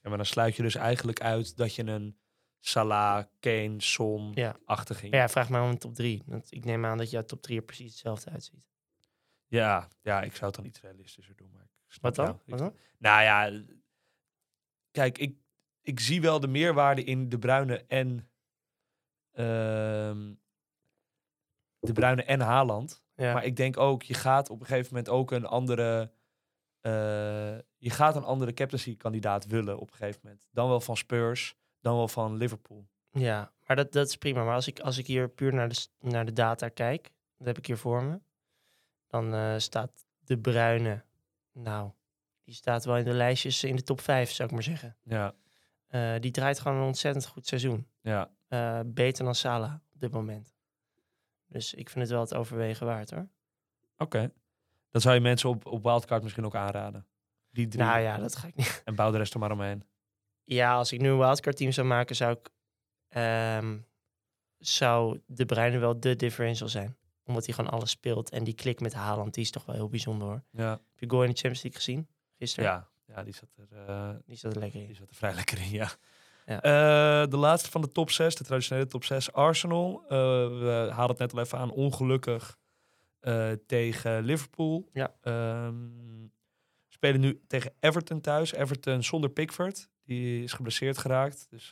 ja, 0.00 0.08
maar 0.08 0.16
dan 0.16 0.26
sluit 0.26 0.56
je 0.56 0.62
dus 0.62 0.74
eigenlijk 0.74 1.20
uit 1.20 1.56
dat 1.56 1.74
je 1.74 1.84
een 1.86 2.18
Salah, 2.60 3.24
Kane, 3.40 3.74
Son 3.78 4.32
Ja. 4.34 4.56
achter 4.64 4.94
ging. 4.94 5.10
Maar 5.12 5.20
ja, 5.20 5.28
vraag 5.28 5.48
maar 5.48 5.62
om 5.62 5.68
een 5.68 5.78
top 5.78 5.94
drie. 5.94 6.22
Want 6.26 6.52
ik 6.52 6.64
neem 6.64 6.84
aan 6.84 6.98
dat 6.98 7.10
jouw 7.10 7.22
top 7.22 7.42
drie 7.42 7.56
er 7.58 7.64
precies 7.64 7.90
hetzelfde 7.90 8.30
uitziet. 8.30 8.68
Ja, 9.46 9.88
ja, 10.02 10.22
ik 10.22 10.32
zou 10.34 10.46
het 10.46 10.54
dan 10.54 10.64
iets 10.64 10.80
realistischer 10.80 11.36
doen. 11.36 11.50
Maar 11.52 11.62
ik 11.62 11.92
snap 11.92 12.02
Wat 12.02 12.26
dan? 12.26 12.40
Wat 12.46 12.58
dan? 12.58 12.74
Nou 12.98 13.22
ja, 13.22 13.62
kijk, 14.90 15.18
ik, 15.18 15.38
ik 15.82 16.00
zie 16.00 16.20
wel 16.20 16.40
de 16.40 16.48
meerwaarde 16.48 17.04
in 17.04 17.28
De 17.28 17.38
Bruyne 17.38 17.84
en 17.86 18.28
ehm, 19.32 20.34
De 21.78 21.92
Bruyne 21.92 22.24
en 22.24 22.40
Haaland. 22.40 23.04
Ja. 23.16 23.32
Maar 23.32 23.44
ik 23.44 23.56
denk 23.56 23.76
ook, 23.76 24.02
je 24.02 24.14
gaat 24.14 24.50
op 24.50 24.60
een 24.60 24.66
gegeven 24.66 24.88
moment 24.94 25.08
ook 25.12 25.30
een 25.30 25.46
andere... 25.46 26.10
eh, 26.80 26.92
je 27.76 27.90
gaat 27.90 28.16
een 28.16 28.24
andere 28.24 28.52
captaincy-kandidaat 28.52 29.46
willen 29.46 29.78
op 29.78 29.90
een 29.90 29.96
gegeven 29.96 30.20
moment. 30.22 30.46
Dan 30.50 30.68
wel 30.68 30.80
van 30.80 30.96
Spurs, 30.96 31.54
dan 31.80 31.96
wel 31.96 32.08
van 32.08 32.36
Liverpool. 32.36 32.86
Ja, 33.10 33.52
maar 33.66 33.76
dat, 33.76 33.92
dat 33.92 34.08
is 34.08 34.16
prima. 34.16 34.44
Maar 34.44 34.54
als 34.54 34.66
ik, 34.66 34.80
als 34.80 34.98
ik 34.98 35.06
hier 35.06 35.28
puur 35.28 35.54
naar 35.54 35.68
de, 35.68 35.86
naar 36.00 36.24
de 36.24 36.32
data 36.32 36.68
kijk, 36.68 37.10
dat 37.38 37.46
heb 37.46 37.58
ik 37.58 37.66
hier 37.66 37.78
voor 37.78 38.02
me, 38.02 38.20
dan 39.06 39.34
eh, 39.34 39.54
staat 39.58 40.04
de 40.18 40.38
Bruine, 40.38 41.04
nou, 41.52 41.90
die 42.44 42.54
staat 42.54 42.84
wel 42.84 42.96
in 42.96 43.04
de 43.04 43.12
lijstjes 43.12 43.64
in 43.64 43.76
de 43.76 43.82
top 43.82 44.00
5, 44.00 44.30
zou 44.30 44.48
ik 44.48 44.54
maar 44.54 44.62
zeggen. 44.64 44.96
Ja, 45.02 45.34
Eh, 45.86 46.14
die 46.20 46.30
draait 46.30 46.60
gewoon 46.60 46.76
een 46.78 46.86
ontzettend 46.86 47.26
goed 47.26 47.46
seizoen. 47.46 47.86
ja. 48.00 48.30
Beter 48.86 49.24
dan 49.24 49.34
Salah 49.34 49.74
op 49.94 50.00
dit 50.00 50.12
moment. 50.12 50.55
Dus 51.48 51.74
ik 51.74 51.88
vind 51.90 52.00
het 52.04 52.12
wel 52.12 52.20
het 52.20 52.34
overwegen 52.34 52.86
waard 52.86 53.10
hoor. 53.10 53.28
oké. 53.98 54.32
Dan 54.90 55.00
zou 55.00 55.14
je 55.14 55.20
mensen 55.20 55.48
op, 55.48 55.66
op 55.66 55.82
Wildcard 55.82 56.22
misschien 56.22 56.44
ook 56.44 56.54
aanraden. 56.54 57.06
Die 57.50 57.68
drie. 57.68 57.84
Nou 57.84 58.00
ja, 58.00 58.18
dat 58.18 58.36
ga 58.36 58.46
ik 58.46 58.56
niet. 58.56 58.82
En 58.84 58.94
bouw 58.94 59.10
de 59.10 59.16
rest 59.18 59.34
er 59.34 59.40
maar 59.40 59.50
omheen. 59.50 59.84
Ja, 60.44 60.74
als 60.74 60.92
ik 60.92 61.00
nu 61.00 61.08
een 61.08 61.18
wildcard 61.18 61.56
team 61.56 61.72
zou 61.72 61.86
maken, 61.86 62.16
zou 62.16 62.32
ik 62.38 62.50
ehm, 63.08 63.78
zou 64.58 65.20
de 65.26 65.44
Bruyne 65.46 65.78
wel 65.78 66.00
de 66.00 66.16
differential 66.16 66.68
zijn. 66.68 66.96
Omdat 67.24 67.44
hij 67.46 67.54
gewoon 67.54 67.70
alles 67.70 67.90
speelt. 67.90 68.30
En 68.30 68.44
die 68.44 68.54
klik 68.54 68.80
met 68.80 68.92
Haaland, 68.94 69.34
die 69.34 69.42
is 69.44 69.50
toch 69.50 69.64
wel 69.64 69.74
heel 69.74 69.88
bijzonder 69.88 70.28
hoor. 70.28 70.42
Ja, 70.50 70.70
Heb 70.70 70.80
je 70.98 71.08
goal 71.10 71.22
in 71.22 71.28
de 71.30 71.34
Champions 71.34 71.62
League 71.62 71.80
gezien? 71.80 72.08
Gisteren? 72.38 72.70
ja. 72.70 72.88
ja 73.06 73.22
die, 73.22 73.34
zat 73.34 73.48
er, 73.56 73.86
eh, 73.86 74.10
Die 74.26 74.36
zat 74.36 74.52
er 74.54 74.58
lekker 74.60 74.78
die 74.80 74.88
in. 74.88 74.94
zat 74.94 75.08
er 75.08 75.14
vrij 75.14 75.34
lekker 75.34 75.58
in, 75.60 75.70
ja. 75.70 75.90
Ja. 76.46 76.60
Eh, 76.62 77.30
de 77.30 77.36
laatste 77.36 77.70
van 77.70 77.80
de 77.80 77.92
top 77.92 78.10
6, 78.10 78.34
de 78.34 78.44
traditionele 78.44 78.86
top 78.86 79.04
6, 79.04 79.32
Arsenal. 79.32 80.02
Eh, 80.08 80.18
we 80.48 80.88
haalden 80.90 81.08
het 81.08 81.18
net 81.18 81.32
al 81.32 81.40
even 81.40 81.58
aan, 81.58 81.70
ongelukkig 81.70 82.56
eh, 83.20 83.50
tegen 83.66 84.22
Liverpool. 84.24 84.88
Ja. 84.92 85.14
Ehm, 85.22 85.74
spelen 86.88 87.20
nu 87.20 87.40
tegen 87.46 87.72
Everton 87.80 88.20
thuis. 88.20 88.52
Everton 88.54 89.02
zonder 89.02 89.30
Pickford. 89.30 89.88
Die 90.04 90.42
is 90.42 90.52
geblesseerd 90.52 90.98
geraakt. 90.98 91.46
Dus 91.50 91.68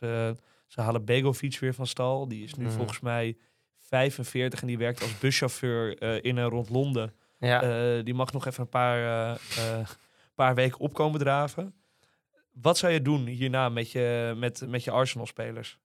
ze 0.67 0.81
halen 0.81 1.05
Begovic 1.05 1.59
weer 1.59 1.75
van 1.75 1.87
stal. 1.87 2.29
Die 2.29 2.45
is 2.45 2.55
nu 2.55 2.65
Mhm. 2.65 2.75
volgens 2.75 3.01
mij 3.01 3.37
45 3.79 4.61
en 4.61 4.67
die 4.67 4.79
werkt 4.79 5.03
als 5.03 5.19
buschauffeur 5.19 6.03
in 6.25 6.39
en 6.39 6.49
rond 6.49 6.71
Londen. 6.71 7.15
Ja, 7.39 8.03
die 8.03 8.15
mag 8.15 8.33
nog 8.33 8.47
even 8.47 8.63
een 8.63 8.69
paar, 8.69 9.39
paar 10.35 10.55
weken 10.55 10.79
opkomen 10.81 11.21
draven. 11.21 11.75
Wat 12.55 12.79
zou 12.79 12.93
je 12.93 13.03
doen 13.03 13.27
hierna 13.27 13.69
met 13.69 13.91
je, 13.91 14.35
met, 14.37 14.67
met 14.67 14.85
je 14.85 14.91
Arsenal-spelers? 14.91 15.79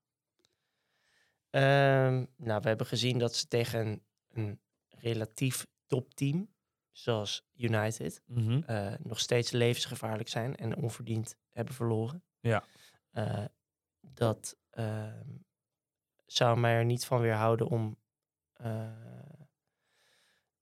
Ehm, 1.50 2.26
nou, 2.36 2.62
we 2.62 2.68
hebben 2.68 2.88
gezien 2.88 3.18
dat 3.18 3.36
ze 3.36 3.48
tegen 3.48 3.80
een, 3.80 4.02
een 4.30 4.60
relatief 4.90 5.68
topteam, 5.88 6.50
zoals 6.92 7.48
United, 7.56 8.22
eh, 8.66 8.94
nog 9.00 9.20
steeds 9.20 9.52
levensgevaarlijk 9.52 10.30
zijn 10.30 10.56
en 10.56 10.76
onverdiend 10.76 11.38
hebben 11.50 11.74
verloren. 11.74 12.24
Ja. 12.40 12.64
Eh, 13.12 13.46
dat 14.02 14.58
ehm, 14.70 15.28
zou 16.26 16.60
mij 16.60 16.74
er 16.74 16.86
niet 16.86 17.06
van 17.06 17.22
weerhouden 17.22 17.68
om, 17.68 17.98
eh, 18.54 18.92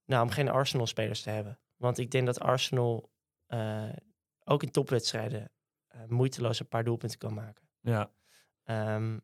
nou, 0.04 0.22
om 0.22 0.30
geen 0.30 0.48
Arsenal-spelers 0.48 1.22
te 1.22 1.30
hebben. 1.30 1.58
Want 1.76 1.98
ik 1.98 2.10
denk 2.10 2.26
dat 2.26 2.40
Arsenal 2.40 3.10
ook 4.44 4.62
in 4.62 4.70
topwedstrijden 4.70 5.50
moeiteloos 6.06 6.60
een 6.60 6.68
paar 6.68 6.84
doelpunten 6.84 7.18
kan 7.18 7.34
maken. 7.34 7.68
Ja. 7.80 8.10
Ehm, 8.64 9.18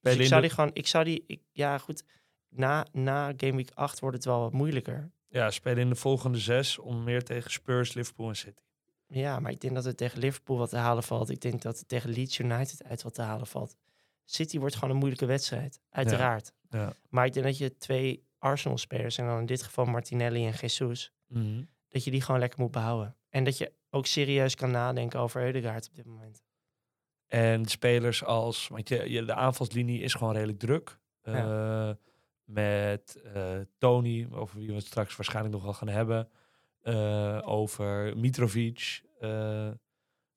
dus 0.00 0.16
ik 0.16 0.26
zou 0.26 0.40
die 0.40 0.50
gewoon, 0.50 0.70
ik 0.72 0.86
zou 0.86 1.04
die, 1.04 1.24
ik, 1.26 1.40
ja 1.52 1.78
goed, 1.78 2.04
na, 2.48 2.86
na 2.92 3.32
Game 3.36 3.56
Week 3.56 3.70
8 3.74 4.00
wordt 4.00 4.16
het 4.16 4.24
wel 4.24 4.40
wat 4.40 4.52
moeilijker. 4.52 5.10
Ja, 5.28 5.50
spelen 5.50 5.78
in 5.78 5.88
de 5.88 5.94
volgende 5.94 6.38
zes 6.38 6.78
om 6.78 7.04
meer 7.04 7.24
tegen 7.24 7.50
Spurs, 7.50 7.94
Liverpool 7.94 8.28
en 8.28 8.36
City. 8.36 8.62
Ja, 9.06 9.40
maar 9.40 9.50
ik 9.50 9.60
denk 9.60 9.74
dat 9.74 9.86
er 9.86 9.94
tegen 9.94 10.18
Liverpool 10.18 10.58
wat 10.58 10.70
te 10.70 10.76
halen 10.76 11.02
valt. 11.02 11.30
Ik 11.30 11.40
denk 11.40 11.62
dat 11.62 11.78
er 11.78 11.86
tegen 11.86 12.10
Leeds 12.10 12.38
United 12.38 12.84
uit 12.84 13.02
wat 13.02 13.14
te 13.14 13.22
halen 13.22 13.46
valt. 13.46 13.76
City 14.24 14.58
wordt 14.58 14.74
gewoon 14.74 14.90
een 14.90 14.96
moeilijke 14.96 15.26
wedstrijd, 15.26 15.80
uiteraard. 15.90 16.52
Ja. 16.70 16.92
Maar 17.08 17.26
ik 17.26 17.32
denk 17.32 17.46
dat 17.46 17.58
je 17.58 17.76
twee 17.76 18.26
Arsenal-spelers, 18.38 19.18
en 19.18 19.26
dan 19.26 19.38
in 19.38 19.46
dit 19.46 19.62
geval 19.62 19.84
Martinelli 19.84 20.46
en 20.46 20.52
Jesus, 20.60 21.12
dat 21.88 22.04
je 22.04 22.10
die 22.10 22.20
gewoon 22.20 22.40
lekker 22.40 22.60
moet 22.60 22.70
behouden. 22.70 23.16
En 23.28 23.44
dat 23.44 23.58
je 23.58 23.72
ook 23.94 24.06
serieus 24.06 24.54
kan 24.54 24.70
nadenken 24.70 25.20
over 25.20 25.42
Eudegaard 25.42 25.88
op 25.88 25.94
dit 25.94 26.04
moment. 26.06 26.42
En 27.26 27.66
spelers 27.66 28.24
als, 28.24 28.68
want 28.68 28.88
je, 28.88 29.10
je, 29.10 29.24
de 29.24 29.34
aanvalslinie 29.34 30.00
is 30.00 30.14
gewoon 30.14 30.32
redelijk 30.34 30.58
druk. 30.58 30.98
Eh, 31.22 31.90
Met 32.44 33.20
eh, 33.34 33.58
Tony, 33.78 34.26
over 34.30 34.58
wie 34.58 34.68
we 34.68 34.74
het 34.74 34.86
straks 34.86 35.16
waarschijnlijk 35.16 35.54
nog 35.54 35.64
wel 35.64 35.72
gaan 35.72 35.88
hebben. 35.88 36.28
Eh, 36.82 37.40
over 37.44 38.16
Mitrovic. 38.18 39.02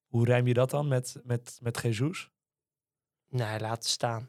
Hoe 0.05 0.25
rijm 0.25 0.47
je 0.47 0.53
dat 0.53 0.69
dan 0.69 0.87
met, 0.87 1.21
met, 1.23 1.59
met 1.61 1.81
Jesus? 1.81 2.29
Nee, 3.29 3.59
laat 3.59 3.75
het 3.77 3.85
staan. 3.85 4.21
Er 4.21 4.27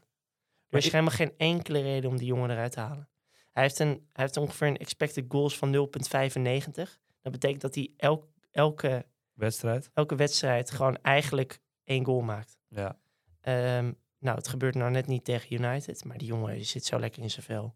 Maar 0.69 0.79
is 0.79 0.85
ik- 0.85 0.91
helemaal 0.91 1.13
geen 1.15 1.33
enkele 1.37 1.81
reden 1.81 2.09
om 2.09 2.17
die 2.17 2.27
jongen 2.27 2.49
eruit 2.51 2.71
te 2.71 2.79
halen. 2.79 3.09
Hij 3.51 3.63
heeft, 3.63 3.79
een, 3.79 3.87
hij 4.13 4.23
heeft 4.23 4.37
ongeveer 4.37 4.67
een 4.67 4.77
expected 4.77 5.25
goals 5.27 5.57
van 5.57 5.73
0,95. 5.73 6.99
Dat 7.21 7.31
betekent 7.31 7.61
dat 7.61 7.75
hij 7.75 7.93
elk, 7.97 8.27
elke, 8.51 9.05
Wedstrijd? 9.37 9.89
elke 9.93 10.15
wedstrijd 10.15 10.71
gewoon 10.71 10.97
eigenlijk 11.01 11.59
één 11.83 12.05
goal 12.05 12.21
maakt. 12.21 12.57
Ja. 12.67 12.97
Ehm, 13.41 13.91
nou, 14.19 14.37
het 14.37 14.47
gebeurt 14.47 14.75
nou 14.75 14.91
net 14.91 15.07
niet 15.07 15.23
tegen 15.23 15.53
United, 15.53 16.05
maar 16.05 16.17
die 16.17 16.27
jongen 16.27 16.55
die 16.55 16.63
zit 16.63 16.85
zo 16.85 16.99
lekker 16.99 17.21
in 17.21 17.29
zijn 17.29 17.45
vel. 17.45 17.75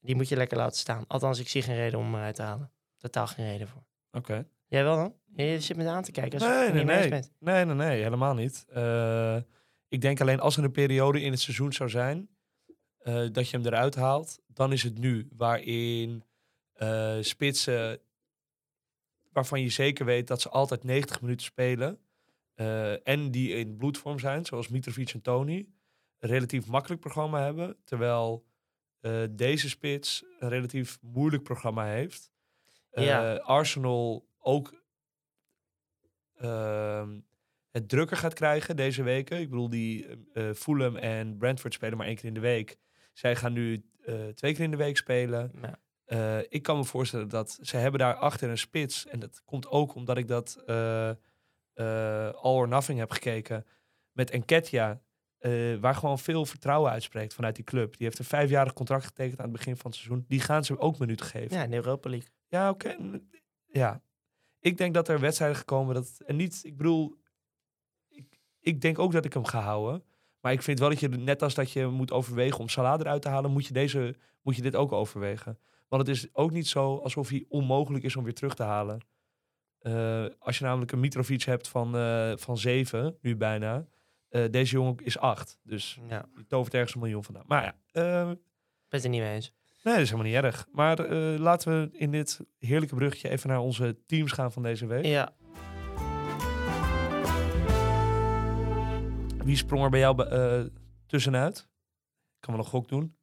Die 0.00 0.14
moet 0.14 0.28
je 0.28 0.36
lekker 0.36 0.56
laten 0.56 0.78
staan. 0.78 1.04
Althans, 1.06 1.38
ik 1.38 1.48
zie 1.48 1.62
geen 1.62 1.76
reden 1.76 1.98
om 1.98 2.04
hem 2.04 2.14
eruit 2.14 2.34
te 2.34 2.42
halen. 2.42 2.70
Totaal 2.98 3.26
geen 3.26 3.46
reden 3.46 3.68
voor. 3.68 3.82
Oké. 4.12 4.46
Jij 4.66 4.84
wel 4.84 4.96
dan? 4.96 5.14
Je 5.34 5.60
zit 5.60 5.76
me 5.76 5.88
aan 5.88 6.02
te 6.02 6.10
kijken 6.12 6.38
als 6.40 6.48
Nee, 6.48 6.58
je 6.58 6.64
nee, 6.68 6.74
niet 6.74 6.84
mee 6.86 6.96
eens 6.96 7.08
nee. 7.08 7.20
bent. 7.20 7.32
Nee, 7.38 7.64
nee, 7.64 7.74
nee, 7.74 8.02
helemaal 8.02 8.34
niet. 8.34 8.64
Eh, 8.68 9.36
ik 9.88 10.00
denk 10.00 10.20
alleen 10.20 10.40
als 10.40 10.56
er 10.56 10.64
een 10.64 10.72
periode 10.72 11.20
in 11.20 11.30
het 11.30 11.40
seizoen 11.40 11.72
zou 11.72 11.90
zijn 11.90 12.28
eh, 12.98 13.26
dat 13.32 13.50
je 13.50 13.56
hem 13.56 13.66
eruit 13.66 13.94
haalt, 13.94 14.38
dan 14.46 14.72
is 14.72 14.82
het 14.82 14.98
nu 14.98 15.28
waarin 15.36 16.24
eh, 16.72 17.16
spitsen 17.20 18.00
waarvan 19.36 19.60
je 19.60 19.68
zeker 19.68 20.04
weet 20.04 20.26
dat 20.26 20.40
ze 20.40 20.48
altijd 20.48 20.84
90 20.84 21.20
minuten 21.20 21.46
spelen 21.46 21.98
eh, 22.54 23.08
en 23.08 23.30
die 23.30 23.48
in 23.54 23.76
bloedvorm 23.76 24.18
zijn, 24.18 24.44
zoals 24.44 24.68
Mitrovic 24.68 25.10
en 25.10 25.22
Tony, 25.22 25.68
een 26.18 26.28
relatief 26.28 26.66
makkelijk 26.66 27.00
programma 27.00 27.42
hebben, 27.44 27.76
terwijl 27.84 28.46
eh, 29.00 29.22
deze 29.30 29.68
spits 29.68 30.24
een 30.38 30.48
relatief 30.48 30.98
moeilijk 31.00 31.42
programma 31.42 31.86
heeft. 31.86 32.30
Ja. 32.90 33.34
Arsenal 33.34 34.28
ook 34.38 34.84
ehm, 36.34 37.20
het 37.70 37.88
drukker 37.88 38.16
gaat 38.16 38.34
krijgen 38.34 38.76
deze 38.76 39.02
weken. 39.02 39.40
Ik 39.40 39.50
bedoel, 39.50 39.68
die 39.68 40.06
Fulham 40.54 40.96
en 40.96 41.38
Brentford 41.38 41.74
spelen 41.74 41.98
maar 41.98 42.06
één 42.06 42.16
keer 42.16 42.24
in 42.24 42.34
de 42.34 42.40
week. 42.40 42.76
Zij 43.12 43.36
gaan 43.36 43.52
nu 43.52 43.84
twee 44.34 44.54
keer 44.54 44.64
in 44.64 44.70
de 44.70 44.76
week 44.76 44.96
spelen. 44.96 45.52
Ja. 45.62 45.80
Eh, 46.06 46.38
ik 46.48 46.62
kan 46.62 46.76
me 46.76 46.84
voorstellen 46.84 47.28
dat 47.28 47.58
ze 47.62 47.76
hebben 47.76 48.00
daar 48.00 48.14
achter 48.14 48.50
een 48.50 48.58
spits. 48.58 49.06
En 49.06 49.18
dat 49.18 49.42
komt 49.44 49.68
ook 49.68 49.94
omdat 49.94 50.16
ik 50.16 50.28
dat 50.28 50.62
eh, 50.66 51.10
All 52.34 52.54
or 52.54 52.68
Nothing 52.68 52.98
heb 52.98 53.10
gekeken. 53.10 53.66
Met 54.12 54.30
Enketia. 54.30 55.00
waar 55.80 55.94
gewoon 55.94 56.18
veel 56.18 56.46
vertrouwen 56.46 56.90
uitspreekt 56.90 57.34
vanuit 57.34 57.54
die 57.54 57.64
club. 57.64 57.96
Die 57.96 58.06
heeft 58.06 58.18
een 58.18 58.24
vijfjarig 58.24 58.72
contract 58.72 59.04
getekend 59.04 59.38
aan 59.38 59.48
het 59.48 59.56
begin 59.56 59.76
van 59.76 59.90
het 59.90 60.00
seizoen. 60.00 60.24
Die 60.28 60.40
gaan 60.40 60.64
ze 60.64 60.78
ook 60.78 60.98
minuten 60.98 61.26
geven. 61.26 61.56
Ja, 61.56 61.62
in 61.62 61.70
de 61.70 61.76
Europa 61.76 62.10
League. 62.10 62.28
Ja, 62.48 62.70
oké. 62.70 62.96
Ja. 63.66 64.02
Ik 64.60 64.76
denk 64.76 64.94
dat 64.94 65.08
er 65.08 65.20
wedstrijden 65.20 65.56
gekomen 65.56 65.94
dat. 65.94 66.20
En 66.26 66.36
niet, 66.36 66.60
ik 66.62 66.76
bedoel. 66.76 67.16
Ik, 68.08 68.38
ik 68.60 68.80
denk 68.80 68.98
ook 68.98 69.12
dat 69.12 69.24
ik 69.24 69.32
hem 69.32 69.44
ga 69.44 69.60
houden. 69.60 70.04
Maar 70.40 70.52
ik 70.52 70.62
vind 70.62 70.78
wel 70.78 70.88
dat 70.88 71.00
je, 71.00 71.08
net 71.08 71.42
als 71.42 71.54
dat 71.54 71.70
je 71.70 71.86
moet 71.86 72.12
overwegen 72.12 72.60
om 72.60 72.68
Salah 72.68 73.00
eruit 73.00 73.22
te 73.22 73.28
halen, 73.28 73.50
moet 73.50 73.66
je, 73.66 73.72
deze, 73.72 74.16
moet 74.42 74.56
je 74.56 74.62
dit 74.62 74.76
ook 74.76 74.92
overwegen. 74.92 75.58
Want 75.88 76.06
het 76.06 76.16
is 76.16 76.34
ook 76.34 76.50
niet 76.50 76.66
zo 76.66 76.96
alsof 76.96 77.28
hij 77.28 77.44
onmogelijk 77.48 78.04
is 78.04 78.16
om 78.16 78.24
weer 78.24 78.34
terug 78.34 78.54
te 78.54 78.62
halen. 78.62 79.00
Eh, 79.78 80.24
als 80.38 80.58
je 80.58 80.64
namelijk 80.64 80.92
een 80.92 81.00
Mitrovic 81.00 81.42
hebt 81.42 81.68
van, 81.68 81.96
eh, 81.96 82.32
van 82.36 82.58
zeven, 82.58 83.16
nu 83.20 83.36
bijna. 83.36 83.86
eh, 84.28 84.44
deze 84.50 84.72
jongen 84.72 84.96
is 85.04 85.18
acht. 85.18 85.58
Dus 85.62 85.98
Ja, 86.08 86.28
die 86.34 86.46
tovert 86.46 86.74
ergens 86.74 86.94
een 86.94 87.00
miljoen 87.00 87.24
vandaan. 87.24 87.44
Maar 87.46 87.62
ja, 87.64 87.74
eh, 87.92 88.26
ben 88.88 89.00
het 89.00 89.08
niet 89.08 89.20
mee 89.20 89.34
eens. 89.34 89.52
Nee, 89.82 89.94
dat 89.94 90.02
is 90.02 90.10
helemaal 90.10 90.32
niet 90.32 90.42
erg. 90.42 90.66
Maar 90.72 91.08
laten 91.38 91.80
we 91.90 91.98
in 91.98 92.10
dit 92.10 92.40
heerlijke 92.58 92.94
bruggetje 92.94 93.28
even 93.28 93.48
naar 93.48 93.58
onze 93.60 93.96
teams 94.06 94.32
gaan 94.32 94.52
van 94.52 94.62
deze 94.62 94.86
week. 94.86 95.04
Ja, 95.04 95.34
Wie 99.44 99.56
sprong 99.56 99.84
er 99.84 99.90
bij 99.90 100.00
jou 100.00 100.16
tussenuit? 101.06 101.58
Ik 102.34 102.40
kan 102.40 102.54
wel 102.54 102.64
een 102.64 102.70
gok 102.70 102.88
doen. 102.88 103.16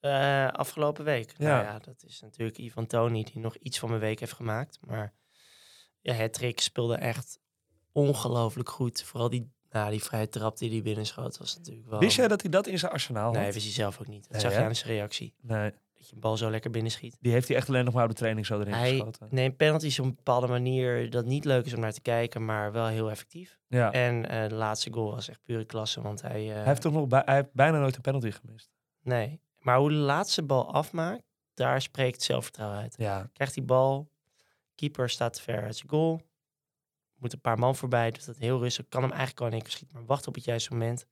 Eh, 0.00 0.48
afgelopen 0.48 1.04
week. 1.04 1.34
Ja. 1.38 1.48
Nou 1.48 1.64
ja, 1.64 1.78
dat 1.78 2.02
is 2.06 2.20
natuurlijk 2.20 2.58
Ivan 2.58 2.86
Tony 2.86 3.22
die 3.32 3.38
nog 3.42 3.56
iets 3.56 3.78
van 3.78 3.88
mijn 3.88 4.00
week 4.00 4.20
heeft 4.20 4.32
gemaakt. 4.32 4.78
Maar 4.86 5.12
Ja, 6.00 6.14
Hattrick 6.14 6.60
speelde 6.60 6.94
echt 6.94 7.38
ongelooflijk 7.92 8.68
goed. 8.68 9.02
Vooral 9.02 9.30
die, 9.30 9.50
nou, 9.70 9.90
die 9.90 10.02
vrije 10.02 10.28
trap 10.28 10.58
die 10.58 10.70
hij 10.70 10.82
binnenschoot 10.82 11.38
was 11.38 11.56
natuurlijk 11.56 11.88
wel... 11.88 11.98
Wist 12.00 12.16
jij 12.16 12.28
dat 12.28 12.40
hij 12.42 12.50
dat 12.50 12.66
in 12.66 12.78
zijn 12.78 12.92
arsenaal 12.92 13.32
Nee, 13.32 13.44
had? 13.44 13.52
wist 13.52 13.64
hij 13.64 13.74
zelf 13.74 14.00
ook 14.00 14.06
niet. 14.06 14.22
Dat 14.22 14.30
Nee, 14.32 14.40
zag 14.40 14.52
je 14.52 14.58
hè? 14.58 14.64
aan 14.64 14.74
zijn 14.76 14.92
reactie. 14.92 15.34
Nee, 15.40 15.70
Dat 15.94 16.08
je 16.08 16.14
een 16.14 16.20
bal 16.20 16.36
zo 16.36 16.50
lekker 16.50 16.70
binnenschiet. 16.70 17.16
die 17.20 17.32
heeft 17.32 17.48
hij 17.48 17.56
echt 17.56 17.68
alleen 17.68 17.84
nog 17.84 17.94
maar 17.94 18.02
op 18.04 18.10
de 18.10 18.16
training 18.16 18.46
zo 18.46 18.60
erin 18.60 18.72
Hij 18.72 18.90
geschoten. 18.90 19.26
neemt 19.30 19.56
penalties 19.56 19.98
op 19.98 20.04
een 20.04 20.14
bepaalde 20.14 20.46
manier 20.46 21.10
dat 21.10 21.24
niet 21.24 21.44
leuk 21.44 21.66
is 21.66 21.74
om 21.74 21.80
naar 21.80 21.92
te 21.92 22.00
kijken, 22.00 22.44
maar 22.44 22.72
wel 22.72 22.86
heel 22.86 23.10
effectief. 23.10 23.58
Ja. 23.68 23.92
En 23.92 24.28
eh, 24.28 24.48
de 24.48 24.54
laatste 24.54 24.92
goal 24.92 25.10
was 25.10 25.28
echt 25.28 25.42
pure 25.42 25.64
klasse, 25.64 26.00
want 26.02 26.22
hij... 26.22 26.48
eh, 26.48 26.54
hij 26.54 26.64
heeft 26.64 26.80
toch 26.80 26.92
nog 26.92 27.06
bij, 27.08 27.22
hij 27.24 27.34
heeft 27.34 27.52
bijna 27.52 27.78
nooit 27.78 27.96
een 27.96 28.02
penalty 28.02 28.30
gemist. 28.30 28.70
Nee, 29.02 29.40
maar 29.60 29.78
hoe 29.78 29.88
de 29.88 29.94
laatste 29.94 30.42
bal 30.42 30.72
afmaakt, 30.74 31.22
daar 31.54 31.82
spreekt 31.82 32.22
zelfvertrouwen 32.22 32.78
uit. 32.78 32.94
Ja, 32.98 33.28
Krijgt 33.32 33.54
die 33.54 33.62
bal, 33.62 34.10
keeper 34.74 35.10
staat 35.10 35.32
te 35.32 35.42
ver 35.42 35.62
uit 35.62 35.76
zijn 35.76 35.88
goal. 35.88 36.20
Moet 37.16 37.32
een 37.32 37.40
paar 37.40 37.58
man 37.58 37.76
voorbij, 37.76 38.10
doet 38.10 38.26
dat 38.26 38.36
heel 38.36 38.58
rustig. 38.58 38.88
Kan 38.88 39.02
hem 39.02 39.10
eigenlijk 39.10 39.40
al 39.40 39.46
in 39.46 39.52
één 39.52 39.70
schieten, 39.70 39.96
maar 39.96 40.06
wacht 40.06 40.26
op 40.26 40.34
het 40.34 40.44
juiste 40.44 40.70
moment. 40.72 41.06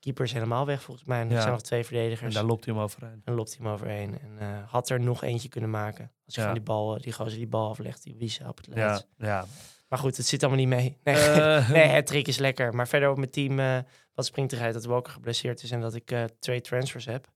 Keeper 0.00 0.24
is 0.24 0.32
helemaal 0.32 0.66
weg 0.66 0.82
volgens 0.82 1.06
mij. 1.06 1.20
En 1.20 1.26
er 1.28 1.32
Ja. 1.34 1.40
zijn 1.40 1.52
nog 1.52 1.62
twee 1.62 1.78
en 1.80 1.84
verdedigers. 1.86 2.34
daar 2.34 2.44
loopt 2.44 2.64
hij 2.64 2.74
hem 2.74 2.82
overheen. 2.82 3.22
En 3.24 3.34
loopt 3.34 3.48
hij 3.56 3.58
hem 3.64 3.72
overheen. 3.74 4.18
En 4.20 4.38
eh, 4.38 4.70
had 4.70 4.88
er 4.90 5.00
nog 5.00 5.22
eentje 5.22 5.48
kunnen 5.48 5.70
maken. 5.70 6.12
Als 6.26 6.34
hij 6.36 6.44
Ja. 6.44 6.50
van 6.50 6.58
die 6.58 6.68
bal, 6.68 6.96
eh, 6.96 7.02
die 7.02 7.12
gozer 7.12 7.38
die 7.38 7.46
bal 7.46 7.68
aflegt, 7.70 8.02
die 8.02 8.14
wiezen 8.16 8.48
op 8.48 8.56
het 8.56 8.66
Ja, 8.66 8.74
lijf. 8.74 9.06
ja. 9.16 9.44
Maar 9.88 9.98
goed, 9.98 10.16
het 10.16 10.26
zit 10.26 10.42
allemaal 10.42 10.60
niet 10.60 10.68
mee. 10.68 10.96
Nee, 11.04 11.14
Eh, 11.14 11.70
nee 11.70 11.86
het 11.86 12.06
trick 12.06 12.26
is 12.28 12.38
lekker. 12.38 12.74
Maar 12.74 12.88
verder 12.88 13.10
op 13.10 13.16
mijn 13.16 13.30
team, 13.30 13.58
eh, 13.58 13.78
wat 14.14 14.26
springt 14.26 14.52
eruit 14.52 14.74
dat 14.74 14.84
Walker 14.84 15.12
geblesseerd 15.12 15.62
is 15.62 15.70
en 15.70 15.80
dat 15.80 15.94
ik 15.94 16.12
twee 16.38 16.60
transfers 16.60 17.04
heb. 17.04 17.28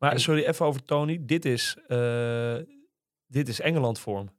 Maar 0.00 0.20
sorry, 0.20 0.44
even 0.44 0.66
over 0.66 0.82
Tony. 0.82 1.18
Dit 1.20 1.44
is, 1.44 1.76
eh, 1.86 2.56
dit 3.26 3.48
is 3.48 3.60
Engeland 3.60 3.98
vorm. 3.98 4.30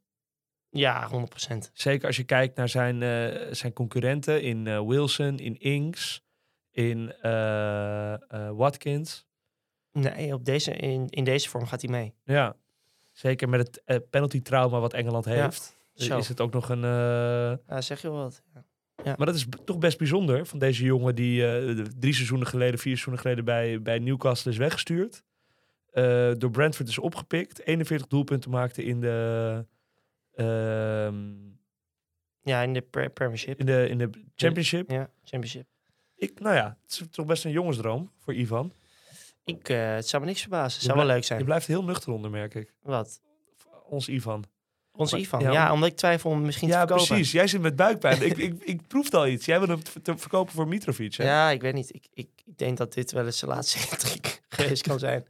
Ja, 0.70 1.08
100%. 1.08 1.70
Zeker 1.72 2.06
als 2.06 2.16
je 2.16 2.24
kijkt 2.24 2.56
naar 2.56 2.68
zijn, 2.68 3.02
eh, 3.02 3.52
zijn 3.52 3.72
concurrenten 3.72 4.42
in 4.42 4.66
eh, 4.66 4.86
Wilson, 4.86 5.38
in 5.38 5.60
Inks, 5.60 6.22
in 6.70 7.12
Watkins. 8.56 9.26
Nee, 9.92 10.34
op 10.34 10.44
deze, 10.44 10.72
in, 10.72 11.06
in 11.08 11.24
deze 11.24 11.48
vorm 11.48 11.66
gaat 11.66 11.82
hij 11.82 11.90
mee. 11.90 12.14
Ja, 12.24 12.56
zeker 13.12 13.48
met 13.48 13.60
het 13.60 13.82
eh, 13.84 13.96
penalty-trauma 14.10 14.80
wat 14.80 14.92
Engeland 14.92 15.24
heeft. 15.24 15.76
Is 15.94 16.28
het 16.28 16.40
ook 16.40 16.52
nog 16.52 16.68
een... 16.68 16.80
Ja, 17.66 17.80
zeg 17.80 18.02
je 18.02 18.10
wel 18.10 18.18
wat. 18.18 18.42
Ja. 19.04 19.14
Maar 19.16 19.26
dat 19.26 19.34
is 19.34 19.46
toch 19.64 19.78
best 19.78 19.98
bijzonder 19.98 20.46
van 20.46 20.58
deze 20.58 20.84
jongen 20.84 21.14
die 21.14 21.42
drie 21.98 22.14
seizoenen 22.14 22.46
geleden, 22.46 22.78
vier 22.78 22.96
seizoenen 22.96 23.22
geleden 23.22 23.44
bij, 23.44 23.82
bij 23.82 23.98
Newcastle 23.98 24.50
is 24.50 24.56
weggestuurd. 24.56 25.24
Eh, 25.92 26.30
door 26.38 26.50
Brentford 26.50 26.88
is 26.88 26.98
opgepikt. 26.98 27.66
41 27.66 28.06
doelpunten 28.06 28.50
maakte 28.50 28.84
in 28.84 29.00
de, 29.00 29.66
ehm, 30.34 31.50
Ja, 32.44 32.62
in 32.62 32.72
de 32.72 32.80
pre- 32.80 33.08
Premiership. 33.10 33.58
in 33.58 33.66
de, 33.66 33.88
in 33.88 33.98
de 33.98 34.10
Championship. 34.36 34.90
Ja, 34.90 35.10
Championship. 35.24 35.66
Ik, 36.16 36.40
nou 36.40 36.54
ja, 36.56 36.76
het 36.82 36.90
is 36.90 37.02
toch 37.10 37.26
best 37.26 37.44
een 37.44 37.50
jongensdroom 37.50 38.10
voor 38.18 38.34
Ivan. 38.34 38.72
Ik, 39.44 39.68
eh, 39.68 39.94
het 39.94 40.08
zou 40.08 40.22
me 40.22 40.28
niks 40.28 40.40
verbazen. 40.40 40.72
Het 40.78 40.82
zou 40.82 40.96
wel 40.98 41.06
leuk 41.06 41.24
zijn. 41.24 41.38
Je 41.38 41.44
blijft 41.44 41.66
heel 41.66 41.84
nuchter 41.84 42.12
onder, 42.12 42.30
merk 42.30 42.54
ik. 42.54 42.74
Wat? 42.82 43.20
Ons 43.84 44.08
Ivan. 44.08 44.44
Maar- 44.92 45.18
Ivan. 45.18 45.40
ja, 45.40 45.52
Ja, 45.52 45.66
om- 45.68 45.72
omdat 45.74 45.88
ik 45.88 45.96
twijfel 45.96 46.30
om 46.30 46.42
misschien 46.42 46.68
Ja, 46.68 46.80
te 46.80 46.86
verkopen. 46.86 47.06
precies. 47.06 47.32
Jij 47.32 47.46
zit 47.46 47.60
met 47.60 47.76
buikpijn. 47.76 48.22
ik, 48.22 48.36
ik, 48.36 48.62
ik 48.64 48.86
proefde 48.86 49.16
al 49.16 49.26
iets. 49.26 49.44
Jij 49.44 49.58
wil 49.58 49.68
hem 49.68 49.82
te- 50.02 50.18
verkopen 50.18 50.52
voor 50.54 50.68
Mitrovic, 50.68 51.14
hè? 51.14 51.24
Ja, 51.24 51.50
ik 51.50 51.60
weet 51.60 51.74
niet. 51.74 51.94
Ik, 51.94 52.06
ik, 52.12 52.28
ik 52.44 52.58
denk 52.58 52.76
dat 52.76 52.92
dit 52.92 53.12
wel 53.12 53.24
eens 53.26 53.40
de 53.40 53.46
laatste 53.46 53.78
geweest 54.48 54.82
kan 54.82 54.98
zijn. 54.98 55.26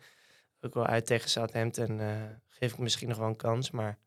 Ook 0.64 0.74
wel 0.74 0.86
uit 0.86 1.06
tegen 1.06 1.30
Southampton 1.30 2.00
eh 2.00 2.22
geef 2.62 2.72
ik 2.72 2.78
misschien 2.78 3.08
nog 3.08 3.18
wel 3.18 3.28
een 3.28 3.36
kans. 3.36 3.70
Maar 3.70 3.98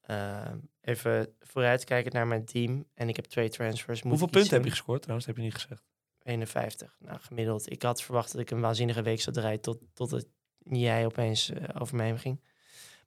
eh, 0.00 0.52
even 0.80 1.34
vooruitkijkend 1.40 2.14
naar 2.14 2.26
mijn 2.26 2.44
team. 2.44 2.86
En 2.94 3.08
ik 3.08 3.16
heb 3.16 3.24
twee 3.24 3.48
transfers. 3.48 4.02
Moet 4.02 4.10
Hoeveel 4.10 4.28
punten 4.28 4.54
heb 4.54 4.64
je 4.64 4.70
gescoord 4.70 5.02
trouwens? 5.02 5.26
Dat 5.26 5.36
heb 5.36 5.44
je 5.44 5.50
niet 5.50 5.60
gezegd. 5.60 5.82
51. 6.22 6.96
Nou, 6.98 7.20
gemiddeld. 7.20 7.70
Ik 7.70 7.82
had 7.82 8.02
verwacht 8.02 8.32
dat 8.32 8.40
ik 8.40 8.50
een 8.50 8.60
waanzinnige 8.60 9.02
week 9.02 9.20
zou 9.20 9.36
draaien 9.36 9.60
tot, 9.60 9.78
tot 9.92 10.10
het 10.10 10.26
jij 10.58 11.04
opeens 11.04 11.50
eh, 11.50 11.80
over 11.80 11.96
me 11.96 12.02
heen 12.02 12.18
ging. 12.18 12.40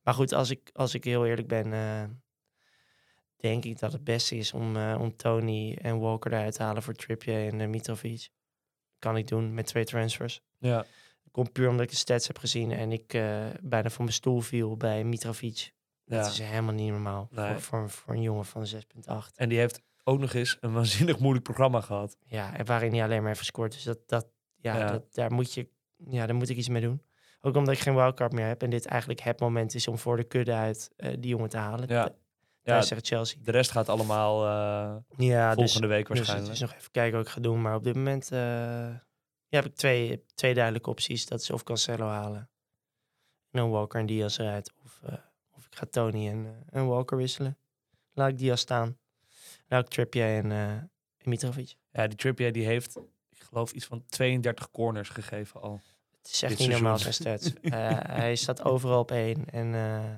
Maar 0.01 0.13
goed, 0.13 0.31
als 0.31 0.49
ik, 0.49 0.69
als 0.73 0.93
ik 0.93 1.03
heel 1.03 1.25
eerlijk 1.25 1.47
ben, 1.47 2.23
denk 3.35 3.65
ik 3.65 3.79
dat 3.79 3.91
het 3.91 4.03
beste 4.03 4.35
is 4.35 4.53
om, 4.53 4.77
om 4.77 5.15
Tony 5.15 5.77
en 5.81 5.99
Walker 5.99 6.33
eruit 6.33 6.53
te 6.55 6.63
halen 6.63 6.83
voor 6.83 6.93
Trippier 6.93 7.47
en 7.47 7.69
Mitrovic. 7.69 8.29
Kan 8.99 9.17
ik 9.17 9.27
doen 9.27 9.53
met 9.53 9.65
twee 9.65 9.85
transfers. 9.85 10.41
Ja. 10.57 10.85
Komt 11.33 11.51
puur 11.51 11.69
omdat 11.69 11.85
ik 11.85 11.89
de 11.91 11.95
stats 11.95 12.27
heb 12.27 12.37
gezien 12.37 12.71
en 12.71 12.91
ik 12.91 13.13
eh, 13.13 13.45
bijna 13.61 13.89
van 13.89 14.03
mijn 14.03 14.15
stoel 14.15 14.41
viel 14.41 14.77
bij 14.77 15.03
Mitrovic. 15.03 15.73
Dat 16.05 16.25
is 16.25 16.39
helemaal 16.39 16.73
niet 16.73 16.91
normaal 16.91 17.27
Nee. 17.31 17.51
voor, 17.53 17.61
voor, 17.61 17.89
voor 17.89 18.13
een 18.13 18.21
jongen 18.21 18.45
van 18.45 18.65
6,8. 18.67 19.35
En 19.35 19.49
die 19.49 19.57
heeft 19.57 19.81
ook 20.03 20.19
nog 20.19 20.33
eens 20.33 20.57
een 20.61 20.73
waanzinnig 20.73 21.19
moeilijk 21.19 21.43
programma 21.45 21.81
gehad. 21.81 22.17
Ja, 22.23 22.55
en 22.55 22.65
waarin 22.65 22.91
hij 22.93 23.03
alleen 23.03 23.23
maar 23.23 23.31
even 23.31 23.45
scoort. 23.45 23.71
Dus 23.71 23.83
dat, 23.83 23.99
dat, 24.07 24.27
ja, 24.55 24.77
Ja. 24.77 24.91
Dat, 24.91 25.13
daar, 25.13 25.31
moet 25.31 25.53
je, 25.53 25.67
ja, 26.09 26.25
daar 26.25 26.35
moet 26.35 26.49
ik 26.49 26.57
iets 26.57 26.69
mee 26.69 26.81
doen. 26.81 27.01
Ook 27.41 27.55
omdat 27.55 27.73
ik 27.73 27.79
geen 27.79 27.95
wildcard 27.95 28.31
meer 28.33 28.47
heb. 28.47 28.63
En 28.63 28.69
dit 28.69 28.85
eigenlijk 28.85 29.21
het 29.21 29.39
moment 29.39 29.73
is 29.75 29.87
om 29.87 29.97
voor 29.97 30.17
de 30.17 30.23
kudde 30.23 30.53
uit 30.53 30.91
eh, 30.95 31.09
die 31.19 31.29
jongen 31.29 31.49
te 31.49 31.57
halen. 31.57 31.87
Ja. 31.87 32.09
Ja, 32.63 32.81
tegen 32.81 33.03
Chelsea. 33.05 33.37
de 33.41 33.51
rest 33.51 33.71
gaat 33.71 33.89
allemaal 33.89 34.45
eh, 34.45 34.95
Ja, 35.27 35.47
dus, 35.49 35.55
volgende 35.57 35.87
week 35.87 36.07
dus 36.07 36.17
waarschijnlijk. 36.17 36.53
is 36.53 36.59
nog 36.59 36.73
even 36.73 36.91
kijken 36.91 37.17
wat 37.17 37.25
ik 37.27 37.31
ga 37.33 37.41
doen. 37.41 37.61
Maar 37.61 37.75
op 37.75 37.83
dit 37.83 37.95
moment 37.95 38.29
ja, 39.53 39.59
heb 39.59 39.71
ik 39.71 39.75
twee, 39.75 40.23
twee 40.35 40.53
duidelijke 40.53 40.89
opties. 40.89 41.25
Dat 41.25 41.41
is 41.41 41.49
of 41.49 41.63
Cancelo 41.63 42.07
halen. 42.07 42.49
En 43.51 43.59
dan 43.59 43.69
Walker 43.69 43.99
en 43.99 44.05
Diaz 44.05 44.37
eruit. 44.37 44.73
Of, 44.83 44.99
eh, 45.03 45.13
of 45.57 45.65
ik 45.65 45.75
ga 45.75 45.85
Tony 45.85 46.27
en, 46.27 46.45
eh, 46.45 46.79
en 46.79 46.87
Walker 46.87 47.17
wisselen. 47.17 47.57
Laat 48.13 48.29
ik 48.29 48.37
Diaz 48.37 48.61
staan. 48.61 48.97
Laat 49.67 49.83
ik 49.83 49.89
Trippier 49.89 50.25
en, 50.25 50.51
eh, 50.51 50.71
en 50.71 50.89
Mitrovic. 51.23 51.75
Ja, 51.91 52.07
die 52.07 52.17
Trippier 52.17 52.51
die 52.51 52.65
heeft, 52.65 52.97
ik 53.29 53.39
geloof, 53.39 53.71
iets 53.71 53.85
van 53.85 54.05
32 54.05 54.71
corners 54.71 55.09
gegeven 55.09 55.61
al. 55.61 55.81
Het 56.17 56.31
is 56.31 56.41
echt 56.41 56.57
dit 56.57 56.67
niet 56.67 56.69
normaal 56.69 56.97
zijn 56.97 57.13
stats. 57.13 57.53
Hij 58.21 58.35
staat 58.35 58.63
overal 58.63 58.99
op 58.99 59.11
één. 59.11 59.49
En, 59.49 59.69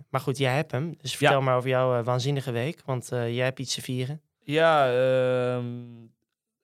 maar 0.10 0.22
goed, 0.22 0.38
jij 0.38 0.56
hebt 0.56 0.72
hem. 0.72 0.96
Dus 0.98 1.16
vertel 1.16 1.42
maar 1.42 1.58
over 1.58 1.70
jouw 1.70 2.04
waanzinnige 2.04 2.52
week. 2.52 2.82
Want 2.86 3.08
jij 3.10 3.44
hebt 3.44 3.60
iets 3.60 3.74
te 3.74 3.82
vieren. 3.82 4.22
Ja, 4.40 4.94
ehm, 4.94 6.08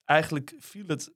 eigenlijk 0.06 0.56
viel 0.60 0.88
het 0.88 1.12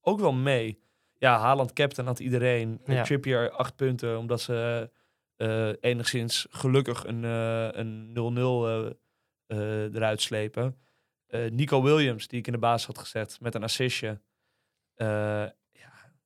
ook 0.00 0.20
wel 0.20 0.32
mee. 0.32 0.82
Ja, 1.18 1.38
Haaland 1.38 1.72
captain 1.72 2.06
had 2.06 2.18
iedereen. 2.18 2.80
Ja. 2.84 3.02
Trippier 3.02 3.50
acht 3.50 3.76
punten, 3.76 4.18
omdat 4.18 4.40
ze 4.40 4.90
eh, 5.36 5.72
enigszins 5.80 6.46
gelukkig 6.50 7.04
een 7.04 7.24
eh, 7.24 7.68
een 7.72 8.08
0-0 8.92 8.96
eh, 9.46 9.94
eruit 9.94 10.20
slepen. 10.20 10.78
Nico 11.50 11.82
Williams, 11.82 12.28
die 12.28 12.38
ik 12.38 12.46
in 12.46 12.52
de 12.52 12.58
baas 12.58 12.86
had 12.86 12.98
gezet 12.98 13.40
met 13.40 13.54
een 13.54 13.62
assistje. 13.62 14.20
Ja, 14.94 15.54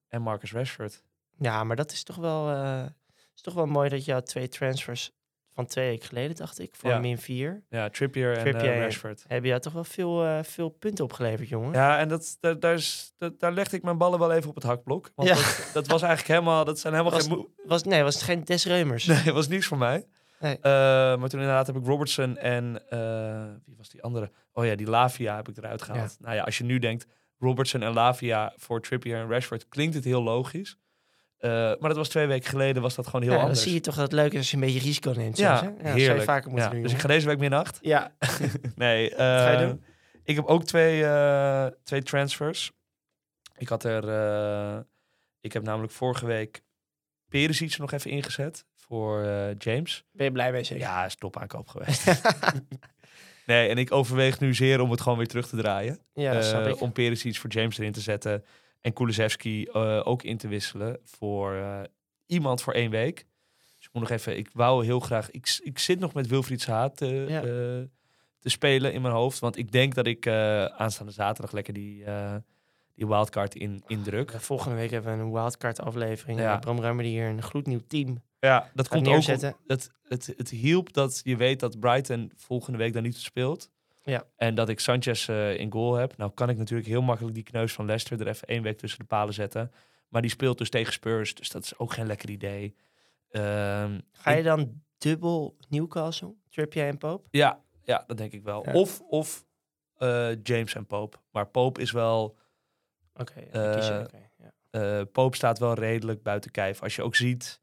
en 0.09 0.23
Marcus 0.23 0.53
Rashford. 0.53 1.05
Ja, 1.39 1.65
maar 1.65 1.77
dat 1.77 1.93
is 1.93 2.03
toch 2.03 2.17
wel, 2.17 2.51
is 3.35 3.41
toch 3.41 3.55
wel 3.55 3.67
mooi 3.67 3.89
dat 3.89 4.05
jouw 4.05 4.21
twee 4.21 4.49
transfers 4.49 5.13
van 5.55 5.67
twee 5.67 5.89
weken 5.89 6.07
geleden, 6.07 6.37
dacht 6.37 6.59
ik, 6.59 6.75
voor 6.77 6.91
Ja. 6.91 6.99
min 6.99 7.19
vier, 7.19 7.63
Ja, 7.69 7.89
Trippier 7.89 8.33
en 8.37 8.39
Trippier 8.43 8.73
eh, 8.73 8.81
Rashford. 8.81 9.25
hebben 9.29 9.49
jou 9.49 9.61
toch 9.63 9.73
wel 9.73 9.85
veel, 9.85 10.25
eh, 10.25 10.39
veel 10.43 10.69
punten 10.69 11.05
opgeleverd, 11.05 11.49
jongen. 11.49 11.73
Ja, 11.73 11.99
en 11.99 12.09
dat, 12.09 12.37
daar, 12.41 12.61
daar, 12.61 12.75
is, 12.75 13.15
dat, 13.19 13.41
daar 13.41 13.53
legde 13.53 13.77
ik 13.77 13.83
mijn 13.83 13.99
ballen 13.99 14.19
wel 14.19 14.33
even 14.33 14.49
op 14.49 14.55
het 14.55 14.65
hakblok. 14.65 15.11
Want 15.15 15.29
Ja. 15.29 15.35
dat, 15.35 15.71
dat 15.73 15.87
was 15.87 16.03
eigenlijk 16.03 16.41
helemaal, 16.41 16.65
dat 16.65 16.79
zijn 16.79 16.93
helemaal 16.95 17.13
Was- 17.19 17.27
geen 17.27 17.49
Was, 17.67 17.83
nee, 17.83 18.03
was 18.03 18.15
het 18.15 18.23
geen 18.23 18.45
Des 18.45 18.65
Reumers? 18.67 19.05
Nee, 19.07 19.33
was 19.33 19.49
niks 19.49 19.67
voor 19.67 19.79
mij. 19.79 20.07
Nee. 20.41 20.55
Eh, 20.57 20.61
maar 21.17 21.29
toen 21.29 21.41
inderdaad 21.41 21.67
heb 21.67 21.77
ik 21.77 21.85
Robertson 21.87 22.37
en 22.37 22.73
wie 23.65 23.77
was 23.77 23.89
die 23.89 24.03
andere? 24.03 24.31
Oh 24.53 24.65
ja, 24.65 24.75
die 24.75 24.87
Lavia 24.91 25.37
heb 25.37 25.49
ik 25.49 25.57
eruit 25.57 25.83
gehaald. 25.83 26.17
Nou 26.21 26.35
ja, 26.35 26.43
als 26.43 26.59
je 26.59 26.65
nu 26.65 26.79
denkt 26.79 27.07
Robertson 27.39 27.83
en 27.83 27.93
Lavia 27.93 28.53
voor 28.57 28.81
Trippier 28.81 29.17
en 29.17 29.29
Rashford, 29.29 29.69
klinkt 29.69 29.95
het 29.95 30.05
heel 30.05 30.23
logisch. 30.23 30.77
Eh, 31.45 31.51
maar 31.51 31.79
dat 31.89 31.97
was 31.97 32.09
twee 32.09 32.27
weken 32.27 32.49
geleden, 32.49 32.83
was 32.83 32.95
dat 32.95 33.07
gewoon 33.07 33.23
heel 33.23 33.31
Ja, 33.31 33.37
dan 33.37 33.47
anders. 33.47 33.63
zie 33.65 33.75
je 33.75 33.81
toch 33.81 33.95
dat 33.95 34.05
het 34.05 34.13
leuk 34.13 34.33
is 34.33 34.39
als 34.39 34.51
je 34.51 34.57
een 34.57 34.63
beetje 34.63 34.81
risico 34.81 35.13
neemt. 35.17 35.37
ja, 35.39 35.57
soms, 35.57 35.71
hè? 35.79 35.89
ja, 35.89 35.95
heerlijk. 35.95 36.19
je 36.19 36.25
vaker 36.25 36.51
moeten 36.51 36.69
Ja, 36.69 36.75
doen. 36.75 36.83
dus 36.83 36.93
ik 36.93 36.99
ga 36.99 37.09
deze 37.09 37.37
week 37.37 37.53
8. 37.53 37.79
Ja, 37.83 38.13
Nee, 38.77 39.11
ga 39.17 39.51
je 39.51 39.57
eh, 39.57 39.69
doen? 39.69 39.85
ik 40.23 40.37
heb 40.37 40.45
ook 40.45 40.65
twee, 40.65 41.05
eh, 41.05 41.67
twee 41.83 42.03
transfers. 42.03 42.73
Ik 43.57 43.69
had 43.69 43.85
er, 43.85 44.05
ik 45.41 45.53
heb 45.53 45.63
namelijk 45.63 45.93
vorige 45.93 46.27
week 46.27 46.63
Perisic 47.29 47.79
nog 47.79 47.93
even 47.93 48.11
ingezet 48.11 48.67
voor 48.75 49.25
James. 49.59 50.05
ben 50.13 50.27
je 50.27 50.33
blij 50.33 50.53
mee 50.53 50.65
zeker? 50.65 50.85
Ja, 50.85 51.05
is 51.05 51.15
top 51.15 51.39
aankoop 51.39 51.69
geweest. 51.69 52.05
nee, 53.47 53.69
en 53.69 53.79
ik 53.79 53.93
overweeg 53.93 54.41
nu 54.41 54.55
zeer 54.55 54.81
om 54.81 54.91
het 54.91 55.01
gewoon 55.01 55.19
weer 55.19 55.27
terug 55.29 55.49
te 55.49 55.57
draaien. 55.57 55.99
ja, 56.15 56.33
dat 56.33 56.45
snap 56.45 56.67
ik. 56.67 56.81
om 56.81 56.93
Perisic 56.93 57.37
voor 57.37 57.51
James 57.51 57.79
erin 57.79 57.93
te 57.93 58.01
zetten. 58.01 58.45
En 58.85 58.93
Kulusevski 58.93 59.65
eh, 59.65 60.01
ook 60.05 60.23
in 60.23 60.37
te 60.37 60.49
wisselen 60.49 60.99
voor 61.05 61.55
eh, 61.55 61.81
iemand 62.27 62.63
voor 62.63 62.73
één 62.73 62.91
week. 62.91 63.17
Dus 63.77 63.87
ik 63.87 63.89
moet 63.93 64.03
nog 64.03 64.11
even, 64.13 64.37
ik 64.37 64.51
wou 64.53 64.85
heel 64.85 65.01
graag, 65.01 65.31
ik, 65.31 65.59
ik 65.63 65.79
zit 65.79 65.99
nog 65.99 66.15
met 66.15 66.27
Wilfried 66.27 66.63
Zaha 66.63 66.89
te, 66.89 67.07
Ja. 67.29 67.39
eh, 67.41 67.83
te 68.39 68.49
spelen 68.49 68.93
in 68.93 69.03
mijn 69.03 69.15
hoofd. 69.15 69.39
Want 69.39 69.57
ik 69.57 69.73
denk 69.73 69.95
dat 69.95 70.07
ik 70.07 70.27
aanstaande 70.77 71.13
zaterdag 71.13 71.53
lekker 71.53 71.75
die, 71.75 72.05
die 72.95 73.07
wildcard 73.07 73.55
in, 73.55 73.83
in 73.87 74.03
druk. 74.03 74.31
Eh, 74.31 74.41
volgende 74.41 74.77
week 74.77 74.91
hebben 74.91 75.17
we 75.19 75.23
een 75.25 75.33
wildcard 75.33 75.81
aflevering. 75.81 76.39
Ja. 76.39 76.59
Bram 76.59 76.81
Ruimer 76.81 77.05
die 77.05 77.13
hier 77.13 77.29
een 77.29 77.43
gloednieuw 77.43 77.81
team 77.87 78.23
Ja, 78.41 78.71
dat 78.75 78.89
komt 78.89 79.01
ook. 79.01 79.07
om- 79.07 79.13
neerzetten. 79.13 79.57
Het, 79.67 79.91
het, 80.09 80.35
het 80.37 80.51
hielp 80.51 80.93
dat 80.93 81.21
je 81.25 81.37
weet 81.37 81.61
dat 81.61 81.81
Brighton 81.81 82.33
volgende 82.37 82.79
week 82.79 82.93
dan 82.93 83.03
niet 83.03 83.17
speelt. 83.17 83.71
Ja. 84.05 84.25
En 84.37 84.55
dat 84.55 84.69
ik 84.69 84.81
Sanchez 84.81 85.29
eh, 85.29 85.59
in 85.59 85.73
goal 85.73 85.95
heb. 85.95 86.17
Nou 86.17 86.31
kan 86.35 86.49
ik 86.49 86.57
natuurlijk 86.57 86.89
heel 86.89 87.03
makkelijk 87.03 87.35
die 87.35 87.45
kneus 87.45 87.73
van 87.73 87.87
Leicester 87.87 88.21
er 88.21 88.29
even 88.29 88.49
één 88.49 88.63
week 88.63 88.79
tussen 88.79 88.99
de 88.99 89.05
palen 89.05 89.35
zetten. 89.35 89.73
Maar 90.09 90.23
die 90.23 90.31
speelt 90.31 90.59
dus 90.59 90.71
tegen 90.71 90.93
Spurs, 90.93 91.35
dus 91.35 91.51
dat 91.51 91.65
is 91.65 91.79
ook 91.79 91.93
geen 91.93 92.07
lekker 92.07 92.31
idee. 92.31 92.75
Ehm, 93.31 94.01
Ga 94.13 94.31
je 94.31 94.43
dan 94.43 94.83
dubbel 94.99 95.57
Newcastle, 95.69 96.35
Trippier 96.51 96.87
en 96.87 96.99
Pope? 96.99 97.29
ja, 97.31 97.63
ja, 97.83 98.05
dat 98.07 98.17
denk 98.17 98.33
ik 98.33 98.43
wel. 98.43 98.65
Ja. 98.67 98.73
Of, 98.73 99.01
of 99.01 99.45
eh, 99.97 100.43
James 100.43 100.75
en 100.75 100.87
Pope. 100.87 101.17
Maar 101.31 101.47
Pope 101.47 101.81
is 101.81 101.93
wel... 101.93 102.37
Oké, 103.15 103.41
Eh, 103.41 104.05
eh 104.71 105.07
Pope 105.13 105.37
staat 105.37 105.59
wel 105.59 105.75
redelijk 105.75 106.23
buiten 106.23 106.51
kijf. 106.51 106.83
Als 106.83 106.97
je 106.97 107.03
ook 107.03 107.15
ziet 107.17 107.61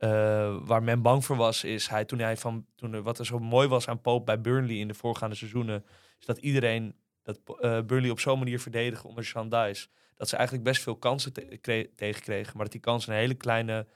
eh, 0.00 0.56
waar 0.64 0.82
men 0.82 1.02
bang 1.02 1.24
voor 1.24 1.36
was, 1.36 1.64
is 1.64 1.88
hij 1.88 2.04
toen 2.04 2.18
hij 2.18 2.36
van 2.36 2.66
toen 2.74 2.92
er, 2.92 3.02
wat 3.02 3.18
er 3.18 3.26
zo 3.26 3.38
mooi 3.38 3.68
was 3.68 3.88
aan 3.88 4.00
Pope 4.00 4.24
bij 4.24 4.40
Burnley 4.40 4.76
in 4.76 4.88
de 4.88 4.94
voorgaande 4.94 5.36
seizoenen, 5.36 5.84
is 6.18 6.26
dat 6.26 6.38
iedereen 6.38 6.94
dat 7.22 7.40
eh, 7.60 7.80
Burnley 7.82 8.10
op 8.10 8.20
zo'n 8.20 8.38
manier 8.38 8.60
verdedigde 8.60 9.08
onder 9.08 9.24
Sean 9.24 9.48
Dice, 9.48 9.86
dat 10.16 10.28
ze 10.28 10.36
eigenlijk 10.36 10.64
best 10.64 10.82
veel 10.82 10.96
kansen 10.96 11.32
te- 11.32 11.58
kre- 11.60 11.86
tegenkregen, 11.96 12.52
maar 12.54 12.62
dat 12.62 12.72
die 12.72 12.80
kans 12.80 13.06
een 13.06 13.14
hele 13.14 13.34
kleine 13.34 13.86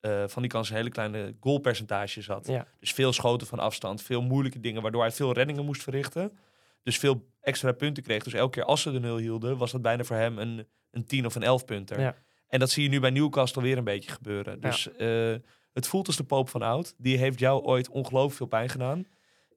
eh, 0.00 0.24
van 0.26 0.42
die 0.42 0.50
kans 0.50 0.70
een 0.70 0.76
hele 0.76 0.90
kleine 0.90 1.36
goalpercentage 1.40 2.22
zat. 2.22 2.46
Ja. 2.46 2.66
Dus 2.80 2.92
veel 2.92 3.12
schoten 3.12 3.46
van 3.46 3.58
afstand, 3.58 4.02
veel 4.02 4.22
moeilijke 4.22 4.60
dingen, 4.60 4.82
waardoor 4.82 5.02
hij 5.02 5.12
veel 5.12 5.32
reddingen 5.32 5.64
moest 5.64 5.82
verrichten. 5.82 6.38
Dus 6.82 6.98
veel 6.98 7.28
extra 7.40 7.72
punten 7.72 8.02
kreeg. 8.02 8.22
Dus 8.24 8.32
elke 8.32 8.50
keer 8.50 8.64
als 8.64 8.82
ze 8.82 8.92
de 8.92 9.00
nul 9.00 9.16
hielden, 9.16 9.56
was 9.56 9.72
dat 9.72 9.82
bijna 9.82 10.04
voor 10.04 10.16
hem 10.16 10.38
een, 10.38 10.66
een 10.90 11.06
10 11.06 11.26
of 11.26 11.34
een 11.34 11.42
11 11.42 11.64
punter. 11.64 12.00
Ja. 12.00 12.14
En 12.54 12.60
dat 12.60 12.70
zie 12.70 12.82
je 12.82 12.88
nu 12.88 13.00
bij 13.00 13.10
Newcastle 13.10 13.62
weer 13.62 13.78
een 13.78 13.84
beetje 13.84 14.10
gebeuren. 14.10 14.60
Dus 14.60 14.96
eh, 14.96 15.34
het 15.72 15.86
voelt 15.86 16.06
als 16.06 16.16
de 16.16 16.24
poop 16.24 16.48
van 16.48 16.62
oud. 16.62 16.94
Die 16.98 17.18
heeft 17.18 17.38
jou 17.38 17.62
ooit 17.62 17.88
ongelooflijk 17.88 18.36
veel 18.36 18.46
pijn 18.46 18.68
gedaan. 18.68 19.06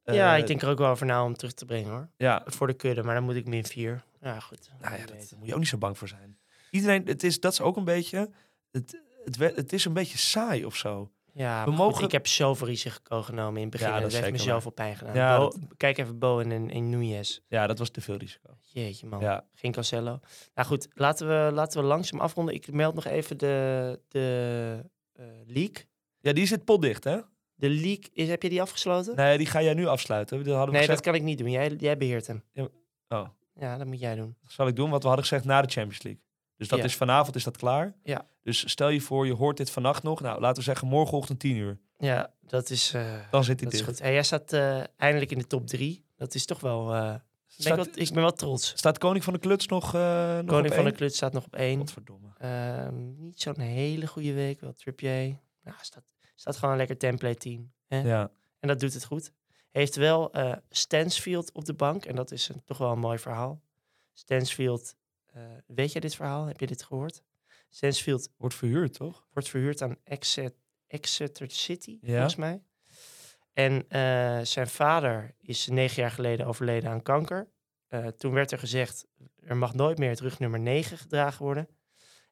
ja, 0.04 0.34
Eh, 0.34 0.39
ik 0.39 0.48
denk 0.48 0.62
er 0.62 0.70
ook 0.70 0.78
wel 0.78 0.89
over 0.89 1.06
na 1.06 1.24
om 1.24 1.34
terug 1.34 1.54
te 1.54 1.66
brengen 1.66 1.89
hoor. 1.89 2.10
Ja, 2.18 2.43
Voor 2.45 2.68
de 2.68 2.74
kudde, 2.74 3.04
maar 3.04 3.16
dan 3.16 3.24
moet 3.24 3.36
ik 3.36 3.48
min 3.48 3.66
4. 3.66 4.04
Ja, 4.22 4.39
goed. 4.39 4.70
nou 4.82 4.95
ja, 4.95 5.06
daar 5.06 5.16
moet 5.38 5.48
je 5.48 5.54
ook 5.54 5.60
niet 5.60 5.68
zo 5.68 5.78
bang 5.78 5.98
voor 5.98 6.08
zijn. 6.08 6.38
Iedereen, 6.70 7.06
het 7.06 7.24
is, 7.24 7.39
dat 7.39 7.52
is 7.52 7.62
ook 7.62 7.78
een 7.78 7.84
beetje... 7.84 8.30
Het, 8.72 9.02
het, 9.24 9.56
het 9.56 9.74
is 9.74 9.86
een 9.86 9.93
beetje 9.93 10.18
saai 10.18 10.66
of 10.66 10.76
zo. 10.76 11.12
Ja, 11.38 11.66
We 11.66 11.72
goed, 11.72 12.02
ik 12.02 12.12
heb 12.12 12.28
zoveel 12.28 12.68
risico 12.68 13.22
genomen 13.22 13.56
in 13.56 13.62
het 13.62 13.70
begin. 13.72 13.88
Ja, 13.88 13.94
dat 14.00 14.12
heeft 14.12 14.14
me 14.14 14.22
zeker 14.30 14.46
waar. 14.46 14.56
zoveel 14.56 14.72
pijn 14.72 14.96
gedaan. 14.96 15.16
Ja, 15.16 15.38
Bo- 15.38 15.44
dat- 15.44 15.58
Kijk 15.78 15.98
even 15.98 16.20
Bowen 16.20 16.52
en, 16.52 16.70
en 16.70 16.90
Nunez. 16.90 17.40
Ja, 17.48 17.68
dat 17.68 17.80
was 17.80 17.90
te 17.90 18.02
veel 18.02 18.16
risico. 18.16 18.50
Jeetje 18.60 19.08
man. 19.08 19.20
Ja, 19.20 19.46
Geen 19.54 19.72
Cancelo. 19.72 20.20
Nou 20.56 20.68
goed, 20.68 20.88
laten 20.94 21.28
we, 21.28 21.52
laten 21.54 21.82
we 21.82 21.88
langzaam 21.88 22.20
afronden. 22.20 22.54
Ik 22.54 22.72
meld 22.72 22.96
nog 22.96 23.06
even 23.06 23.38
de, 23.38 24.00
de 24.08 24.84
eh, 25.14 25.26
leak. 25.46 25.86
ja 26.20 26.34
die 26.34 26.46
zit 26.46 26.66
potdicht, 26.66 27.04
hè? 27.04 27.18
De 27.56 27.70
leak, 27.70 28.06
is, 28.14 28.28
heb 28.28 28.44
je 28.44 28.50
die 28.50 28.62
afgesloten? 28.62 29.16
Nee, 29.16 29.38
die 29.38 29.48
ga 29.48 29.62
jij 29.62 29.74
nu 29.74 29.86
afsluiten. 29.88 30.38
Dat 30.44 30.54
hadden 30.56 30.74
we 30.74 30.78
Nee, 30.80 30.88
dat 30.88 31.02
kan 31.02 31.16
ik 31.16 31.22
niet 31.24 31.38
doen. 31.38 31.52
Jij, 31.52 31.74
jij 31.78 31.98
beheert 31.98 32.28
hem. 32.28 32.44
Oh, 33.08 33.28
Ja, 33.54 33.78
dat 33.78 33.88
moet 33.88 34.00
jij 34.00 34.16
doen. 34.16 34.36
dat 34.42 34.52
zal 34.52 34.68
ik 34.68 34.76
doen, 34.76 34.90
want 34.90 35.02
we 35.02 35.08
hadden 35.08 35.26
gezegd 35.26 35.46
na 35.46 35.62
de 35.62 35.68
Champions 35.72 36.04
League. 36.04 36.22
Dus 36.58 36.68
dat 36.68 36.80
Ja. 36.80 36.86
is 36.86 36.95
vanavond 36.95 37.36
is 37.36 37.43
dat 37.43 37.58
klaar. 37.58 37.95
Ja. 38.03 38.28
Dus 38.43 38.70
stel 38.70 38.89
je 38.89 39.01
voor, 39.01 39.26
je 39.26 39.34
hoort 39.34 39.58
dit 39.58 39.70
vannacht 39.70 40.03
nog. 40.03 40.22
Nou, 40.22 40.39
laten 40.39 40.58
we 40.58 40.64
zeggen 40.64 40.88
morgenochtend 40.88 41.39
10 41.39 41.55
uur. 41.55 41.80
Ja, 41.97 42.34
dat 42.41 42.70
is, 42.70 42.93
eh, 42.93 43.20
Dan 43.32 43.43
zit 43.43 43.60
hij 43.60 43.70
dicht. 43.70 43.84
goed. 43.84 43.99
Hey, 43.99 44.14
jij 44.14 44.24
staat 44.24 44.53
eh, 44.53 44.84
eindelijk 44.97 45.32
in 45.32 45.38
de 45.38 45.47
top 45.47 45.68
drie. 45.68 46.05
Dat 46.16 46.36
is 46.36 46.45
toch 46.45 46.60
wel... 46.60 46.93
eh, 46.93 47.01
ben 47.01 47.66
ik, 47.66 47.74
Staat, 47.74 47.76
wel 47.76 48.03
ik 48.05 48.14
ben 48.14 48.22
wel 48.22 48.34
trots. 48.34 48.68
staat 48.76 48.97
Koning 48.97 49.24
van 49.24 49.34
de 49.34 49.39
Kluts 49.39 49.68
nog, 49.68 49.93
nog 49.93 50.45
Koning 50.45 50.74
van 50.74 50.84
de 50.84 50.89
één? 50.89 50.93
Klut 50.95 51.16
staat 51.16 51.34
nog 51.34 51.45
op 51.45 51.55
één. 51.55 51.78
Godverdomme. 51.78 52.28
Ehm, 52.38 53.24
niet 53.24 53.41
zo'n 53.41 53.60
hele 53.60 54.08
goede 54.08 54.34
week. 54.34 54.60
Wel 54.62 54.74
Trippier. 54.74 55.39
Nou, 55.64 55.78
staat, 55.82 56.14
staat 56.36 56.55
gewoon 56.55 56.72
een 56.72 56.78
lekker 56.78 56.97
template 56.97 57.38
team. 57.38 57.72
Hè? 57.88 57.99
Ja. 58.01 58.32
En 58.60 58.68
dat 58.68 58.80
doet 58.80 58.93
het 58.93 59.05
goed. 59.05 59.32
Heeft 59.72 59.95
wel 59.95 60.32
Stansfield 60.70 61.51
op 61.51 61.66
de 61.66 61.74
bank. 61.74 62.05
En 62.05 62.16
dat 62.16 62.32
is 62.32 62.49
een, 62.49 62.62
toch 62.66 62.78
wel 62.78 62.91
een 62.91 62.99
mooi 62.99 63.18
verhaal. 63.18 63.62
Stansfield, 64.14 64.95
weet 65.68 65.92
jij 65.92 66.02
dit 66.02 66.16
verhaal? 66.16 66.46
Heb 66.46 66.60
je 66.60 66.68
dit 66.68 66.84
gehoord? 66.84 67.22
Stansfield 67.70 68.30
Wordt 68.38 68.56
verhuurd, 68.56 68.94
toch? 68.94 69.28
wordt 69.34 69.50
verhuurd 69.50 69.82
aan 69.82 69.98
Exet, 70.04 70.56
Exeter 70.88 71.52
City, 71.52 71.98
Ja. 72.02 72.12
volgens 72.12 72.36
mij. 72.36 72.64
En 73.54 73.86
eh, 73.90 74.40
zijn 74.44 74.68
vader 74.68 75.36
is 75.40 75.68
negen 75.68 76.02
jaar 76.02 76.12
geleden 76.12 76.46
overleden 76.46 76.90
aan 76.90 77.02
kanker. 77.02 77.52
Eh, 77.88 78.08
toen 78.08 78.34
werd 78.34 78.52
er 78.52 78.60
gezegd, 78.60 79.08
er 79.40 79.58
mag 79.58 79.74
nooit 79.74 79.98
meer 79.98 80.10
het 80.10 80.20
rugnummer 80.20 80.60
9 80.60 80.98
gedragen 80.98 81.44
worden. 81.46 81.68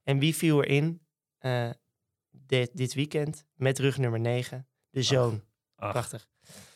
En 0.04 0.20
wie 0.20 0.36
viel 0.36 0.64
erin 0.64 1.06
eh, 1.38 1.70
dit, 2.32 2.78
dit 2.78 2.94
weekend 2.94 3.46
met 3.54 3.80
rugnummer 3.80 4.20
9? 4.20 4.68
De 4.90 5.04
zoon. 5.04 5.44
Ach. 5.76 5.92
Prachtig. 5.92 6.28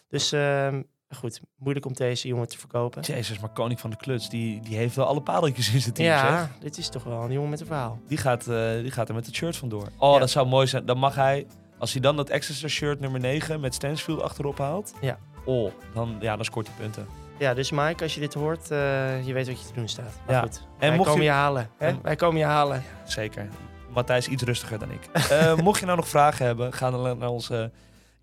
Dus 0.08 0.32
ehm, 0.32 0.84
goed, 1.18 1.40
moeilijk 1.58 1.86
om 1.86 1.94
deze 1.94 2.28
jongen 2.28 2.48
te 2.48 2.58
verkopen. 2.58 3.02
Jezus, 3.02 3.40
maar 3.40 3.50
Koning 3.50 3.80
van 3.80 3.90
de 3.90 3.96
Kluts, 3.96 4.30
die, 4.30 4.62
die 4.62 4.78
heeft 4.78 4.96
wel 4.96 5.06
alle 5.06 5.22
padeltjes 5.22 5.74
in 5.74 5.82
zijn 5.82 5.94
team, 5.94 6.08
ja, 6.08 6.38
zeg. 6.40 6.50
dit 6.60 6.78
is 6.78 6.90
toch 6.90 7.04
wel 7.04 7.22
een 7.24 7.32
jongen 7.32 7.50
met 7.50 7.60
een 7.60 7.66
verhaal. 7.66 8.00
Die 8.08 8.18
gaat, 8.18 8.48
eh, 8.48 8.72
die 8.82 8.92
gaat 8.92 9.10
er 9.10 9.16
met 9.16 9.26
het 9.26 9.36
shirt 9.36 9.56
vandoor. 9.58 9.88
Oh, 9.98 10.14
Ja. 10.14 10.20
dat 10.20 10.30
zou 10.30 10.48
mooi 10.48 10.68
zijn. 10.68 10.86
Dan 10.86 10.98
mag 10.98 11.16
hij, 11.16 11.48
als 11.78 11.92
hij 11.92 12.02
dan 12.02 12.16
dat 12.16 12.30
Exeter 12.30 12.70
shirt 12.70 13.00
nummer 13.00 13.20
9 13.20 13.60
met 13.60 13.74
Stansfield 13.74 14.22
achterop 14.22 14.58
haalt. 14.58 14.94
Ja. 15.02 15.18
Oh, 15.46 15.72
dan, 15.94 16.18
ja, 16.20 16.36
dan 16.36 16.46
scoort 16.46 16.68
hij 16.68 16.76
punten. 16.80 17.08
Ja, 17.40 17.54
dus 17.54 17.72
Mike, 17.72 18.04
als 18.04 18.14
je 18.14 18.20
dit 18.20 18.34
hoort, 18.34 18.72
eh, 18.72 19.26
je 19.28 19.34
weet 19.34 19.48
wat 19.48 19.60
je 19.62 19.68
te 19.68 19.74
doen 19.74 19.88
staat. 19.88 20.14
Maar 20.26 20.36
Ja. 20.36 20.42
goed, 20.42 20.58
En 20.80 20.88
wij 20.88 20.98
mocht 20.98 21.10
komen 21.10 21.24
je- 21.24 21.30
je 21.30 21.36
halen. 21.36 21.70
Hè? 21.78 21.88
En- 21.88 22.00
Wij 22.02 22.16
komen 22.16 22.38
je 22.40 22.46
halen. 22.46 22.84
Zeker. 23.06 23.48
Matthijs 23.94 24.28
iets 24.28 24.44
rustiger 24.44 24.80
dan 24.80 24.92
ik. 24.92 25.10
Eh, 25.30 25.56
mocht 25.56 25.80
je 25.80 25.86
nou 25.86 25.98
nog 25.98 26.08
vragen 26.08 26.46
hebben, 26.46 26.74
ga 26.74 26.92
dan 26.92 27.18
naar 27.18 27.30
onze 27.30 27.72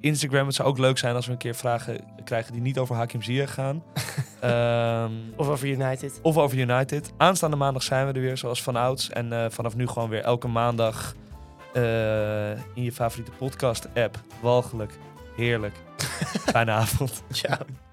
Instagram. 0.01 0.47
Het 0.47 0.55
zou 0.55 0.68
ook 0.68 0.78
leuk 0.78 0.99
zijn 0.99 1.14
als 1.14 1.26
we 1.26 1.32
een 1.32 1.38
keer 1.38 1.55
vragen 1.55 2.01
krijgen 2.24 2.53
die 2.53 2.62
niet 2.62 2.78
over 2.78 2.94
Hakim 2.97 3.22
Ziyech 3.22 3.55
gaan. 3.55 3.82
Ehm, 4.40 5.12
Of 5.36 5.49
over 5.49 5.66
United. 5.68 6.18
of 6.22 6.36
over 6.36 6.59
United. 6.59 7.12
Aanstaande 7.16 7.57
maandag 7.57 7.82
zijn 7.82 8.07
we 8.07 8.12
er 8.12 8.20
weer, 8.20 8.36
zoals 8.36 8.62
van 8.62 8.76
ouds. 8.76 9.11
En 9.11 9.32
eh, 9.32 9.51
vanaf 9.51 9.76
nu 9.76 9.86
gewoon 9.86 10.09
weer 10.09 10.22
elke 10.22 10.49
maandag 10.49 11.14
eh, 11.72 12.51
in 12.51 12.82
je 12.82 12.92
favoriete 12.92 13.30
podcast-app. 13.38 14.20
Walgelijk. 14.40 14.99
Heerlijk. 15.36 15.74
Fijne 16.53 16.70
avond. 16.70 17.22
Ciao. 17.30 17.86